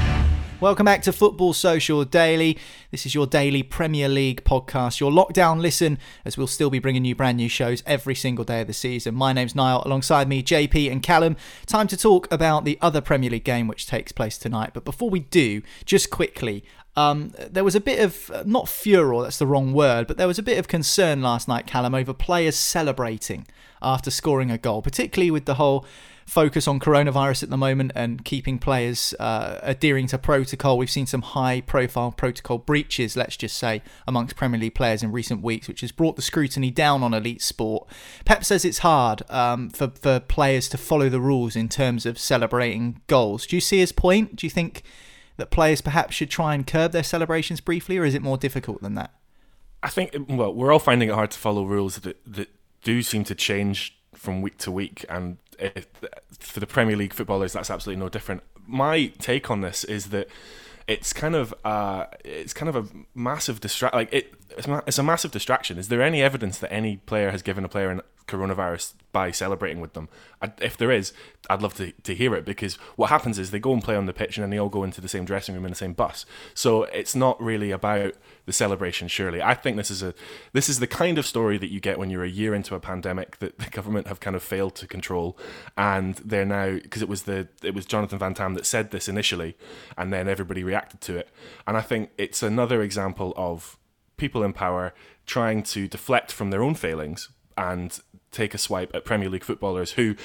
Welcome 0.60 0.84
back 0.84 1.02
to 1.04 1.14
Football 1.14 1.54
Social 1.54 2.04
Daily. 2.04 2.58
This 2.92 3.06
is 3.06 3.16
your 3.16 3.26
daily 3.26 3.64
Premier 3.64 4.10
League 4.10 4.44
podcast, 4.44 5.00
your 5.00 5.12
lockdown 5.12 5.62
listen, 5.62 5.98
as 6.26 6.38
we'll 6.38 6.46
still 6.48 6.70
be 6.70 6.80
bringing 6.80 7.06
you 7.06 7.16
brand 7.16 7.38
new 7.38 7.48
shows 7.48 7.82
every 7.86 8.16
single 8.16 8.44
day 8.44 8.60
of 8.60 8.68
the 8.68 8.74
season. 8.74 9.16
My 9.16 9.32
name's 9.32 9.56
Niall, 9.56 9.84
alongside 9.86 10.28
me, 10.28 10.44
JP 10.44 10.92
and 10.92 11.02
Callum. 11.02 11.38
Time 11.66 11.88
to 11.88 11.96
talk 11.96 12.30
about 12.34 12.66
the 12.66 12.78
other 12.82 13.00
Premier 13.00 13.30
League 13.30 13.46
game 13.46 13.70
which 13.70 13.88
takes 13.88 14.12
place 14.12 14.38
tonight. 14.38 14.72
But 14.74 14.84
before 14.84 15.10
we 15.10 15.22
do, 15.22 15.62
just 15.86 16.10
quickly, 16.10 16.66
um, 16.96 17.34
there 17.38 17.64
was 17.64 17.76
a 17.76 17.80
bit 17.80 18.00
of, 18.00 18.46
not 18.46 18.70
furor, 18.70 19.24
that's 19.24 19.40
the 19.40 19.48
wrong 19.48 19.74
word, 19.74 20.08
but 20.08 20.18
there 20.18 20.28
was 20.28 20.40
a 20.40 20.44
bit 20.44 20.58
of 20.58 20.68
concern 20.68 21.22
last 21.22 21.48
night, 21.48 21.66
Callum, 21.66 21.96
over 21.96 22.14
players 22.14 22.56
celebrating 22.56 23.48
after 23.82 24.12
scoring 24.12 24.52
a 24.52 24.58
goal, 24.58 24.82
particularly 24.82 25.32
with 25.32 25.46
the 25.46 25.56
whole 25.56 25.86
focus 26.26 26.68
on 26.68 26.80
coronavirus 26.80 27.44
at 27.44 27.50
the 27.50 27.58
moment 27.58 27.92
and 27.96 28.24
keeping 28.24 28.58
players 28.58 29.14
uh, 29.20 29.60
adhering 29.62 30.08
to 30.08 30.18
protocol. 30.18 30.78
We've 30.78 30.90
seen 30.90 31.06
some 31.06 31.22
high 31.22 31.62
profile 31.62 32.12
protocol 32.12 32.60
breaches, 32.60 33.18
let's 33.18 33.36
just 33.36 33.58
say, 33.58 33.82
amongst 34.08 34.36
Premier 34.36 34.60
League 34.60 34.76
players 34.76 35.04
in 35.04 35.12
recent 35.12 35.42
weeks, 35.42 35.68
which 35.68 35.82
has 35.82 35.92
brought 35.92 36.16
the 36.16 36.22
scrutiny 36.22 36.72
down 36.72 37.04
on 37.04 37.14
elite 37.14 37.42
sport. 37.42 37.88
Pep 38.26 38.46
says 38.46 38.64
it's 38.64 38.80
hard 38.80 39.30
um, 39.30 39.70
for, 39.70 39.90
for 39.90 40.20
players 40.20 40.70
to 40.70 40.78
follow 40.78 41.10
the 41.10 41.20
rules 41.20 41.56
in 41.56 41.68
terms 41.68 42.06
of 42.06 42.18
celebrating 42.18 43.02
goals. 43.08 43.46
Do 43.46 43.58
you 43.58 43.62
see 43.62 43.80
his 43.80 43.92
point? 43.92 44.36
Do 44.36 44.46
you 44.46 44.52
think 44.52 44.84
that 45.38 45.52
players 45.52 45.82
perhaps 45.82 46.16
should 46.16 46.30
try 46.30 46.54
and 46.54 46.66
curb 46.66 46.92
their 46.92 47.04
celebrations 47.04 47.62
briefly, 47.62 47.98
or 47.98 48.06
is 48.06 48.14
it 48.14 48.22
more 48.22 48.38
difficult 48.38 48.82
than 48.82 48.96
that? 48.96 49.14
I 49.82 49.90
think 49.90 50.16
well, 50.30 50.54
we're 50.54 50.72
all 50.72 50.80
finding 50.80 51.10
it 51.10 51.16
hard 51.16 51.32
to 51.32 51.40
follow 51.40 51.66
rules 51.66 51.98
that 51.98 52.18
that 52.26 52.50
do 52.84 53.02
seem 53.02 53.24
to 53.26 53.36
change 53.36 53.98
from 54.14 54.42
week 54.42 54.58
to 54.60 54.72
week, 54.72 55.06
and 55.10 55.38
it, 55.60 55.88
for 56.40 56.60
the 56.60 56.68
Premier 56.68 56.96
League 56.96 57.14
footballers, 57.14 57.54
that's 57.54 57.70
absolutely 57.70 58.00
no 58.00 58.10
different. 58.10 58.44
My 58.66 59.08
take 59.20 59.52
on 59.52 59.62
this 59.62 59.84
is 59.84 60.08
that 60.08 60.30
it's 60.88 61.14
kind 61.14 61.36
of 61.36 61.54
uh, 61.66 62.06
it's 62.24 62.54
kind 62.54 62.70
of 62.70 62.76
a 62.76 62.88
massive 63.16 63.60
distract. 63.60 63.96
Like 63.96 64.14
it, 64.14 64.34
it's, 64.58 64.68
ma- 64.68 64.82
it's 64.86 65.00
a 65.00 65.04
massive 65.04 65.32
distraction. 65.32 65.78
Is 65.78 65.88
there 65.88 66.02
any 66.02 66.22
evidence 66.22 66.60
that 66.60 66.72
any 66.72 66.98
player 66.98 67.32
has 67.32 67.42
given 67.42 67.66
a 67.66 67.70
player 67.70 67.90
an 67.90 68.02
coronavirus 68.28 68.94
by 69.12 69.32
celebrating 69.32 69.82
with 69.82 69.94
them? 69.94 70.10
I, 70.42 70.52
if 70.62 70.78
there 70.78 70.92
is, 70.92 71.14
I'd 71.50 71.62
love 71.62 71.74
to, 71.76 71.92
to 71.92 72.16
hear 72.16 72.36
it 72.36 72.46
because 72.46 72.76
what 72.96 73.10
happens 73.10 73.40
is 73.40 73.52
they 73.52 73.60
go 73.60 73.74
and 73.74 73.84
play 73.84 73.96
on 73.96 74.06
the 74.06 74.14
pitch 74.14 74.38
and 74.38 74.44
then 74.44 74.50
they 74.50 74.58
all 74.58 74.70
go 74.70 74.84
into 74.84 75.02
the 75.02 75.08
same 75.08 75.26
dressing 75.26 75.56
room 75.56 75.66
in 75.66 75.72
the 75.72 75.76
same 75.76 75.94
bus. 75.94 76.26
So 76.54 76.84
it's 76.84 77.16
not 77.16 77.42
really 77.42 77.72
about 77.72 78.16
the 78.46 78.54
celebration. 78.54 79.08
Surely, 79.08 79.42
I 79.42 79.54
think 79.54 79.78
this 79.78 79.92
is 79.92 80.04
a 80.04 80.14
this 80.52 80.68
is 80.68 80.80
the 80.80 80.88
kind 80.88 81.18
of 81.18 81.26
story 81.26 81.58
that 81.58 81.72
you 81.72 81.80
get 81.80 81.98
when 81.98 82.10
you're 82.10 82.24
a 82.24 82.30
year 82.30 82.54
into 82.54 82.76
a 82.76 82.80
pandemic 82.80 83.38
that 83.40 83.60
the 83.60 83.70
government 83.70 84.08
have 84.08 84.20
kind 84.20 84.36
of 84.36 84.44
failed 84.44 84.76
to 84.76 84.88
control, 84.88 85.38
and 85.78 86.16
they're 86.16 86.46
now 86.46 86.74
because 86.74 87.02
it 87.02 87.10
was 87.10 87.24
the 87.24 87.48
it 87.64 87.74
was 87.74 87.86
Jonathan 87.86 88.20
Van 88.20 88.34
Tam 88.34 88.54
that 88.56 88.66
said 88.66 88.92
this 88.92 89.08
initially, 89.08 89.56
and 89.98 90.12
then 90.12 90.28
everybody 90.28 90.64
reacted 90.64 91.02
to 91.02 91.18
it, 91.18 91.30
and 91.68 91.78
I 91.78 91.82
think 91.82 92.10
it's 92.18 92.44
another 92.44 92.82
example 92.82 93.34
of 93.38 93.78
people 94.18 94.44
in 94.44 94.54
power 94.54 94.94
trying 95.26 95.64
to 95.64 95.88
deflect 95.88 96.32
from 96.32 96.50
their 96.50 96.62
own 96.62 96.76
failings 96.76 97.30
and 97.58 98.00
take 98.32 98.54
a 98.54 98.58
swipe 98.58 98.94
at 98.94 99.06
Premier 99.06 99.30
League 99.30 99.44
footballers 99.44 99.94
who, 99.94 100.16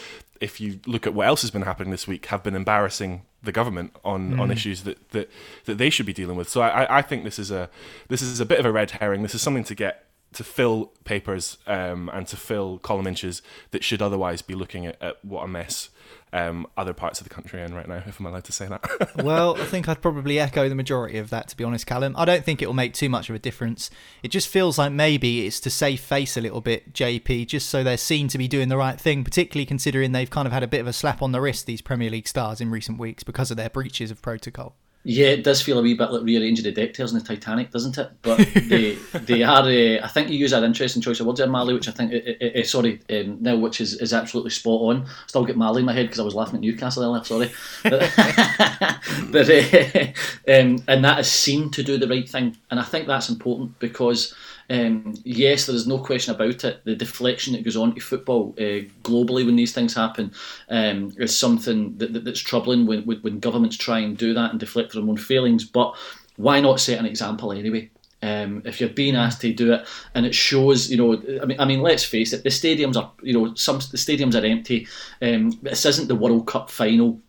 if 0.41 0.61
you 0.61 0.81
look 0.87 1.07
at 1.07 1.14
what 1.14 1.27
else 1.27 1.43
has 1.43 1.51
been 1.51 1.62
happening 1.62 1.91
this 1.91 2.07
week, 2.07 2.27
have 2.27 2.43
been 2.43 2.55
embarrassing 2.55 3.23
the 3.43 3.53
government 3.53 3.95
on, 4.05 4.38
on 4.41 4.51
issues 4.51 4.83
that, 4.83 5.11
that, 5.11 5.31
that 5.67 5.79
they 5.79 5.91
should 5.91 6.07
be 6.07 6.12
dealing 6.12 6.37
with. 6.37 6.49
So 6.49 6.61
I, 6.61 6.99
I 6.99 7.03
think 7.03 7.25
this 7.25 7.38
is 7.38 7.51
a 7.51 7.71
this 8.09 8.21
is 8.21 8.41
a 8.41 8.47
bit 8.47 8.59
of 8.59 8.67
a 8.67 8.73
red 8.73 8.93
herring. 8.93 9.23
This 9.23 9.35
is 9.35 9.43
something 9.43 9.64
to 9.64 9.75
get 9.75 10.07
to 10.33 10.45
fill 10.45 10.93
papers 11.05 11.59
um, 11.67 12.11
and 12.12 12.27
to 12.27 12.37
fill 12.37 12.79
column 12.79 13.07
inches 13.07 13.41
that 13.71 13.83
should 13.83 14.03
otherwise 14.03 14.43
be 14.43 14.55
looking 14.55 14.87
at, 14.87 15.01
at 15.01 15.25
what 15.25 15.45
a 15.45 15.49
mess 15.49 15.91
um, 16.33 16.66
other 16.77 16.92
parts 16.92 17.21
of 17.21 17.29
the 17.29 17.35
country 17.35 17.62
in 17.62 17.75
right 17.75 17.88
now, 17.88 18.03
if 18.07 18.21
I'm 18.21 18.27
allowed 18.27 18.44
to 18.44 18.53
say 18.53 18.66
that. 18.66 19.16
well, 19.25 19.61
I 19.61 19.64
think 19.64 19.88
I'd 19.88 20.03
probably 20.03 20.38
echo 20.38 20.68
the 20.68 20.75
majority 20.75 21.18
of 21.18 21.31
that, 21.31 21.49
to 21.49 21.57
be 21.57 21.64
honest, 21.64 21.87
Callum. 21.87 22.14
I 22.16 22.25
don't 22.25 22.44
think 22.44 22.61
it 22.61 22.66
will 22.66 22.75
make 22.75 22.94
too 22.94 23.09
much 23.09 23.31
of 23.31 23.37
a 23.37 23.38
difference. 23.38 23.90
It 24.23 24.29
just 24.29 24.49
feels 24.49 24.79
like 24.79 24.92
maybe 24.92 25.47
it's 25.47 25.61
to 25.61 25.71
save 25.71 26.01
face 26.01 26.37
a 26.37 26.40
little 26.40 26.61
bit, 26.61 26.92
JP, 26.92 27.47
just 27.47 27.68
so 27.68 27.83
they're 27.83 27.97
seen 27.97 28.29
to 28.29 28.38
be 28.38 28.49
doing 28.49 28.68
the 28.68 28.77
right 28.77 29.01
thing, 29.01 29.25
particularly 29.25 29.66
considering 29.66 30.12
they've 30.12 30.31
kind 30.31 30.47
of 30.47 30.53
had 30.53 30.62
a 30.62 30.68
bit 30.68 30.81
of 30.81 30.87
a 30.87 30.92
slap 30.92 31.23
on 31.23 31.33
the 31.33 31.40
wrist, 31.40 31.66
these 31.66 31.83
Premier 31.83 32.11
League 32.11 32.29
stars, 32.29 32.61
in 32.61 32.71
recent 32.71 32.99
weeks 32.99 33.23
because 33.23 33.51
of 33.51 33.57
their 33.57 33.71
breaches 33.71 34.11
of 34.11 34.23
protocol. 34.23 34.77
Yeah, 35.11 35.29
it 35.29 35.42
does 35.42 35.62
feel 35.62 35.79
a 35.79 35.83
wee 35.83 35.94
bit 35.94 36.12
like 36.12 36.23
rearranging 36.23 36.64
the 36.64 36.71
deck 36.71 36.92
chairs 36.92 37.14
in 37.14 37.18
the 37.18 37.25
Titanic, 37.25 37.71
doesn't 37.71 37.97
it? 37.97 38.11
But 38.21 38.37
they 38.66 38.97
they 39.14 39.42
are. 39.42 39.62
Uh, 39.62 40.05
I 40.05 40.07
think 40.07 40.29
you 40.29 40.37
use 40.37 40.51
that 40.51 40.64
interesting 40.64 41.01
choice 41.01 41.18
of 41.18 41.27
words 41.27 41.38
there, 41.38 41.49
Marley, 41.49 41.73
which 41.73 41.88
I 41.88 41.92
think. 41.92 42.12
Uh, 42.12 42.59
uh, 42.61 42.62
sorry, 42.62 43.01
um, 43.09 43.38
now 43.40 43.57
which 43.57 43.81
is, 43.81 43.94
is 43.94 44.12
absolutely 44.12 44.51
spot 44.51 44.83
on. 44.83 45.07
Still 45.27 45.47
get 45.47 45.57
Marley 45.57 45.81
in 45.81 45.87
my 45.87 45.94
head 45.94 46.09
because 46.09 46.21
I 46.21 46.25
was 46.25 46.35
laughing 46.35 46.57
at 46.57 46.61
Newcastle 46.61 47.05
earlier. 47.05 47.25
Sorry, 47.25 47.51
but, 47.85 48.01
but 49.33 49.49
uh, 49.49 50.61
um, 50.61 50.85
and 50.87 51.03
that 51.03 51.21
is 51.21 51.33
seen 51.33 51.71
to 51.71 51.83
do 51.83 51.97
the 51.97 52.07
right 52.07 52.29
thing, 52.29 52.59
and 52.71 52.79
I 52.79 52.85
think 52.85 53.07
that's 53.07 53.31
important 53.31 53.79
because. 53.79 54.35
Um, 54.70 55.14
yes, 55.24 55.66
there 55.66 55.74
is 55.74 55.87
no 55.87 55.98
question 55.98 56.35
about 56.35 56.64
it. 56.64 56.85
The 56.85 56.94
deflection 56.94 57.54
that 57.54 57.64
goes 57.64 57.76
on 57.76 57.94
to 57.94 58.00
football 58.00 58.54
uh, 58.59 58.85
globally 59.02 59.46
when 59.46 59.57
these 59.57 59.72
things 59.72 59.94
happen 59.94 60.33
um, 60.68 61.12
is 61.16 61.37
something 61.37 61.96
that, 61.98 62.12
that, 62.12 62.24
that's 62.24 62.40
troubling 62.40 62.87
when, 62.87 63.02
when, 63.02 63.40
governments 63.40 63.76
try 63.76 64.00
and 64.00 64.16
do 64.16 64.35
that 64.35 64.50
and 64.50 64.61
deflect 64.61 64.92
their 64.92 65.02
own 65.02 65.16
failings. 65.16 65.64
But 65.64 65.96
why 66.37 66.61
not 66.61 66.81
set 66.81 66.98
an 66.98 67.07
example 67.07 67.52
anyway? 67.52 67.90
Um, 68.20 68.62
if 68.64 68.81
you're 68.81 68.90
being 68.90 69.16
asked 69.16 69.40
to 69.42 69.52
do 69.52 69.72
it, 69.72 69.87
and 70.14 70.26
it 70.26 70.35
shows, 70.35 70.90
you 70.90 70.96
know, 70.96 71.14
I 71.40 71.46
mean, 71.46 71.61
I 71.61 71.64
mean, 71.64 71.81
let's 71.81 72.04
face 72.04 72.33
it, 72.33 72.42
the 72.42 72.50
stadiums 72.50 72.96
are, 72.96 73.12
you 73.22 73.33
know, 73.33 73.54
some 73.54 73.76
the 73.76 73.96
stadiums 73.96 74.35
are 74.35 74.44
empty. 74.44 74.88
Um, 75.22 75.52
this 75.62 75.87
isn't 75.87 76.09
the 76.09 76.16
World 76.16 76.46
Cup 76.46 76.68
final 76.68 77.20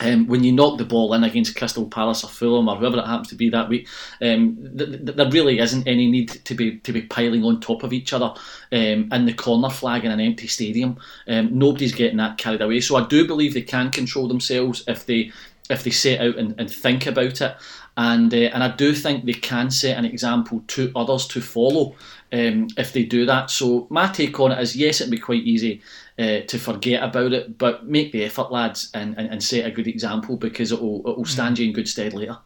um, 0.00 0.26
when 0.26 0.42
you 0.42 0.52
knock 0.52 0.78
the 0.78 0.84
ball 0.84 1.12
in 1.14 1.24
against 1.24 1.56
Crystal 1.56 1.86
Palace 1.86 2.24
or 2.24 2.28
Fulham 2.28 2.68
or 2.68 2.76
whoever 2.76 2.98
it 2.98 3.06
happens 3.06 3.28
to 3.28 3.34
be 3.34 3.50
that 3.50 3.68
week, 3.68 3.86
um, 4.22 4.56
th- 4.76 4.90
th- 4.90 5.16
there 5.16 5.30
really 5.30 5.58
isn't 5.58 5.86
any 5.86 6.10
need 6.10 6.28
to 6.28 6.54
be 6.54 6.78
to 6.78 6.92
be 6.92 7.02
piling 7.02 7.44
on 7.44 7.60
top 7.60 7.82
of 7.82 7.92
each 7.92 8.12
other 8.12 8.32
um, 8.72 9.08
in 9.12 9.26
the 9.26 9.34
corner 9.34 9.70
flag 9.70 10.04
in 10.04 10.10
an 10.10 10.20
empty 10.20 10.46
stadium. 10.46 10.98
Um, 11.28 11.56
nobody's 11.58 11.94
getting 11.94 12.16
that 12.16 12.38
carried 12.38 12.62
away. 12.62 12.80
So 12.80 12.96
I 12.96 13.06
do 13.06 13.26
believe 13.26 13.54
they 13.54 13.62
can 13.62 13.90
control 13.90 14.28
themselves 14.28 14.82
if 14.86 15.06
they 15.06 15.32
if 15.70 15.84
they 15.84 15.90
set 15.90 16.20
out 16.20 16.36
and, 16.36 16.54
and 16.58 16.70
think 16.70 17.06
about 17.06 17.40
it. 17.40 17.56
And 17.96 18.32
uh, 18.32 18.50
and 18.54 18.62
I 18.62 18.74
do 18.74 18.94
think 18.94 19.24
they 19.24 19.32
can 19.32 19.70
set 19.70 19.98
an 19.98 20.04
example 20.04 20.62
to 20.68 20.92
others 20.94 21.26
to 21.28 21.40
follow 21.40 21.96
um, 22.32 22.68
if 22.76 22.92
they 22.92 23.04
do 23.04 23.26
that. 23.26 23.50
So 23.50 23.86
my 23.90 24.06
take 24.08 24.38
on 24.40 24.52
it 24.52 24.60
is 24.60 24.76
yes, 24.76 25.00
it'd 25.00 25.10
be 25.10 25.18
quite 25.18 25.42
easy 25.42 25.82
uh, 26.18 26.40
to 26.46 26.58
forget 26.58 27.02
about 27.02 27.32
it, 27.32 27.58
but 27.58 27.86
make 27.86 28.12
the 28.12 28.24
effort, 28.24 28.52
lads, 28.52 28.90
and, 28.94 29.18
and, 29.18 29.28
and 29.28 29.42
set 29.42 29.66
a 29.66 29.70
good 29.70 29.88
example 29.88 30.36
because 30.36 30.72
it 30.72 30.80
will 30.80 31.00
it 31.00 31.16
will 31.16 31.24
stand 31.24 31.58
you 31.58 31.66
in 31.66 31.72
good 31.72 31.88
stead 31.88 32.14
later. 32.14 32.38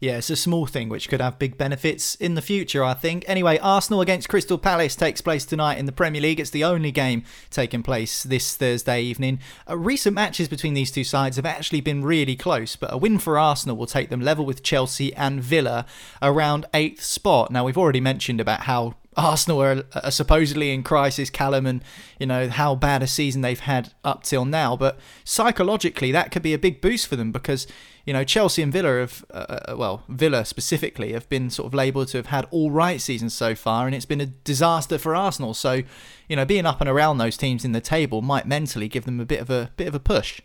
Yeah, 0.00 0.18
it's 0.18 0.30
a 0.30 0.36
small 0.36 0.66
thing 0.66 0.88
which 0.88 1.08
could 1.08 1.20
have 1.20 1.38
big 1.38 1.56
benefits 1.56 2.14
in 2.16 2.34
the 2.34 2.42
future, 2.42 2.84
I 2.84 2.94
think. 2.94 3.24
Anyway, 3.26 3.58
Arsenal 3.58 4.00
against 4.00 4.28
Crystal 4.28 4.58
Palace 4.58 4.94
takes 4.94 5.20
place 5.20 5.44
tonight 5.44 5.78
in 5.78 5.86
the 5.86 5.92
Premier 5.92 6.20
League. 6.20 6.40
It's 6.40 6.50
the 6.50 6.64
only 6.64 6.92
game 6.92 7.24
taking 7.50 7.82
place 7.82 8.22
this 8.22 8.56
Thursday 8.56 9.02
evening. 9.02 9.40
Uh, 9.68 9.76
recent 9.76 10.14
matches 10.14 10.48
between 10.48 10.74
these 10.74 10.90
two 10.90 11.04
sides 11.04 11.36
have 11.36 11.46
actually 11.46 11.80
been 11.80 12.04
really 12.04 12.36
close, 12.36 12.76
but 12.76 12.92
a 12.92 12.98
win 12.98 13.18
for 13.18 13.38
Arsenal 13.38 13.76
will 13.76 13.86
take 13.86 14.10
them 14.10 14.20
level 14.20 14.44
with 14.44 14.62
Chelsea 14.62 15.14
and 15.14 15.42
Villa 15.42 15.86
around 16.22 16.66
eighth 16.74 17.02
spot. 17.02 17.50
Now, 17.50 17.64
we've 17.64 17.78
already 17.78 18.00
mentioned 18.00 18.40
about 18.40 18.60
how 18.62 18.94
Arsenal 19.16 19.62
are, 19.62 19.84
are 19.94 20.10
supposedly 20.10 20.72
in 20.72 20.82
crisis, 20.82 21.30
Callum, 21.30 21.66
and 21.66 21.82
you 22.18 22.26
know 22.26 22.48
how 22.48 22.74
bad 22.74 23.02
a 23.02 23.06
season 23.06 23.42
they've 23.42 23.60
had 23.60 23.92
up 24.02 24.22
till 24.22 24.44
now. 24.44 24.76
But 24.76 24.98
psychologically, 25.24 26.12
that 26.12 26.30
could 26.30 26.42
be 26.42 26.54
a 26.54 26.58
big 26.58 26.80
boost 26.80 27.06
for 27.06 27.16
them 27.16 27.32
because 27.32 27.66
you 28.04 28.12
know 28.12 28.24
Chelsea 28.24 28.62
and 28.62 28.72
Villa 28.72 29.00
have, 29.00 29.24
uh, 29.30 29.58
uh 29.68 29.76
well, 29.76 30.02
Villa 30.08 30.44
specifically 30.44 31.12
have 31.12 31.28
been 31.28 31.50
sort 31.50 31.66
of 31.66 31.74
labelled 31.74 32.08
to 32.08 32.18
have 32.18 32.26
had 32.26 32.46
all 32.50 32.70
right 32.70 33.00
seasons 33.00 33.34
so 33.34 33.54
far, 33.54 33.86
and 33.86 33.94
it's 33.94 34.06
been 34.06 34.20
a 34.20 34.26
disaster 34.26 34.98
for 34.98 35.14
Arsenal. 35.14 35.54
So, 35.54 35.82
you 36.28 36.36
know, 36.36 36.44
being 36.44 36.66
up 36.66 36.80
and 36.80 36.88
around 36.88 37.18
those 37.18 37.36
teams 37.36 37.64
in 37.64 37.72
the 37.72 37.80
table 37.80 38.22
might 38.22 38.46
mentally 38.46 38.88
give 38.88 39.04
them 39.04 39.20
a 39.20 39.24
bit 39.24 39.40
of 39.40 39.50
a 39.50 39.70
bit 39.76 39.88
of 39.88 39.94
a 39.94 40.00
push. 40.00 40.40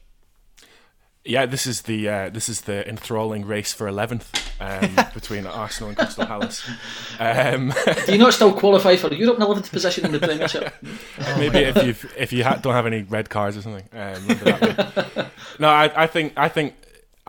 Yeah, 1.26 1.46
this 1.46 1.68
is 1.68 1.82
the 1.82 2.08
uh, 2.08 2.30
this 2.30 2.48
is 2.48 2.62
the 2.62 2.88
enthralling 2.88 3.46
race 3.46 3.74
for 3.74 3.88
eleventh 3.88 4.32
um, 4.62 4.96
between 5.14 5.46
Arsenal 5.46 5.90
and 5.90 5.98
Crystal 5.98 6.26
Palace. 6.26 6.68
Um, 7.20 7.74
Do 8.06 8.14
you 8.14 8.18
not 8.18 8.34
still 8.34 8.54
qualify 8.54 8.96
for 8.96 9.10
the 9.10 9.18
Europe 9.18 9.36
in 9.36 9.44
eleventh 9.44 9.70
position 9.70 10.06
in 10.06 10.14
the 10.14 10.20
Premiership? 10.20 10.74
maybe 11.38 11.60
if 11.60 11.84
you 11.84 12.10
if 12.18 12.32
you 12.32 12.46
ha- 12.46 12.56
don't 12.56 12.74
have 12.74 12.86
any 12.86 13.04
red 13.04 13.30
cards 13.30 13.58
or 13.58 13.62
something. 13.62 13.84
Um, 13.92 14.28
no, 15.60 15.68
I, 15.68 16.04
I 16.04 16.08
think 16.08 16.34
I 16.38 16.48
think 16.48 16.74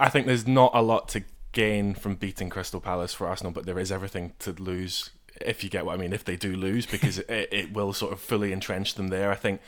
I 0.00 0.08
think 0.08 0.26
there's 0.26 0.46
not 0.46 0.72
a 0.74 0.82
lot 0.82 1.08
to 1.10 1.22
gain 1.52 1.94
from 1.94 2.14
beating 2.14 2.48
Crystal 2.48 2.80
Palace 2.80 3.12
for 3.12 3.26
Arsenal, 3.26 3.52
but 3.52 3.66
there 3.66 3.78
is 3.78 3.92
everything 3.92 4.32
to 4.40 4.52
lose 4.52 5.10
if 5.40 5.62
you 5.62 5.70
get 5.70 5.84
what 5.84 5.94
I 5.94 5.96
mean. 5.98 6.12
If 6.12 6.24
they 6.24 6.36
do 6.36 6.54
lose, 6.56 6.86
because 6.86 7.18
it, 7.28 7.48
it 7.52 7.72
will 7.72 7.92
sort 7.92 8.12
of 8.12 8.20
fully 8.20 8.52
entrench 8.52 8.94
them 8.94 9.08
there. 9.08 9.30
I 9.30 9.36
think 9.36 9.60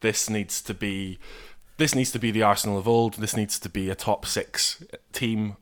this 0.00 0.30
needs 0.30 0.62
to 0.62 0.74
be 0.74 1.18
this 1.76 1.94
needs 1.94 2.12
to 2.12 2.18
be 2.18 2.30
the 2.30 2.42
Arsenal 2.42 2.78
of 2.78 2.86
old. 2.86 3.14
This 3.14 3.36
needs 3.36 3.58
to 3.58 3.68
be 3.68 3.90
a 3.90 3.94
top 3.94 4.26
six 4.26 4.84
team 5.12 5.56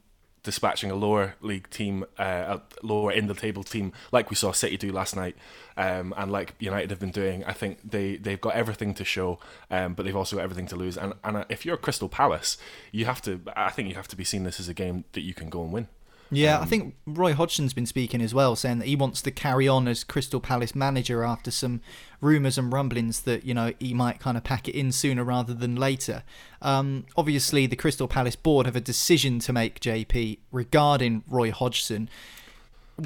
dispatching 0.48 0.90
a 0.90 0.94
lower 0.94 1.34
league 1.42 1.68
team, 1.68 2.06
uh, 2.18 2.56
a 2.56 2.62
lower 2.82 3.12
in 3.12 3.26
the 3.26 3.34
table 3.34 3.62
team, 3.62 3.92
like 4.12 4.30
we 4.30 4.36
saw 4.36 4.50
City 4.50 4.78
do 4.78 4.90
last 4.90 5.14
night, 5.14 5.36
um, 5.76 6.14
and 6.16 6.32
like 6.32 6.54
United 6.58 6.88
have 6.88 6.98
been 6.98 7.10
doing. 7.10 7.44
I 7.44 7.52
think 7.52 7.78
they 7.84 8.16
they've 8.16 8.40
got 8.40 8.54
everything 8.54 8.94
to 8.94 9.04
show, 9.04 9.40
um, 9.70 9.92
but 9.92 10.06
they've 10.06 10.16
also 10.16 10.36
got 10.36 10.42
everything 10.44 10.66
to 10.68 10.76
lose. 10.76 10.96
And 10.96 11.12
and 11.22 11.44
if 11.50 11.66
you're 11.66 11.76
Crystal 11.76 12.08
Palace, 12.08 12.56
you 12.92 13.04
have 13.04 13.20
to. 13.22 13.42
I 13.54 13.68
think 13.68 13.90
you 13.90 13.94
have 13.96 14.08
to 14.08 14.16
be 14.16 14.24
seen 14.24 14.44
this 14.44 14.58
as 14.58 14.70
a 14.70 14.74
game 14.74 15.04
that 15.12 15.20
you 15.20 15.34
can 15.34 15.50
go 15.50 15.62
and 15.62 15.70
win. 15.70 15.88
Yeah, 16.30 16.56
Um, 16.58 16.62
I 16.62 16.66
think 16.66 16.94
Roy 17.06 17.32
Hodgson's 17.32 17.72
been 17.72 17.86
speaking 17.86 18.20
as 18.20 18.34
well, 18.34 18.54
saying 18.54 18.80
that 18.80 18.88
he 18.88 18.96
wants 18.96 19.22
to 19.22 19.30
carry 19.30 19.66
on 19.66 19.88
as 19.88 20.04
Crystal 20.04 20.40
Palace 20.40 20.74
manager 20.74 21.22
after 21.24 21.50
some 21.50 21.80
rumours 22.20 22.58
and 22.58 22.72
rumblings 22.72 23.20
that 23.20 23.44
you 23.44 23.54
know 23.54 23.72
he 23.78 23.94
might 23.94 24.20
kind 24.20 24.36
of 24.36 24.44
pack 24.44 24.68
it 24.68 24.74
in 24.74 24.92
sooner 24.92 25.24
rather 25.24 25.54
than 25.54 25.76
later. 25.76 26.22
Um, 26.60 27.06
obviously, 27.16 27.66
the 27.66 27.76
Crystal 27.76 28.08
Palace 28.08 28.36
board 28.36 28.66
have 28.66 28.76
a 28.76 28.80
decision 28.80 29.38
to 29.40 29.52
make, 29.52 29.80
JP, 29.80 30.38
regarding 30.52 31.24
Roy 31.28 31.50
Hodgson. 31.50 32.08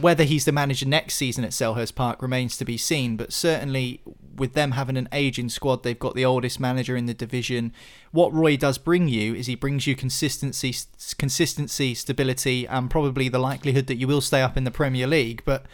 Whether 0.01 0.25
he's 0.25 0.47
the 0.47 0.53
manager 0.53 0.87
next 0.87 1.15
season 1.15 1.45
at 1.45 1.51
Selhurst 1.51 1.95
Park 1.95 2.23
remains 2.23 2.57
to 2.57 2.65
be 2.65 2.79
seen, 2.79 3.17
but 3.19 3.33
certainly 3.33 4.01
with 4.35 4.55
them 4.55 4.73
having 4.73 4.97
an 4.97 5.09
aging 5.13 5.51
squad, 5.51 5.83
they've 5.83 5.99
got 5.99 6.15
the 6.15 6.25
oldest 6.25 6.59
manager 6.59 6.97
in 6.97 7.05
the 7.05 7.13
division. 7.13 7.73
What 8.11 8.33
Roy 8.33 8.57
does 8.57 8.79
bring 8.79 9.09
you 9.09 9.35
is 9.35 9.47
he 9.47 9.55
brings 9.55 9.87
you 9.87 9.95
consistency, 9.95 10.75
consistency, 11.19 11.95
stability, 11.95 12.67
and 12.67 12.91
probably 12.91 13.29
the 13.29 13.39
likelihood 13.39 13.87
that 13.89 13.97
you 13.97 14.07
will 14.07 14.23
stay 14.23 14.41
up 14.41 14.57
in 14.57 14.65
the 14.65 14.71
Premier 14.71 15.07
League. 15.07 15.43
But 15.45 15.67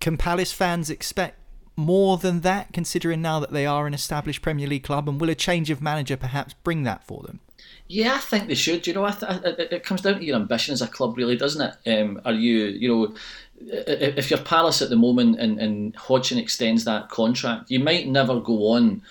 can 0.00 0.16
Palace 0.16 0.52
fans 0.52 0.88
expect 0.88 1.36
more 1.76 2.16
than 2.16 2.40
that, 2.40 2.72
considering 2.72 3.22
now 3.22 3.40
that 3.40 3.52
they 3.52 3.66
are 3.66 3.86
an 3.86 3.94
established 3.94 4.42
Premier 4.42 4.66
League 4.66 4.84
club, 4.84 5.08
and 5.08 5.20
will 5.20 5.30
a 5.30 5.34
change 5.34 5.70
of 5.70 5.82
manager 5.82 6.16
perhaps 6.16 6.54
bring 6.64 6.82
that 6.84 7.06
for 7.06 7.22
them? 7.22 7.40
Yeah, 7.88 8.14
I 8.14 8.18
think 8.18 8.46
they 8.46 8.54
should. 8.54 8.86
You 8.86 8.94
know, 8.94 9.04
I 9.04 9.10
th- 9.10 9.58
it, 9.58 9.82
comes 9.82 10.02
down 10.02 10.18
to 10.18 10.24
your 10.24 10.36
ambition 10.36 10.72
as 10.72 10.82
a 10.82 10.86
club, 10.86 11.16
really, 11.16 11.36
doesn't 11.36 11.74
it? 11.84 12.00
Um, 12.00 12.20
are 12.24 12.32
you, 12.32 12.66
you 12.66 12.88
know, 12.88 13.14
if 13.60 14.30
you're 14.30 14.40
Palace 14.40 14.82
at 14.82 14.90
the 14.90 14.96
moment 14.96 15.38
and, 15.38 15.60
and 15.60 15.94
Hodgson 15.96 16.38
extends 16.38 16.84
that 16.84 17.08
contract, 17.08 17.70
you 17.70 17.78
might 17.78 18.08
never 18.08 18.40
go 18.40 18.68
on 18.68 19.02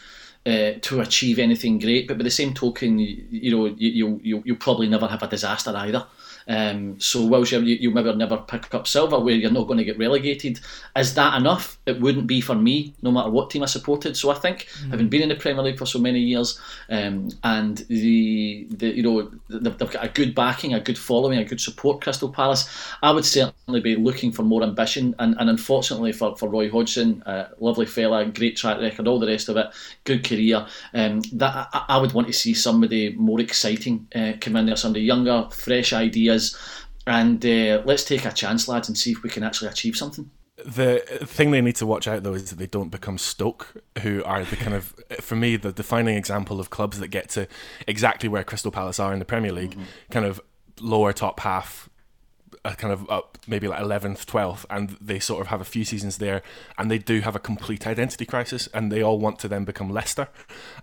uh, 0.46 0.72
to 0.82 1.02
achieve 1.02 1.40
anything 1.40 1.80
great. 1.80 2.08
But 2.08 2.18
by 2.18 2.24
the 2.24 2.32
same 2.32 2.54
token, 2.54 3.00
you, 3.00 3.24
you 3.30 3.52
know, 3.56 3.66
you, 3.66 3.90
you, 3.90 4.22
you, 4.24 4.44
you'll 4.46 4.58
probably 4.58 4.88
never 4.88 5.08
have 5.08 5.24
a 5.24 5.28
disaster 5.28 5.74
either. 5.76 6.06
Um, 6.50 7.00
so 7.00 7.24
whilst 7.24 7.52
you, 7.52 7.60
you 7.60 7.92
maybe 7.92 8.14
never 8.16 8.38
pick 8.38 8.74
up 8.74 8.88
silver, 8.88 9.20
where 9.20 9.36
you're 9.36 9.52
not 9.52 9.68
going 9.68 9.78
to 9.78 9.86
get 9.86 10.00
relegated. 10.00 10.60
Is 10.98 11.14
that 11.14 11.38
enough? 11.38 11.78
It 11.86 12.02
wouldn't 12.02 12.26
be 12.28 12.42
for 12.42 12.56
me, 12.56 12.94
no 13.04 13.12
matter 13.12 13.30
what 13.30 13.52
team 13.52 13.64
I 13.64 13.68
supported. 13.68 14.18
So 14.18 14.32
I 14.32 14.34
think, 14.34 14.68
having 14.90 15.10
been 15.10 15.22
in 15.22 15.30
the 15.30 15.36
Premier 15.36 15.64
League 15.64 15.78
for 15.78 15.86
so 15.86 16.00
many 16.00 16.20
years, 16.20 16.60
um, 16.90 17.30
and 17.44 17.78
the, 17.90 18.68
the 18.72 18.88
you 18.88 19.04
know 19.04 19.32
they've, 19.50 19.78
they've 19.78 19.92
got 19.92 20.04
a 20.04 20.10
good 20.10 20.34
backing, 20.34 20.74
a 20.74 20.80
good 20.80 20.98
following, 20.98 21.38
a 21.38 21.46
good 21.46 21.62
support. 21.62 22.02
Crystal 22.02 22.30
Palace, 22.30 22.68
I 23.04 23.12
would 23.12 23.26
certainly 23.26 23.82
be 23.82 23.96
looking 23.96 24.32
for 24.32 24.44
more 24.44 24.64
ambition. 24.64 25.14
And, 25.20 25.36
and 25.40 25.50
unfortunately 25.50 26.14
for, 26.14 26.36
for 26.36 26.50
Roy 26.50 26.70
Hodgson, 26.70 27.22
uh, 27.24 27.50
lovely 27.60 27.86
fella, 27.86 28.26
great 28.26 28.58
track 28.58 28.80
record, 28.80 29.08
all 29.08 29.20
the 29.20 29.28
rest 29.28 29.50
of 29.50 29.58
it, 29.58 29.68
good 30.04 30.24
career. 30.24 30.66
Um, 30.96 31.22
that 31.34 31.70
I, 31.74 31.86
I 31.90 31.98
would 31.98 32.14
want 32.14 32.28
to 32.28 32.34
see 32.34 32.56
somebody 32.56 33.14
more 33.14 33.40
exciting 33.40 34.08
uh, 34.16 34.34
come 34.42 34.56
in 34.56 34.66
there, 34.66 34.76
somebody 34.76 35.06
younger, 35.06 35.48
fresh 35.52 35.94
ideas, 35.94 36.39
and 37.08 37.44
uh, 37.46 37.82
let's 37.86 38.04
take 38.04 38.26
a 38.26 38.32
chance, 38.32 38.68
lads, 38.68 38.88
and 38.88 38.98
see 38.98 39.12
if 39.12 39.24
we 39.24 39.30
can 39.30 39.44
actually 39.44 39.70
achieve 39.70 39.96
something. 39.96 40.30
The 40.64 41.00
thing 41.24 41.52
they 41.52 41.62
need 41.62 41.78
to 41.78 41.86
watch 41.86 42.06
out 42.06 42.24
though 42.24 42.34
is 42.34 42.50
that 42.50 42.58
they 42.60 42.68
don't 42.68 42.90
become 42.90 43.18
Stoke, 43.18 43.82
who 44.02 44.24
are 44.26 44.44
the 44.44 44.58
kind 44.58 44.74
of, 44.74 44.94
for 45.22 45.36
me, 45.36 45.56
the 45.56 45.72
defining 45.72 46.18
example 46.18 46.60
of 46.60 46.70
clubs 46.70 47.00
that 47.00 47.08
get 47.08 47.30
to 47.30 47.48
exactly 47.88 48.28
where 48.28 48.44
Crystal 48.44 48.72
Palace 48.72 49.00
are 49.00 49.14
in 49.14 49.20
the 49.20 49.26
Premier 49.26 49.54
League, 49.54 49.78
kind 50.12 50.26
of 50.26 50.42
lower 50.82 51.14
top 51.14 51.40
half, 51.40 51.90
a 52.66 52.76
kind 52.76 52.92
of 52.92 53.10
up 53.10 53.38
maybe 53.48 53.68
like 53.68 53.80
11th, 53.80 54.26
12th, 54.26 54.66
and 54.70 54.98
they 55.02 55.20
sort 55.20 55.42
of 55.42 55.48
have 55.48 55.62
a 55.62 55.66
few 55.66 55.86
seasons 55.86 56.18
there, 56.18 56.42
and 56.78 56.92
they 56.92 56.98
do 56.98 57.22
have 57.22 57.36
a 57.36 57.40
complete 57.40 57.88
identity 57.88 58.26
crisis, 58.26 58.68
and 58.74 58.92
they 58.92 59.02
all 59.02 59.18
want 59.18 59.40
to 59.40 59.48
then 59.48 59.64
become 59.64 59.90
Leicester. 59.90 60.28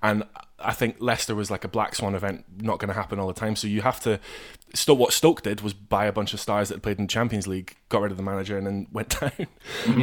And 0.03 0.25
I 0.59 0.73
think 0.73 0.97
Leicester 1.01 1.35
was 1.35 1.51
like 1.51 1.65
a 1.65 1.69
black 1.69 1.95
swan 1.95 2.15
event, 2.15 2.45
not 2.61 2.79
going 2.79 2.89
to 2.89 2.95
happen 2.95 3.19
all 3.19 3.29
the 3.29 3.35
time. 3.35 3.57
So 3.57 3.67
you 3.67 3.83
have 3.83 4.01
to. 4.01 4.21
Stoke, 4.77 4.99
what 4.99 5.13
Stoke 5.13 5.43
did 5.43 5.61
was 5.63 5.73
buy 5.73 6.07
a 6.07 6.13
bunch 6.13 6.35
of 6.35 6.41
stars 6.41 6.69
that 6.69 6.77
had 6.77 6.83
played 6.83 6.99
in 6.99 7.05
the 7.05 7.09
Champions 7.09 7.47
League, 7.47 7.77
got 7.89 8.03
rid 8.03 8.11
of 8.11 8.17
the 8.17 8.23
manager, 8.23 8.57
and 8.59 8.67
then 8.67 8.87
went 8.93 9.19
down. 9.21 9.47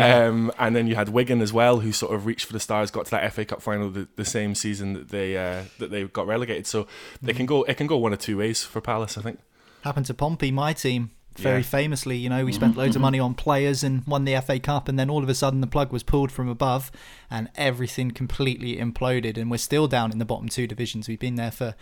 Um, 0.01 0.51
and 0.59 0.75
then 0.75 0.87
you 0.87 0.95
had 0.95 1.09
Wigan 1.09 1.41
as 1.41 1.53
well, 1.53 1.79
who 1.79 1.91
sort 1.91 2.13
of 2.13 2.25
reached 2.25 2.45
for 2.45 2.53
the 2.53 2.59
stars, 2.59 2.91
got 2.91 3.05
to 3.05 3.11
that 3.11 3.33
FA 3.33 3.45
Cup 3.45 3.61
final 3.61 3.89
the, 3.89 4.07
the 4.15 4.25
same 4.25 4.55
season 4.55 4.93
that 4.93 5.09
they 5.09 5.37
uh, 5.37 5.63
that 5.79 5.91
they 5.91 6.03
got 6.05 6.27
relegated. 6.27 6.67
So 6.67 6.87
they 7.21 7.33
can 7.33 7.45
go. 7.45 7.63
It 7.63 7.77
can 7.77 7.87
go 7.87 7.97
one 7.97 8.13
of 8.13 8.19
two 8.19 8.37
ways 8.37 8.63
for 8.63 8.81
Palace, 8.81 9.17
I 9.17 9.21
think. 9.21 9.39
Happened 9.83 10.05
to 10.07 10.13
Pompey, 10.13 10.49
my 10.49 10.71
team, 10.73 11.11
very 11.35 11.57
Yeah. 11.57 11.63
famously. 11.63 12.17
You 12.17 12.29
know, 12.29 12.45
we 12.45 12.53
spent 12.53 12.77
loads 12.77 12.95
of 12.95 13.01
money 13.01 13.19
on 13.19 13.33
players 13.33 13.83
and 13.83 14.05
won 14.07 14.23
the 14.25 14.39
FA 14.41 14.59
Cup, 14.59 14.87
and 14.87 14.97
then 14.97 15.09
all 15.09 15.21
of 15.23 15.29
a 15.29 15.35
sudden 15.35 15.59
the 15.61 15.67
plug 15.67 15.91
was 15.91 16.03
pulled 16.03 16.31
from 16.31 16.47
above, 16.47 16.89
and 17.29 17.49
everything 17.55 18.11
completely 18.11 18.77
imploded. 18.77 19.37
And 19.37 19.51
we're 19.51 19.57
still 19.57 19.87
down 19.87 20.11
in 20.11 20.19
the 20.19 20.25
bottom 20.25 20.47
two 20.47 20.67
divisions. 20.67 21.07
We've 21.09 21.19
been 21.19 21.35
there 21.35 21.51
for, 21.51 21.75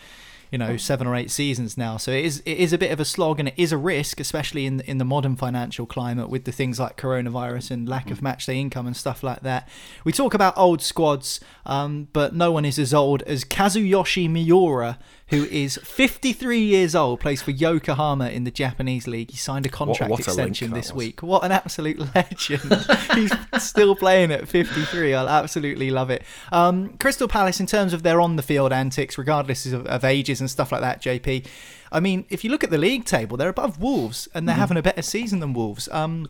you 0.52 0.58
know, 0.58 0.76
seven 0.76 1.08
or 1.08 1.16
eight 1.16 1.32
seasons 1.32 1.78
now. 1.78 1.96
So 1.96 2.12
it 2.12 2.26
is 2.26 2.44
it 2.46 2.58
is 2.58 2.74
a 2.74 2.78
bit 2.78 2.92
of 2.92 3.00
a 3.00 3.06
slog, 3.06 3.40
and 3.40 3.48
it 3.48 3.54
is 3.56 3.72
a 3.72 3.78
risk, 3.78 4.20
especially 4.20 4.66
in 4.66 4.82
in 4.82 4.98
the 4.98 5.06
modern 5.06 5.38
financial 5.38 5.86
climate 5.86 6.30
with 6.30 6.44
the 6.44 6.52
things 6.52 6.78
like 6.78 6.98
coronavirus 6.98 7.72
and 7.72 7.88
lack 7.88 8.12
of 8.12 8.20
matchday 8.20 8.56
income 8.56 8.86
and 8.86 8.96
stuff 8.96 9.24
like 9.24 9.42
that. 9.42 9.70
We 10.04 10.12
talk 10.12 10.34
about 10.34 10.58
old 10.58 10.82
squads, 10.82 11.40
um, 11.66 12.10
but 12.12 12.36
no 12.36 12.52
one 12.52 12.66
is 12.66 12.78
as 12.78 12.94
old 12.94 13.24
as 13.24 13.46
Kazuyoshi 13.46 14.30
Miura, 14.30 15.00
who 15.28 15.46
is 15.46 15.78
53 15.78 16.60
years 16.60 16.94
old, 16.96 17.22
plays 17.22 17.42
for 17.42 17.52
Yokohama 17.52 18.28
in 18.28 18.44
the 18.44 18.52
Japanese 18.52 19.08
league. 19.08 19.32
He 19.32 19.38
signed 19.38 19.66
a 19.66 19.70
contract 19.70 20.12
what 20.12 20.28
a 20.28 20.34
link 20.34 20.50
extension 20.50 20.72
that 20.72 20.76
this 20.76 20.94
week. 20.94 21.24
What 21.24 21.46
an 21.46 21.54
absolute 21.54 21.98
legend! 22.16 22.86
He's 23.16 23.34
still 23.64 23.96
playing 23.96 24.34
at 24.34 24.50
53. 24.50 25.14
I'll 25.14 25.30
absolutely 25.30 25.92
love 25.92 26.10
it. 26.10 26.24
Um, 26.52 26.98
Crystal 26.98 27.30
Palace, 27.30 27.62
in 27.62 27.68
terms 27.68 27.94
of 27.94 28.04
their 28.04 28.20
on-the-field 28.20 28.74
antics, 28.74 29.18
regardless 29.18 29.66
of, 29.68 29.86
of 29.88 30.04
ages 30.04 30.41
and 30.42 30.50
stuff 30.50 30.72
like 30.72 30.82
that, 30.82 31.02
JP. 31.02 31.46
I 31.92 32.00
mean, 32.00 32.26
if 32.30 32.44
you 32.44 32.50
look 32.50 32.64
at 32.64 32.70
the 32.70 32.78
league 32.78 33.06
table, 33.06 33.38
they're 33.38 33.50
above 33.50 33.80
Wolves, 33.80 34.28
and 34.34 34.48
they're 34.48 34.56
having 34.56 34.78
a 34.78 34.82
better 34.82 35.02
season 35.02 35.40
than 35.40 35.54
Wolves. 35.54 35.88
Um, 35.92 36.28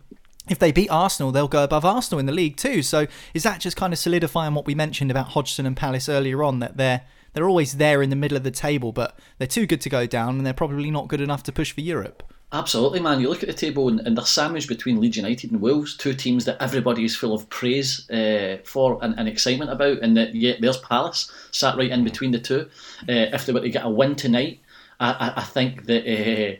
if 0.49 0.59
they 0.59 0.71
beat 0.71 0.89
Arsenal, 0.89 1.31
they'll 1.31 1.47
go 1.47 1.63
above 1.63 1.85
Arsenal 1.85 2.19
in 2.19 2.25
the 2.25 2.31
league 2.31 2.57
too. 2.57 2.81
So 2.81 3.07
is 3.33 3.43
that 3.43 3.59
just 3.59 3.77
kind 3.77 3.93
of 3.93 3.99
solidifying 3.99 4.53
what 4.53 4.65
we 4.65 4.75
mentioned 4.75 5.11
about 5.11 5.29
Hodgson 5.29 5.65
and 5.65 5.77
Palace 5.77 6.09
earlier 6.09 6.43
on 6.43 6.59
that 6.59 6.77
they're 6.77 7.01
they're 7.33 7.47
always 7.47 7.77
there 7.77 8.01
in 8.01 8.09
the 8.09 8.15
middle 8.15 8.35
of 8.35 8.43
the 8.43 8.51
table, 8.51 8.91
but 8.91 9.17
they're 9.37 9.47
too 9.47 9.65
good 9.65 9.81
to 9.81 9.89
go 9.89 10.05
down, 10.05 10.37
and 10.37 10.45
they're 10.45 10.53
probably 10.53 10.91
not 10.91 11.07
good 11.07 11.21
enough 11.21 11.43
to 11.43 11.51
push 11.51 11.71
for 11.71 11.81
Europe. 11.81 12.23
Absolutely, 12.53 12.99
man. 12.99 13.21
You 13.21 13.29
look 13.29 13.43
at 13.43 13.47
the 13.47 13.53
table 13.53 13.87
and, 13.87 14.01
and 14.01 14.17
they're 14.17 14.25
sandwiched 14.25 14.67
between 14.67 14.99
Leeds 14.99 15.15
United 15.15 15.51
and 15.51 15.61
Wolves, 15.61 15.95
two 15.95 16.13
teams 16.13 16.43
that 16.45 16.61
everybody 16.61 17.05
is 17.05 17.15
full 17.15 17.33
of 17.33 17.49
praise 17.49 18.09
uh, 18.09 18.57
for 18.65 18.99
and, 19.01 19.17
and 19.17 19.29
excitement 19.29 19.71
about, 19.71 19.99
and 19.99 20.17
that 20.17 20.35
yet 20.35 20.59
there's 20.59 20.77
Palace 20.77 21.31
sat 21.51 21.77
right 21.77 21.89
in 21.89 22.03
between 22.03 22.31
the 22.31 22.39
two. 22.39 22.69
Uh, 23.07 23.31
if 23.33 23.45
they 23.45 23.53
were 23.53 23.61
to 23.61 23.69
get 23.69 23.85
a 23.85 23.89
win 23.89 24.15
tonight, 24.15 24.59
I, 24.99 25.11
I, 25.11 25.33
I 25.37 25.43
think 25.43 25.85
that 25.85 26.03
uh, 26.05 26.57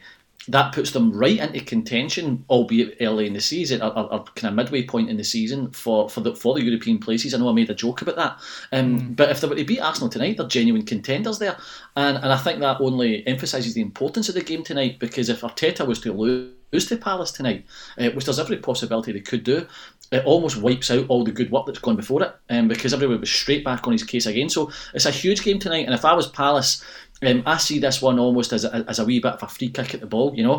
that 0.48 0.74
puts 0.74 0.92
them 0.92 1.12
right 1.12 1.38
into 1.38 1.64
contention, 1.64 2.44
albeit 2.50 2.98
early 3.00 3.28
in 3.28 3.34
the 3.34 3.42
season, 3.42 3.82
or, 3.82 3.98
or, 3.98 4.12
or 4.12 4.24
kind 4.36 4.50
of 4.50 4.54
midway 4.56 4.84
point 4.84 5.10
in 5.10 5.18
the 5.18 5.24
season 5.24 5.72
for, 5.72 6.10
for 6.10 6.22
the 6.22 6.36
for 6.36 6.56
the 6.56 6.64
European 6.64 6.98
places. 6.98 7.34
I 7.34 7.38
know 7.38 7.50
I 7.50 7.54
made 7.54 7.70
a 7.70 7.76
joke 7.76 8.02
about 8.02 8.16
that, 8.16 8.40
um, 8.72 9.00
mm. 9.00 9.16
but 9.16 9.30
if 9.30 9.40
they 9.40 9.48
were 9.48 9.56
to 9.56 9.64
beat 9.64 9.80
Arsenal 9.80 10.10
tonight, 10.10 10.38
they're 10.38 10.48
genuine 10.48 10.86
contenders 10.86 11.40
there, 11.40 11.58
and 11.96 12.18
and 12.18 12.32
I 12.32 12.38
think 12.38 12.60
that 12.60 12.82
only 12.82 13.26
emphasises 13.28 13.74
the 13.74 13.82
importance 13.82 14.30
of 14.30 14.36
the 14.36 14.42
game 14.42 14.64
tonight 14.64 15.00
because 15.00 15.30
if 15.30 15.42
Arteta 15.42 15.86
was 15.86 16.00
to 16.02 16.14
lose 16.14 16.52
lose 16.72 16.88
to 16.88 16.98
Palace 16.98 17.32
tonight, 17.32 17.66
uh, 17.98 18.10
which 18.12 18.26
there's 18.26 18.40
every 18.40 18.58
possibility 18.58 19.12
they 19.12 19.20
could 19.20 19.44
do, 19.44 19.68
it 20.12 20.26
almost 20.26 20.58
wipes 20.58 20.92
out 20.92 21.06
all 21.08 21.24
the 21.24 21.32
good 21.32 21.52
work 21.52 21.66
that's 21.66 21.80
gone 21.80 21.96
before 21.96 22.24
it, 22.24 22.36
um, 22.50 22.68
because 22.68 22.94
everybody 22.94 23.20
was 23.20 23.30
straight 23.30 23.64
back 23.64 23.88
on 23.88 23.94
his 23.94 24.04
case 24.04 24.26
again. 24.26 24.50
So 24.50 24.72
it's 24.94 25.06
a 25.06 25.12
huge 25.12 25.44
game 25.44 25.60
tonight, 25.60 25.86
and 25.86 25.94
if 25.94 26.06
I 26.06 26.14
was 26.14 26.28
Palace, 26.28 26.84
um, 27.24 27.44
I 27.46 27.58
see 27.58 27.80
this 27.80 28.02
one 28.02 28.20
almost 28.20 28.54
as 28.54 28.66
a, 28.66 28.86
as 28.88 29.00
a 29.00 29.06
wee 29.06 29.20
bit 29.20 29.34
of 29.34 29.44
a 29.44 29.48
free 29.48 29.70
kick 29.70 29.94
at 29.94 30.02
the 30.02 30.08
ball. 30.08 30.34
You 30.36 30.44
know, 30.44 30.56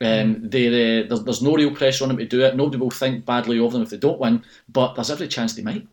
um, 0.00 0.36
mm. 0.36 0.50
they, 0.50 0.68
uh, 0.68 1.06
there's, 1.08 1.24
there's 1.24 1.42
no 1.42 1.54
real 1.54 1.74
pressure 1.74 2.04
on 2.04 2.08
them 2.08 2.18
to 2.18 2.26
do 2.26 2.42
it. 2.42 2.56
Nobody 2.56 2.78
will 2.78 2.90
think 2.90 3.24
badly 3.24 3.58
of 3.58 3.72
them 3.72 3.82
if 3.82 3.90
they 3.90 3.96
don't 3.96 4.20
win, 4.20 4.42
but 4.68 4.94
there's 4.94 5.10
every 5.10 5.28
chance 5.28 5.54
they 5.54 5.62
might. 5.62 5.86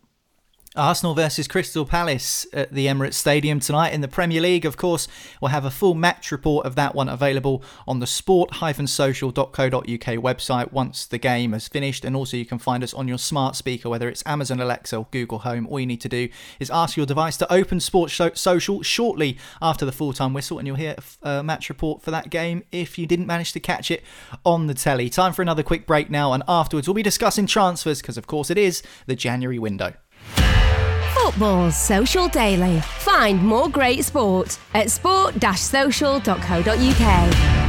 Arsenal 0.76 1.16
versus 1.16 1.48
Crystal 1.48 1.84
Palace 1.84 2.46
at 2.54 2.72
the 2.72 2.86
Emirates 2.86 3.16
Stadium 3.16 3.60
tonight 3.60 3.92
in 3.92 4.02
the 4.02 4.08
Premier 4.08 4.40
League. 4.40 4.66
Of 4.66 4.78
course, 4.78 5.08
we'll 5.42 5.50
have 5.50 5.66
a 5.66 5.72
full 5.72 5.96
match 5.96 6.32
report 6.32 6.66
of 6.66 6.76
that 6.76 6.94
one 6.94 7.10
available 7.10 7.64
on 7.88 8.00
the 8.00 8.06
sport-social.co.uk 8.06 9.44
website 9.50 10.72
once 10.72 11.08
the 11.08 11.18
game 11.18 11.54
has 11.54 11.68
finished. 11.68 12.06
And 12.06 12.16
also, 12.16 12.38
you 12.38 12.46
can 12.46 12.60
find 12.60 12.84
us 12.84 12.94
on 12.94 13.08
your 13.08 13.18
smart 13.18 13.56
speaker, 13.56 13.90
whether 13.90 14.08
it's 14.08 14.22
Amazon 14.28 14.60
Alexa 14.60 14.96
or 14.96 15.08
Google 15.10 15.40
Home. 15.40 15.66
All 15.68 15.80
you 15.80 15.88
need 15.88 16.02
to 16.02 16.10
do 16.10 16.30
is 16.60 16.70
ask 16.70 16.96
your 16.96 17.08
device 17.08 17.36
to 17.38 17.52
open 17.52 17.80
Sports 17.80 18.22
Social 18.36 18.84
shortly 18.84 19.40
after 19.62 19.86
the 19.86 19.92
full 19.92 20.14
time 20.14 20.34
whistle, 20.34 20.60
and 20.60 20.68
you'll 20.68 20.78
hear 20.78 20.96
a 21.24 21.42
match 21.42 21.70
report 21.70 22.04
for 22.04 22.12
that 22.12 22.30
game 22.30 22.64
if 22.72 23.00
you 23.00 23.08
didn't 23.08 23.26
manage 23.26 23.54
to 23.54 23.60
catch 23.60 23.90
it 23.90 24.04
on 24.46 24.68
the 24.68 24.76
telly. 24.76 25.10
Time 25.10 25.34
for 25.34 25.42
another 25.42 25.64
quick 25.64 25.88
break 25.88 26.12
now, 26.12 26.32
and 26.32 26.44
afterwards, 26.48 26.88
we'll 26.88 26.94
be 26.94 27.02
discussing 27.02 27.48
transfers 27.48 28.02
because, 28.02 28.18
of 28.20 28.28
course, 28.28 28.52
it 28.52 28.58
is 28.60 28.84
the 29.08 29.16
January 29.16 29.58
window. 29.58 29.94
Football 31.16 31.72
Social 31.72 32.28
Daily. 32.28 32.80
Find 32.82 33.44
more 33.44 33.70
great 33.70 34.06
sport 34.06 34.60
at 34.74 34.90
sport-social.co.uk. 34.90 37.60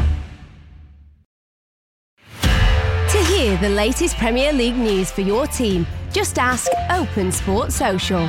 To 3.10 3.18
hear 3.18 3.56
the 3.56 3.70
latest 3.70 4.16
Premier 4.18 4.52
League 4.52 4.76
news 4.76 5.10
for 5.10 5.22
your 5.22 5.46
team, 5.46 5.86
just 6.12 6.38
ask 6.38 6.70
Open 6.90 7.32
Sport 7.32 7.72
Social. 7.72 8.28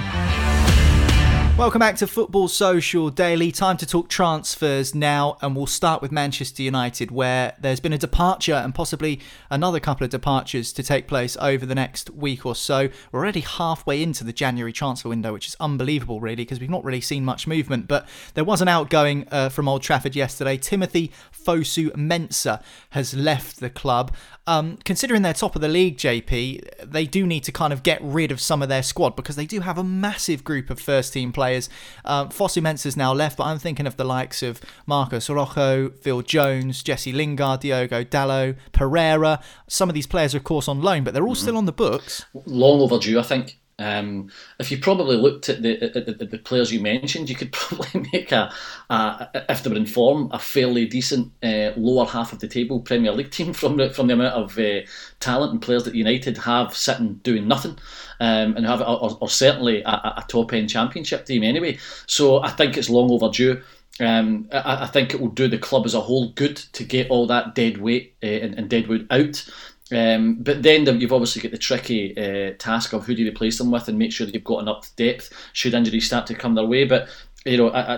Welcome 1.57 1.79
back 1.79 1.97
to 1.97 2.07
Football 2.07 2.47
Social 2.47 3.11
Daily. 3.11 3.51
Time 3.51 3.77
to 3.77 3.85
talk 3.85 4.09
transfers 4.09 4.95
now, 4.95 5.37
and 5.41 5.55
we'll 5.55 5.67
start 5.67 6.01
with 6.01 6.11
Manchester 6.11 6.63
United, 6.63 7.11
where 7.11 7.55
there's 7.59 7.79
been 7.79 7.93
a 7.93 7.99
departure 7.99 8.53
and 8.53 8.73
possibly 8.73 9.19
another 9.49 9.79
couple 9.79 10.03
of 10.03 10.09
departures 10.09 10.73
to 10.73 10.81
take 10.81 11.07
place 11.07 11.37
over 11.39 11.65
the 11.65 11.75
next 11.75 12.09
week 12.09 12.47
or 12.47 12.55
so. 12.55 12.89
We're 13.11 13.19
already 13.19 13.41
halfway 13.41 14.01
into 14.01 14.23
the 14.23 14.33
January 14.33 14.73
transfer 14.73 15.09
window, 15.09 15.33
which 15.33 15.47
is 15.47 15.55
unbelievable, 15.59 16.19
really, 16.19 16.37
because 16.37 16.59
we've 16.59 16.69
not 16.69 16.83
really 16.83 17.01
seen 17.01 17.23
much 17.23 17.45
movement. 17.45 17.87
But 17.87 18.07
there 18.33 18.45
was 18.45 18.61
an 18.61 18.67
outgoing 18.67 19.27
uh, 19.29 19.49
from 19.49 19.67
Old 19.67 19.83
Trafford 19.83 20.15
yesterday. 20.15 20.57
Timothy 20.57 21.11
Fosu 21.31 21.91
Mensah 21.91 22.63
has 22.91 23.13
left 23.13 23.59
the 23.59 23.69
club. 23.69 24.11
Um, 24.51 24.77
considering 24.83 25.21
they're 25.21 25.33
top 25.33 25.55
of 25.55 25.61
the 25.61 25.69
league, 25.69 25.97
JP, 25.97 26.91
they 26.91 27.05
do 27.05 27.25
need 27.25 27.45
to 27.45 27.53
kind 27.53 27.71
of 27.71 27.83
get 27.83 28.01
rid 28.01 28.33
of 28.33 28.41
some 28.41 28.61
of 28.61 28.67
their 28.67 28.83
squad 28.83 29.15
because 29.15 29.37
they 29.37 29.45
do 29.45 29.61
have 29.61 29.77
a 29.77 29.83
massive 29.83 30.43
group 30.43 30.69
of 30.69 30.77
first 30.77 31.13
team 31.13 31.31
players. 31.31 31.69
Um, 32.03 32.27
Fosu 32.27 32.61
Mensah's 32.61 32.97
now 32.97 33.13
left, 33.13 33.37
but 33.37 33.45
I'm 33.45 33.59
thinking 33.59 33.87
of 33.87 33.95
the 33.95 34.03
likes 34.03 34.43
of 34.43 34.59
Marcos 34.85 35.29
Rojo, 35.29 35.91
Phil 35.91 36.21
Jones, 36.21 36.83
Jesse 36.83 37.13
Lingard, 37.13 37.61
Diogo 37.61 38.03
Dalot, 38.03 38.57
Pereira. 38.73 39.39
Some 39.69 39.87
of 39.89 39.95
these 39.95 40.07
players 40.07 40.35
are, 40.35 40.39
of 40.39 40.43
course, 40.43 40.67
on 40.67 40.81
loan, 40.81 41.05
but 41.05 41.13
they're 41.13 41.25
all 41.25 41.33
still 41.33 41.55
on 41.55 41.65
the 41.65 41.71
books. 41.71 42.25
Long 42.33 42.81
overdue, 42.81 43.19
I 43.19 43.23
think. 43.23 43.60
Um, 43.81 44.29
if 44.59 44.71
you 44.71 44.77
probably 44.77 45.17
looked 45.17 45.49
at 45.49 45.61
the, 45.61 45.81
at, 45.81 45.95
at 45.95 46.31
the 46.31 46.37
players 46.37 46.71
you 46.71 46.79
mentioned, 46.79 47.29
you 47.29 47.35
could 47.35 47.51
probably 47.51 48.07
make 48.13 48.31
a, 48.31 48.53
a 48.89 49.45
if 49.49 49.63
they 49.63 49.69
were 49.69 49.75
in 49.75 49.85
form, 49.85 50.29
a 50.31 50.39
fairly 50.39 50.85
decent 50.85 51.31
uh, 51.43 51.71
lower 51.75 52.05
half 52.05 52.31
of 52.33 52.39
the 52.39 52.47
table 52.47 52.79
Premier 52.79 53.11
League 53.11 53.31
team 53.31 53.53
from 53.61 53.77
the, 53.77 53.89
from 53.89 54.07
the 54.07 54.13
amount 54.13 54.35
of 54.35 54.57
uh, 54.57 54.81
talent 55.19 55.53
and 55.53 55.61
players 55.61 55.83
that 55.83 55.95
United 55.95 56.37
have 56.37 56.75
sitting 56.75 57.15
doing 57.23 57.47
nothing, 57.47 57.77
um, 58.19 58.55
and 58.55 58.65
have 58.65 58.81
or, 58.81 59.17
or 59.19 59.29
certainly 59.29 59.81
a, 59.83 60.13
a 60.17 60.25
top 60.27 60.53
end 60.53 60.69
Championship 60.69 61.25
team 61.25 61.43
anyway. 61.43 61.77
So 62.07 62.41
I 62.41 62.49
think 62.49 62.77
it's 62.77 62.89
long 62.89 63.09
overdue. 63.11 63.61
Um, 63.99 64.47
I, 64.51 64.83
I, 64.83 64.87
think 64.87 65.13
it 65.13 65.19
will 65.19 65.27
do 65.27 65.47
the 65.47 65.57
club 65.57 65.85
as 65.85 65.93
a 65.93 66.01
whole 66.01 66.29
good 66.29 66.55
to 66.55 66.83
get 66.83 67.09
all 67.09 67.27
that 67.27 67.53
dead 67.55 67.77
weight 67.77 68.15
uh, 68.23 68.27
and, 68.27 68.55
and 68.55 68.69
deadwood 68.69 69.05
out. 69.11 69.45
Um, 69.91 70.35
but 70.35 70.63
then 70.63 70.85
you've 70.99 71.13
obviously 71.13 71.41
got 71.41 71.51
the 71.51 71.57
tricky 71.57 72.17
uh, 72.17 72.53
task 72.57 72.93
of 72.93 73.05
who 73.05 73.15
do 73.15 73.23
you 73.23 73.29
replace 73.29 73.57
them 73.57 73.71
with 73.71 73.87
and 73.87 73.97
make 73.97 74.11
sure 74.11 74.25
that 74.25 74.33
you've 74.33 74.43
got 74.43 74.61
enough 74.61 74.95
depth 74.95 75.31
should 75.53 75.73
injuries 75.73 76.05
start 76.05 76.27
to 76.27 76.35
come 76.35 76.55
their 76.55 76.65
way. 76.65 76.85
But 76.85 77.09
you 77.45 77.57
know, 77.57 77.69
I, 77.69 77.95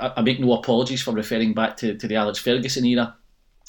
I, 0.00 0.12
I 0.16 0.22
make 0.22 0.40
no 0.40 0.52
apologies 0.52 1.02
for 1.02 1.12
referring 1.12 1.54
back 1.54 1.76
to, 1.78 1.96
to 1.96 2.06
the 2.06 2.16
Alex 2.16 2.38
Ferguson 2.38 2.84
era. 2.84 3.16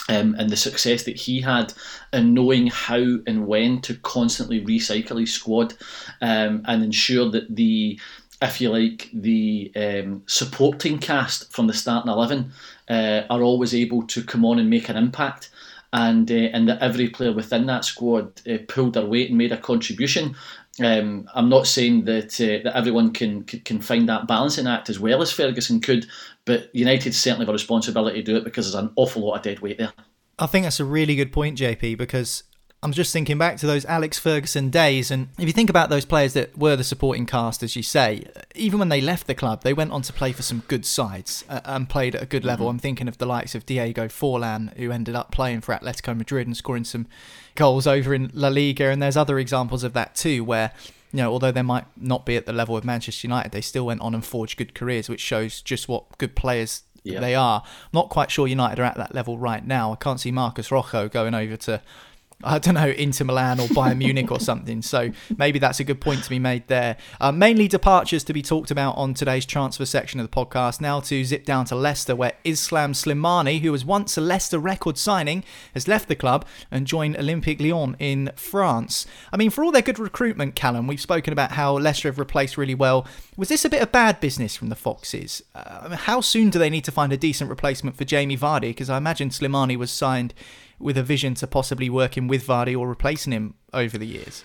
Um, 0.10 0.36
and 0.38 0.50
the 0.50 0.58
success 0.58 1.04
that 1.04 1.16
he 1.16 1.40
had 1.40 1.74
in 2.12 2.34
knowing 2.34 2.68
how 2.68 3.20
and 3.26 3.48
when 3.48 3.80
to 3.84 3.96
constantly 3.96 4.62
recycle 4.62 5.18
his 5.18 5.34
squad 5.34 5.76
um, 6.22 6.62
and 6.66 6.84
ensure 6.84 7.32
that 7.32 7.56
the, 7.56 7.98
if 8.42 8.60
you 8.60 8.70
like, 8.70 9.10
the 9.14 9.72
um, 9.78 10.24
supporting 10.26 11.00
cast 11.00 11.54
from 11.54 11.68
the 11.68 11.74
starting 11.74 12.12
11 12.12 12.52
uh, 12.90 13.22
are 13.30 13.44
always 13.44 13.74
able 13.74 14.06
to 14.08 14.22
come 14.22 14.44
on 14.44 14.60
and 14.60 14.70
make 14.70 14.90
an 14.90 14.98
impact 14.98 15.52
and 15.94 16.30
uh, 16.30 16.34
and 16.34 16.68
that 16.68 16.82
every 16.82 17.08
player 17.08 17.32
within 17.32 17.68
that 17.68 17.86
squad 17.86 18.42
uh, 18.50 18.58
pulled 18.68 18.96
their 18.96 19.06
weight 19.06 19.30
and 19.30 19.38
made 19.38 19.52
a 19.52 19.58
contribution. 19.58 20.36
Um, 20.84 21.30
I'm 21.36 21.50
not 21.50 21.68
saying 21.68 22.06
that 22.06 22.42
uh, 22.42 22.64
that 22.64 22.76
everyone 22.76 23.14
can, 23.14 23.44
can 23.44 23.80
find 23.80 24.10
that 24.10 24.28
balancing 24.28 24.68
act 24.68 24.90
as 24.90 25.00
well 25.00 25.22
as 25.22 25.32
Ferguson 25.32 25.80
could, 25.80 26.08
but 26.46 26.76
United 26.76 27.14
certainly 27.14 27.46
have 27.46 27.50
a 27.50 27.54
responsibility 27.54 28.24
to 28.24 28.32
do 28.32 28.36
it 28.36 28.44
because 28.44 28.66
there's 28.66 28.84
an 28.84 28.92
awful 28.96 29.22
lot 29.22 29.36
of 29.36 29.44
dead 29.44 29.60
weight 29.60 29.78
there. 29.78 29.94
I 30.40 30.48
think 30.48 30.66
that's 30.66 30.80
a 30.80 30.86
really 30.86 31.16
good 31.16 31.32
point, 31.32 31.60
JP, 31.60 32.00
because 32.00 32.44
I'm 32.84 32.91
just 32.91 33.13
thinking 33.13 33.38
back 33.38 33.56
to 33.58 33.65
those 33.65 33.86
Alex 33.86 34.19
Ferguson 34.19 34.69
days, 34.69 35.10
and 35.10 35.30
if 35.39 35.46
you 35.46 35.54
think 35.54 35.69
about 35.69 35.89
those 35.89 36.04
players 36.04 36.34
that 36.34 36.58
were 36.58 36.76
the 36.76 36.84
supporting 36.84 37.26
cast, 37.26 37.63
as 37.63 37.78
you 37.78 37.82
say, 37.82 38.26
even 38.56 38.78
when 38.78 38.89
they 38.89 39.00
left 39.00 39.26
the 39.26 39.34
club, 39.34 39.63
they 39.63 39.74
went 39.74 39.93
on 39.93 40.02
to 40.02 40.12
play 40.12 40.34
for 40.34 40.41
some 40.41 40.63
good 40.67 40.86
sides 40.86 41.46
uh, 41.48 41.62
and 41.63 41.88
played 41.88 42.13
at 42.13 42.22
a 42.22 42.26
good 42.26 42.43
level. 42.43 42.65
Mm-hmm. 42.65 42.72
I'm 42.72 42.80
thinking 42.80 43.08
of 43.08 43.19
the 43.19 43.26
likes 43.26 43.56
of 43.56 43.65
Diego 43.65 44.10
Forlan, 44.10 44.76
who 44.76 44.91
ended 44.91 45.15
up 45.15 45.32
playing 45.32 45.62
for 45.62 45.74
Atletico 45.74 46.15
Madrid 46.15 46.46
and 46.46 46.58
scoring 46.58 46.84
some 46.84 47.08
goals 47.56 47.88
over 47.88 48.13
in 48.13 48.30
La 48.34 48.50
Liga, 48.50 48.89
and 48.89 49.02
there's 49.02 49.17
other 49.17 49.39
examples 49.39 49.86
of 49.86 49.93
that 49.93 50.13
too, 50.13 50.43
where 50.43 50.74
you 51.13 51.17
know, 51.17 51.32
although 51.32 51.52
they 51.52 51.62
might 51.62 51.86
not 51.96 52.26
be 52.26 52.36
at 52.36 52.46
the 52.46 52.54
level 52.54 52.76
of 52.76 52.84
Manchester 52.84 53.28
United, 53.28 53.54
they 53.54 53.62
still 53.62 53.86
went 53.86 54.02
on 54.02 54.13
and 54.13 54.26
forged 54.26 54.58
good 54.58 54.76
careers, 54.76 55.08
which 55.08 55.22
shows 55.22 55.62
just 55.62 55.88
what 55.88 56.17
good 56.17 56.36
players 56.36 56.84
they 57.06 57.36
are. 57.36 57.62
I'm 57.65 57.89
not 57.93 58.10
quite 58.10 58.32
sure 58.32 58.48
United 58.48 58.80
are 58.80 58.84
at 58.84 58.98
that 58.98 59.13
level 59.13 59.38
right 59.38 59.65
now. 59.65 59.91
I 59.91 59.96
can't 59.96 60.19
see 60.19 60.32
Marcos 60.32 60.72
Rojo 60.72 61.10
going 61.10 61.34
over 61.34 61.58
to 61.58 61.82
I 62.44 62.60
don't 62.60 62.76
know, 62.76 62.88
Inter 62.88 63.26
Milan 63.26 63.60
or 63.60 63.68
Bayern 63.68 63.98
Munich 63.98 64.32
or 64.32 64.40
something. 64.40 64.82
So 64.82 65.12
maybe 65.38 65.60
that's 65.60 65.80
a 65.80 65.84
good 65.84 66.02
point 66.02 66.24
to 66.24 66.30
be 66.30 66.40
made 66.40 66.68
there. 66.68 66.98
Uh, 67.20 67.32
mainly 67.32 67.68
departures 67.68 68.24
to 68.26 68.34
be 68.34 68.42
talked 68.42 68.72
about 68.72 68.98
on 68.98 69.14
today's 69.14 69.46
transfer 69.46 69.86
section 69.86 70.20
of 70.20 70.30
the 70.30 70.36
podcast. 70.36 70.82
Now 70.82 71.00
to 71.02 71.24
zip 71.24 71.46
down 71.46 71.66
to 71.66 71.76
Leicester, 71.76 72.16
where 72.16 72.34
Islam 72.44 72.94
Slimani, 72.94 73.62
who 73.62 73.72
was 73.72 73.86
once 73.86 74.18
a 74.18 74.22
Leicester 74.22 74.60
record 74.60 74.98
signing, 74.98 75.44
has 75.74 75.88
left 75.88 76.08
the 76.08 76.16
club 76.16 76.46
and 76.72 76.88
joined 76.88 77.16
Olympique 77.16 77.62
Lyon 77.62 77.96
in 78.00 78.32
France. 78.36 79.06
I 79.32 79.38
mean, 79.38 79.50
for 79.50 79.64
all 79.64 79.72
their 79.72 79.82
good 79.82 80.00
recruitment, 80.00 80.56
Callum, 80.56 80.88
we've 80.88 81.02
spoken 81.02 81.34
about 81.34 81.54
how 81.54 81.78
Leicester 81.78 82.08
have 82.10 82.20
replaced 82.20 82.58
really 82.58 82.76
well. 82.76 83.08
Was 83.38 83.50
this 83.50 83.66
a 83.66 83.70
bit 83.70 83.82
of 83.82 83.92
bad 83.92 84.20
business 84.20 84.56
from 84.56 84.70
the 84.70 84.76
Foxes? 84.76 85.42
Uh, 85.56 85.96
how 85.96 86.22
soon 86.22 86.50
do 86.50 86.60
they 86.60 86.70
need 86.70 86.84
to 86.86 86.92
find 86.92 87.12
a 87.14 87.18
decent 87.18 87.50
replacement 87.50 87.98
for 87.98 88.06
Jamie 88.06 88.38
Vardy? 88.38 88.70
Because 88.70 88.90
I 88.90 88.98
imagine 88.98 89.30
Slimani 89.30 89.78
was 89.78 89.92
signed 89.92 90.34
with 90.84 90.98
a 90.98 91.04
vision 91.04 91.34
to 91.36 91.48
possibly 91.48 91.89
working 91.89 92.28
with 92.28 92.46
Vardy 92.46 92.78
or 92.78 92.88
replacing 92.88 93.34
him 93.34 93.56
over 93.74 93.98
the 93.98 94.08
years. 94.08 94.43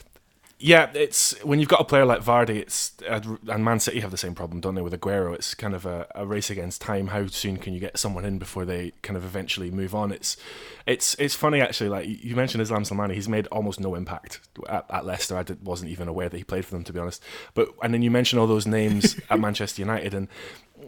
Yeah, 0.60 0.90
it's 0.92 1.40
when 1.44 1.60
you've 1.60 1.68
got 1.68 1.80
a 1.80 1.84
player 1.84 2.04
like 2.04 2.20
Vardy, 2.20 2.56
it's 2.56 2.92
and 3.08 3.64
Man 3.64 3.78
City 3.78 4.00
have 4.00 4.10
the 4.10 4.16
same 4.16 4.34
problem, 4.34 4.60
don't 4.60 4.74
they? 4.74 4.82
With 4.82 4.92
Aguero, 4.92 5.32
it's 5.32 5.54
kind 5.54 5.72
of 5.72 5.86
a, 5.86 6.08
a, 6.16 6.26
race 6.26 6.50
against 6.50 6.80
time. 6.80 7.08
How 7.08 7.28
soon 7.28 7.58
can 7.58 7.74
you 7.74 7.80
get 7.80 7.96
someone 7.96 8.24
in 8.24 8.38
before 8.38 8.64
they 8.64 8.90
kind 9.02 9.16
of 9.16 9.24
eventually 9.24 9.70
move 9.70 9.94
on? 9.94 10.10
It's 10.10 10.36
it's 10.84 11.14
it's 11.14 11.36
funny 11.36 11.60
actually. 11.60 11.90
Like 11.90 12.08
you 12.08 12.34
mentioned 12.34 12.60
Islam 12.60 12.82
Slimani, 12.82 13.14
he's 13.14 13.28
made 13.28 13.46
almost 13.48 13.78
no 13.78 13.94
impact 13.94 14.40
at, 14.68 14.84
at 14.90 15.06
Leicester. 15.06 15.36
I 15.36 15.44
did, 15.44 15.64
wasn't 15.64 15.92
even 15.92 16.08
aware 16.08 16.28
that 16.28 16.36
he 16.36 16.42
played 16.42 16.64
for 16.64 16.74
them, 16.74 16.82
to 16.84 16.92
be 16.92 16.98
honest. 16.98 17.22
But 17.54 17.68
and 17.80 17.94
then 17.94 18.02
you 18.02 18.10
mention 18.10 18.40
all 18.40 18.48
those 18.48 18.66
names 18.66 19.14
at 19.30 19.38
Manchester 19.38 19.80
United, 19.80 20.12
and 20.12 20.26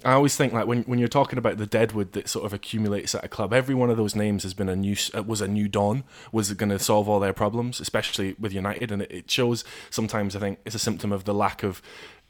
I 0.05 0.13
always 0.13 0.37
think 0.37 0.53
like 0.53 0.67
when 0.67 0.83
when 0.85 0.99
you're 0.99 1.09
talking 1.09 1.39
about 1.39 1.59
the 1.59 1.67
deadwood 1.67 2.13
that 2.13 2.29
sort 2.29 2.47
of 2.47 2.53
accumulates 2.53 3.15
at 3.15 3.25
a 3.25 3.29
club, 3.29 3.53
every 3.53 3.75
one 3.75 3.91
of 3.91 3.97
those 3.97 4.15
names 4.15 4.43
has 4.45 4.55
been 4.55 4.69
a 4.69 4.77
new 4.77 4.97
was 5.27 5.41
a 5.41 5.49
new 5.49 5.69
dawn. 5.69 6.05
Was 6.33 6.53
going 6.53 6.71
to 6.71 6.79
solve 6.79 7.09
all 7.09 7.21
their 7.21 7.33
problems, 7.33 7.81
especially 7.81 8.35
with 8.39 8.53
United, 8.53 8.91
and 8.91 9.03
it, 9.03 9.11
it 9.11 9.31
shows 9.31 9.65
sometimes. 9.91 10.35
I 10.35 10.41
think 10.41 10.59
it's 10.65 10.75
a 10.75 10.81
symptom 10.81 11.13
of 11.13 11.25
the 11.25 11.35
lack 11.35 11.63
of 11.63 11.83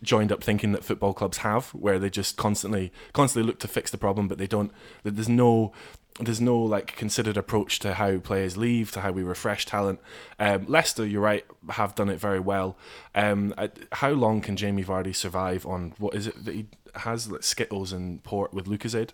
joined 0.03 0.33
up 0.33 0.42
thinking 0.42 0.73
that 0.73 0.85
football 0.85 1.12
clubs 1.12 1.38
have, 1.38 1.68
where 1.68 1.99
they 1.99 2.11
just 2.11 2.37
constantly 2.37 2.92
constantly 3.12 3.46
look 3.46 3.61
to 3.61 3.68
fix 3.68 3.90
the 3.90 3.99
problem, 3.99 4.29
but 4.29 4.38
they 4.38 4.46
don't. 4.46 4.73
There's 5.05 5.29
no 5.29 5.73
there's 6.18 6.40
no 6.40 6.59
like 6.59 6.96
considered 6.96 7.37
approach 7.37 7.79
to 7.81 7.94
how 7.94 8.18
players 8.18 8.57
leave, 8.57 8.90
to 8.92 9.01
how 9.01 9.12
we 9.12 9.23
refresh 9.23 9.64
talent. 9.64 10.01
Um, 10.38 10.66
Leicester, 10.66 11.07
you're 11.07 11.20
right, 11.20 11.44
have 11.70 11.94
done 11.94 12.09
it 12.09 12.18
very 12.18 12.40
well. 12.40 12.77
Um, 13.14 13.55
how 13.92 14.11
long 14.11 14.40
can 14.40 14.57
Jamie 14.57 14.85
Vardy 14.85 15.14
survive 15.14 15.64
on 15.66 15.94
what 15.99 16.14
is 16.14 16.27
it 16.27 16.44
that 16.44 16.55
he 16.55 16.66
has 16.96 17.31
like 17.31 17.42
Skittles 17.42 17.92
and 17.92 18.22
port 18.22 18.53
with 18.55 18.66
Lucozade? 18.66 19.11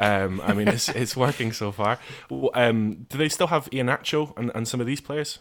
Um, 0.00 0.40
I 0.40 0.52
mean, 0.54 0.68
it's 0.68 0.88
it's 0.88 1.16
working 1.16 1.52
so 1.52 1.72
far. 1.72 1.98
Um, 2.54 3.06
do 3.08 3.18
they 3.18 3.28
still 3.28 3.48
have 3.48 3.68
Iheanacho 3.70 4.36
and, 4.36 4.50
and 4.54 4.66
some 4.66 4.80
of 4.80 4.86
these 4.86 5.00
players? 5.00 5.38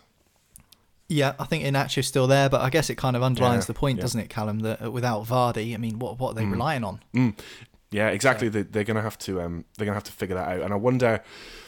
Yeah, 1.09 1.35
I 1.39 1.45
think 1.45 1.63
Iheanacho's 1.63 2.05
still 2.07 2.27
there, 2.27 2.49
but 2.49 2.61
I 2.61 2.69
guess 2.69 2.89
it 2.89 2.95
kind 2.95 3.15
of 3.15 3.23
underlines 3.23 3.63
Yeah, 3.63 3.67
the 3.67 3.73
point, 3.75 3.97
yeah. 3.97 4.01
doesn't 4.01 4.19
it, 4.19 4.29
Callum? 4.29 4.59
That 4.59 4.83
uh, 4.85 4.91
without 4.91 5.25
Vardy, 5.25 5.73
I 5.73 5.77
mean, 5.77 5.99
what 5.99 6.19
what 6.19 6.31
are 6.31 6.35
they 6.35 6.45
relying 6.45 6.83
on? 6.83 7.01
Mm. 7.13 7.37
Yeah, 7.91 8.09
exactly. 8.09 8.49
They, 8.49 8.63
they're 8.63 8.83
gonna 8.83 9.01
have 9.01 9.17
to 9.19 9.41
um, 9.41 9.63
they're 9.77 9.85
gonna 9.85 9.95
have 9.95 10.03
to 10.03 10.11
figure 10.11 10.35
that 10.35 10.49
out. 10.49 10.61
And 10.61 10.73
I 10.73 10.75
wonder, 10.75 11.23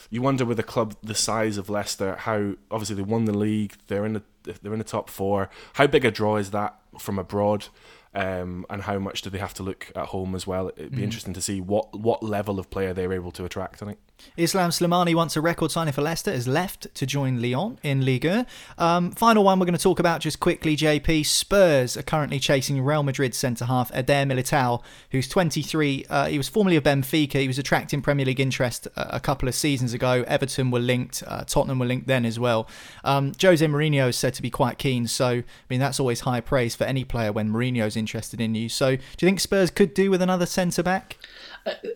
you 0.10 0.22
wonder 0.22 0.44
with 0.44 0.60
a 0.60 0.64
club 0.64 0.96
the 1.02 1.16
size 1.16 1.58
of 1.58 1.70
Leicester, 1.70 2.18
how 2.18 2.56
obviously 2.70 2.98
they 2.98 3.02
won 3.02 3.24
the 3.24 3.38
league, 3.38 3.76
they're 3.88 4.06
in 4.06 4.14
the 4.14 4.24
they're 4.62 4.74
in 4.74 4.80
the 4.80 4.84
top 4.86 5.10
four. 5.10 5.50
How 5.74 5.88
big 5.88 6.04
a 6.04 6.12
draw 6.12 6.36
is 6.36 6.52
that 6.52 6.78
from 7.00 7.18
abroad? 7.18 7.68
Um, 8.14 8.66
and 8.72 8.82
how 8.82 8.98
much 8.98 9.22
do 9.22 9.30
they 9.30 9.38
have 9.38 9.54
to 9.56 9.64
look 9.64 9.92
at 9.96 10.08
home 10.08 10.34
as 10.34 10.48
well? 10.48 10.70
It'd 10.76 10.92
be 10.92 11.02
Mm. 11.02 11.04
interesting 11.04 11.34
to 11.36 11.42
see 11.42 11.62
what 11.62 12.00
what 12.00 12.24
level 12.24 12.60
of 12.60 12.70
player 12.72 12.94
they're 12.94 13.14
able 13.14 13.32
to 13.34 13.46
attract. 13.46 13.84
I 13.84 13.86
think. 13.86 14.00
Islam 14.38 14.70
Slimani, 14.70 15.14
once 15.14 15.36
a 15.36 15.42
record 15.42 15.72
signing 15.72 15.94
for 15.94 16.02
Leicester, 16.02 16.32
has 16.32 16.48
left 16.48 16.94
to 16.96 17.06
join 17.06 17.42
Lyon 17.42 17.78
in 17.84 18.06
Ligue 18.06 18.26
1. 18.26 18.46
Um, 18.78 19.12
final 19.12 19.44
one 19.44 19.60
we're 19.60 19.66
going 19.66 19.78
to 19.78 19.84
talk 19.84 20.00
about 20.00 20.22
just 20.22 20.40
quickly, 20.40 20.78
JP. 20.78 21.26
Spurs 21.26 21.98
are 21.98 22.04
currently 22.04 22.40
chasing 22.40 22.82
Real 22.82 23.04
Madrid 23.04 23.36
centre 23.36 23.66
half 23.66 23.92
Eder 23.94 24.26
Militao, 24.26 24.82
who's 25.12 25.28
23. 25.28 26.06
Uh, 26.10 26.28
he 26.28 26.38
was 26.38 26.48
formerly 26.48 26.76
of 26.76 26.84
Benfica. 26.84 27.34
He 27.34 27.48
was 27.48 27.60
attracting 27.60 28.02
Premier 28.02 28.26
League 28.26 28.40
interest 28.40 28.88
a, 28.96 29.18
a 29.18 29.20
couple 29.20 29.50
of 29.50 29.56
seasons 29.56 29.94
ago. 29.94 30.24
Everton 30.28 30.72
were 30.72 30.80
linked, 30.80 31.24
uh, 31.28 31.44
Tottenham 31.44 31.80
were 31.80 31.86
linked 31.86 32.08
then 32.08 32.26
as 32.26 32.40
well. 32.40 32.68
Um, 33.04 33.34
Jose 33.42 33.66
Mourinho 33.66 34.10
is 34.10 34.16
said 34.16 34.34
to 34.36 34.42
be 34.42 34.50
quite 34.50 34.78
keen, 34.78 35.08
so 35.08 35.28
I 35.28 35.44
mean 35.70 35.80
that's 35.80 36.00
always 36.00 36.22
high 36.22 36.42
praise 36.42 36.76
for 36.76 36.86
any 36.86 37.04
player 37.04 37.32
when 37.32 37.52
Mourinho's 37.52 37.98
interested 37.98 38.40
in 38.40 38.56
you. 38.56 38.70
So 38.70 38.96
do 38.96 39.02
you 39.20 39.28
think 39.28 39.40
Spurs 39.40 39.70
could 39.70 39.94
do 39.94 40.10
with 40.10 40.22
another 40.22 40.46
centre 40.46 40.84
back? 40.84 41.18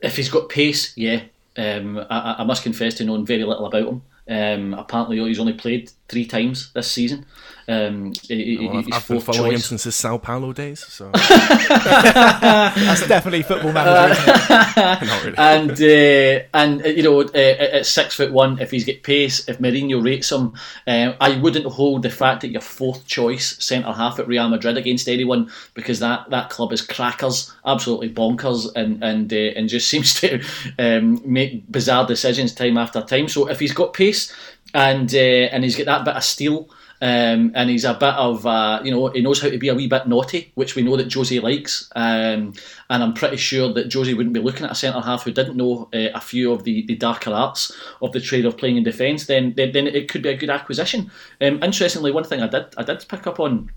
If 0.01 0.17
he's 0.17 0.29
got 0.29 0.49
pace, 0.49 0.95
yeah. 0.97 1.23
Um, 1.57 1.99
I, 2.09 2.35
I 2.39 2.43
must 2.43 2.63
confess 2.63 2.95
to 2.95 3.05
knowing 3.05 3.25
very 3.25 3.43
little 3.43 3.65
about 3.65 3.87
him. 3.87 4.01
Um, 4.27 4.73
apparently, 4.73 5.17
he's 5.19 5.39
only 5.39 5.53
played 5.53 5.91
three 6.07 6.25
times 6.25 6.71
this 6.73 6.91
season. 6.91 7.25
Um, 7.67 8.11
he- 8.27 8.57
he- 8.57 8.67
Well, 8.67 8.77
I've, 8.77 8.85
I've 8.93 9.07
been 9.07 9.19
fourth 9.21 9.23
following 9.35 9.53
him 9.53 9.59
since 9.59 9.83
his 9.83 9.95
Sao 9.95 10.17
Paulo 10.17 10.51
days. 10.53 10.79
So 10.85 11.09
That's 11.13 13.07
definitely 13.07 13.43
football 13.43 13.71
manager. 13.71 14.13
Isn't 14.13 14.29
it? 14.29 14.77
not 15.07 15.23
really. 15.23 15.37
and 15.37 15.71
uh, 15.71 16.45
and 16.53 16.85
uh, 16.85 16.89
you 16.89 17.03
know 17.03 17.21
uh, 17.21 17.37
at 17.37 17.85
six 17.85 18.15
foot 18.15 18.31
one, 18.31 18.59
if 18.59 18.71
he's 18.71 18.85
got 18.85 19.01
pace, 19.03 19.47
if 19.47 19.59
Mourinho 19.59 20.03
rates 20.03 20.31
him, 20.31 20.53
uh, 20.87 21.13
I 21.19 21.37
wouldn't 21.39 21.65
hold 21.65 22.03
the 22.03 22.09
fact 22.09 22.41
that 22.41 22.49
your 22.51 22.61
fourth 22.61 23.05
choice 23.07 23.63
centre 23.63 23.91
half 23.91 24.19
at 24.19 24.27
Real 24.27 24.49
Madrid 24.49 24.77
against 24.77 25.07
anyone 25.07 25.49
because 25.73 25.99
that, 25.99 26.29
that 26.29 26.49
club 26.49 26.73
is 26.73 26.81
crackers, 26.81 27.53
absolutely 27.65 28.09
bonkers, 28.09 28.67
and 28.75 29.03
and 29.03 29.31
uh, 29.31 29.35
and 29.35 29.69
just 29.69 29.87
seems 29.93 30.13
to 30.21 30.43
um, 30.79 31.21
make 31.25 31.69
bizarre 31.71 32.05
decisions 32.05 32.53
time 32.53 32.77
after 32.77 33.01
time. 33.01 33.27
So 33.27 33.47
if 33.49 33.59
he's 33.59 33.73
got 33.73 33.93
pace 33.93 34.33
and 34.73 35.13
uh, 35.13 35.17
and 35.17 35.63
he's 35.63 35.77
got 35.77 35.85
that 35.85 36.05
bit 36.05 36.15
of 36.15 36.23
steel. 36.23 36.69
Um, 37.01 37.51
and 37.53 37.69
he's 37.69 37.83
a 37.83 37.93
bit 37.93 38.13
of, 38.13 38.45
uh, 38.45 38.81
you 38.83 38.91
know, 38.91 39.07
he 39.07 39.21
knows 39.21 39.41
how 39.41 39.49
to 39.49 39.57
be 39.57 39.67
a 39.67 39.75
wee 39.75 39.87
bit 39.87 40.07
naughty, 40.07 40.51
which 40.55 40.75
we 40.75 40.83
know 40.83 40.95
that 40.95 41.09
Josie 41.09 41.39
likes. 41.39 41.89
Um, 41.95 42.53
and 42.89 43.03
I'm 43.03 43.13
pretty 43.13 43.37
sure 43.37 43.73
that 43.73 43.89
Josie 43.89 44.13
wouldn't 44.13 44.33
be 44.33 44.39
looking 44.39 44.65
at 44.65 44.71
a 44.71 44.75
centre 44.75 45.01
half 45.01 45.23
who 45.23 45.31
didn't 45.31 45.57
know 45.57 45.89
uh, 45.93 46.09
a 46.15 46.21
few 46.21 46.53
of 46.53 46.63
the, 46.63 46.85
the 46.85 46.95
darker 46.95 47.31
arts 47.31 47.71
of 48.01 48.13
the 48.13 48.21
trade 48.21 48.45
of 48.45 48.57
playing 48.57 48.77
in 48.77 48.83
defence. 48.83 49.25
Then, 49.25 49.53
then, 49.57 49.73
then 49.73 49.87
it 49.87 50.09
could 50.09 50.21
be 50.21 50.29
a 50.29 50.37
good 50.37 50.49
acquisition. 50.49 51.11
Um, 51.41 51.61
interestingly, 51.61 52.11
one 52.11 52.23
thing 52.23 52.41
I 52.41 52.47
did, 52.47 52.73
I 52.77 52.83
did 52.83 53.05
pick 53.09 53.27
up 53.27 53.39
on 53.39 53.71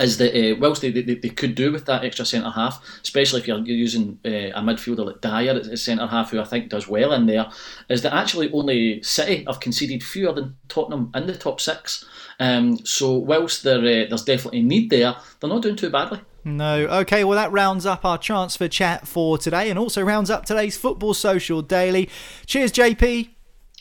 is 0.00 0.16
that 0.18 0.34
uh, 0.34 0.56
whilst 0.58 0.80
they, 0.82 0.90
they, 0.90 1.14
they 1.14 1.28
could 1.28 1.54
do 1.54 1.70
with 1.70 1.84
that 1.86 2.04
extra 2.04 2.24
centre 2.24 2.50
half, 2.50 2.82
especially 3.02 3.40
if 3.40 3.48
you're, 3.48 3.58
you're 3.58 3.76
using 3.76 4.18
uh, 4.24 4.28
a 4.28 4.62
midfielder 4.62 5.04
like 5.04 5.20
Dier 5.20 5.60
as 5.70 5.82
centre 5.82 6.06
half, 6.06 6.30
who 6.30 6.40
I 6.40 6.44
think 6.44 6.70
does 6.70 6.88
well 6.88 7.12
in 7.12 7.26
there, 7.26 7.50
is 7.88 8.02
that 8.02 8.14
actually 8.14 8.50
only 8.52 9.02
City 9.02 9.44
have 9.46 9.60
conceded 9.60 10.02
fewer 10.02 10.32
than 10.32 10.56
Tottenham 10.68 11.10
in 11.14 11.26
the 11.26 11.36
top 11.36 11.60
six. 11.60 12.06
Um, 12.40 12.78
so 12.84 13.12
whilst 13.12 13.64
there, 13.64 13.78
uh, 13.78 14.08
there's 14.08 14.24
definitely 14.24 14.62
need 14.62 14.90
there, 14.90 15.14
they're 15.40 15.50
not 15.50 15.62
doing 15.62 15.76
too 15.76 15.90
badly. 15.90 16.20
No. 16.44 16.86
Okay, 16.86 17.22
well, 17.22 17.36
that 17.36 17.52
rounds 17.52 17.86
up 17.86 18.04
our 18.04 18.18
transfer 18.18 18.68
chat 18.68 19.06
for 19.06 19.38
today 19.38 19.70
and 19.70 19.78
also 19.78 20.02
rounds 20.02 20.30
up 20.30 20.44
today's 20.44 20.76
Football 20.76 21.14
Social 21.14 21.62
Daily. 21.62 22.08
Cheers, 22.46 22.72
JP. 22.72 23.28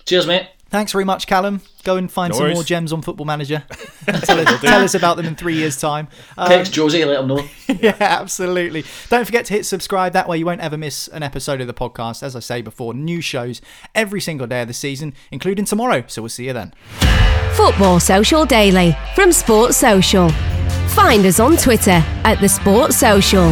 Cheers, 0.05 0.27
mate. 0.27 0.47
Thanks 0.71 0.93
very 0.93 1.03
much, 1.03 1.27
Callum. 1.27 1.59
Go 1.83 1.97
and 1.97 2.09
find 2.09 2.31
No 2.31 2.37
some 2.37 2.43
worries. 2.45 2.55
more 2.55 2.63
gems 2.63 2.93
on 2.93 3.01
Football 3.01 3.25
Manager. 3.25 3.61
tell, 4.05 4.39
us, 4.39 4.61
tell 4.61 4.81
us 4.81 4.93
about 4.95 5.17
them 5.17 5.25
in 5.25 5.35
three 5.35 5.55
years' 5.55 5.75
time. 5.77 6.07
Um, 6.37 6.47
Text 6.47 6.71
Josie, 6.71 7.03
let 7.03 7.19
him 7.19 7.27
know. 7.27 7.45
yeah, 7.67 7.97
absolutely. 7.99 8.85
Don't 9.09 9.25
forget 9.25 9.43
to 9.45 9.53
hit 9.53 9.65
subscribe. 9.65 10.13
That 10.13 10.29
way, 10.29 10.37
you 10.37 10.45
won't 10.45 10.61
ever 10.61 10.77
miss 10.77 11.09
an 11.09 11.23
episode 11.23 11.59
of 11.59 11.67
the 11.67 11.73
podcast. 11.73 12.23
As 12.23 12.37
I 12.37 12.39
say 12.39 12.61
before, 12.61 12.93
new 12.93 13.19
shows 13.19 13.61
every 13.93 14.21
single 14.21 14.47
day 14.47 14.61
of 14.61 14.69
the 14.69 14.73
season, 14.73 15.13
including 15.29 15.65
tomorrow. 15.65 16.05
So 16.07 16.21
we'll 16.21 16.29
see 16.29 16.45
you 16.47 16.53
then. 16.53 16.73
Football 17.55 17.99
Social 17.99 18.45
Daily 18.45 18.95
from 19.13 19.33
Sports 19.33 19.75
Social. 19.75 20.29
Find 20.89 21.25
us 21.25 21.41
on 21.41 21.57
Twitter 21.57 22.01
at 22.23 22.39
The 22.39 22.47
Sports 22.47 22.95
Social. 22.95 23.51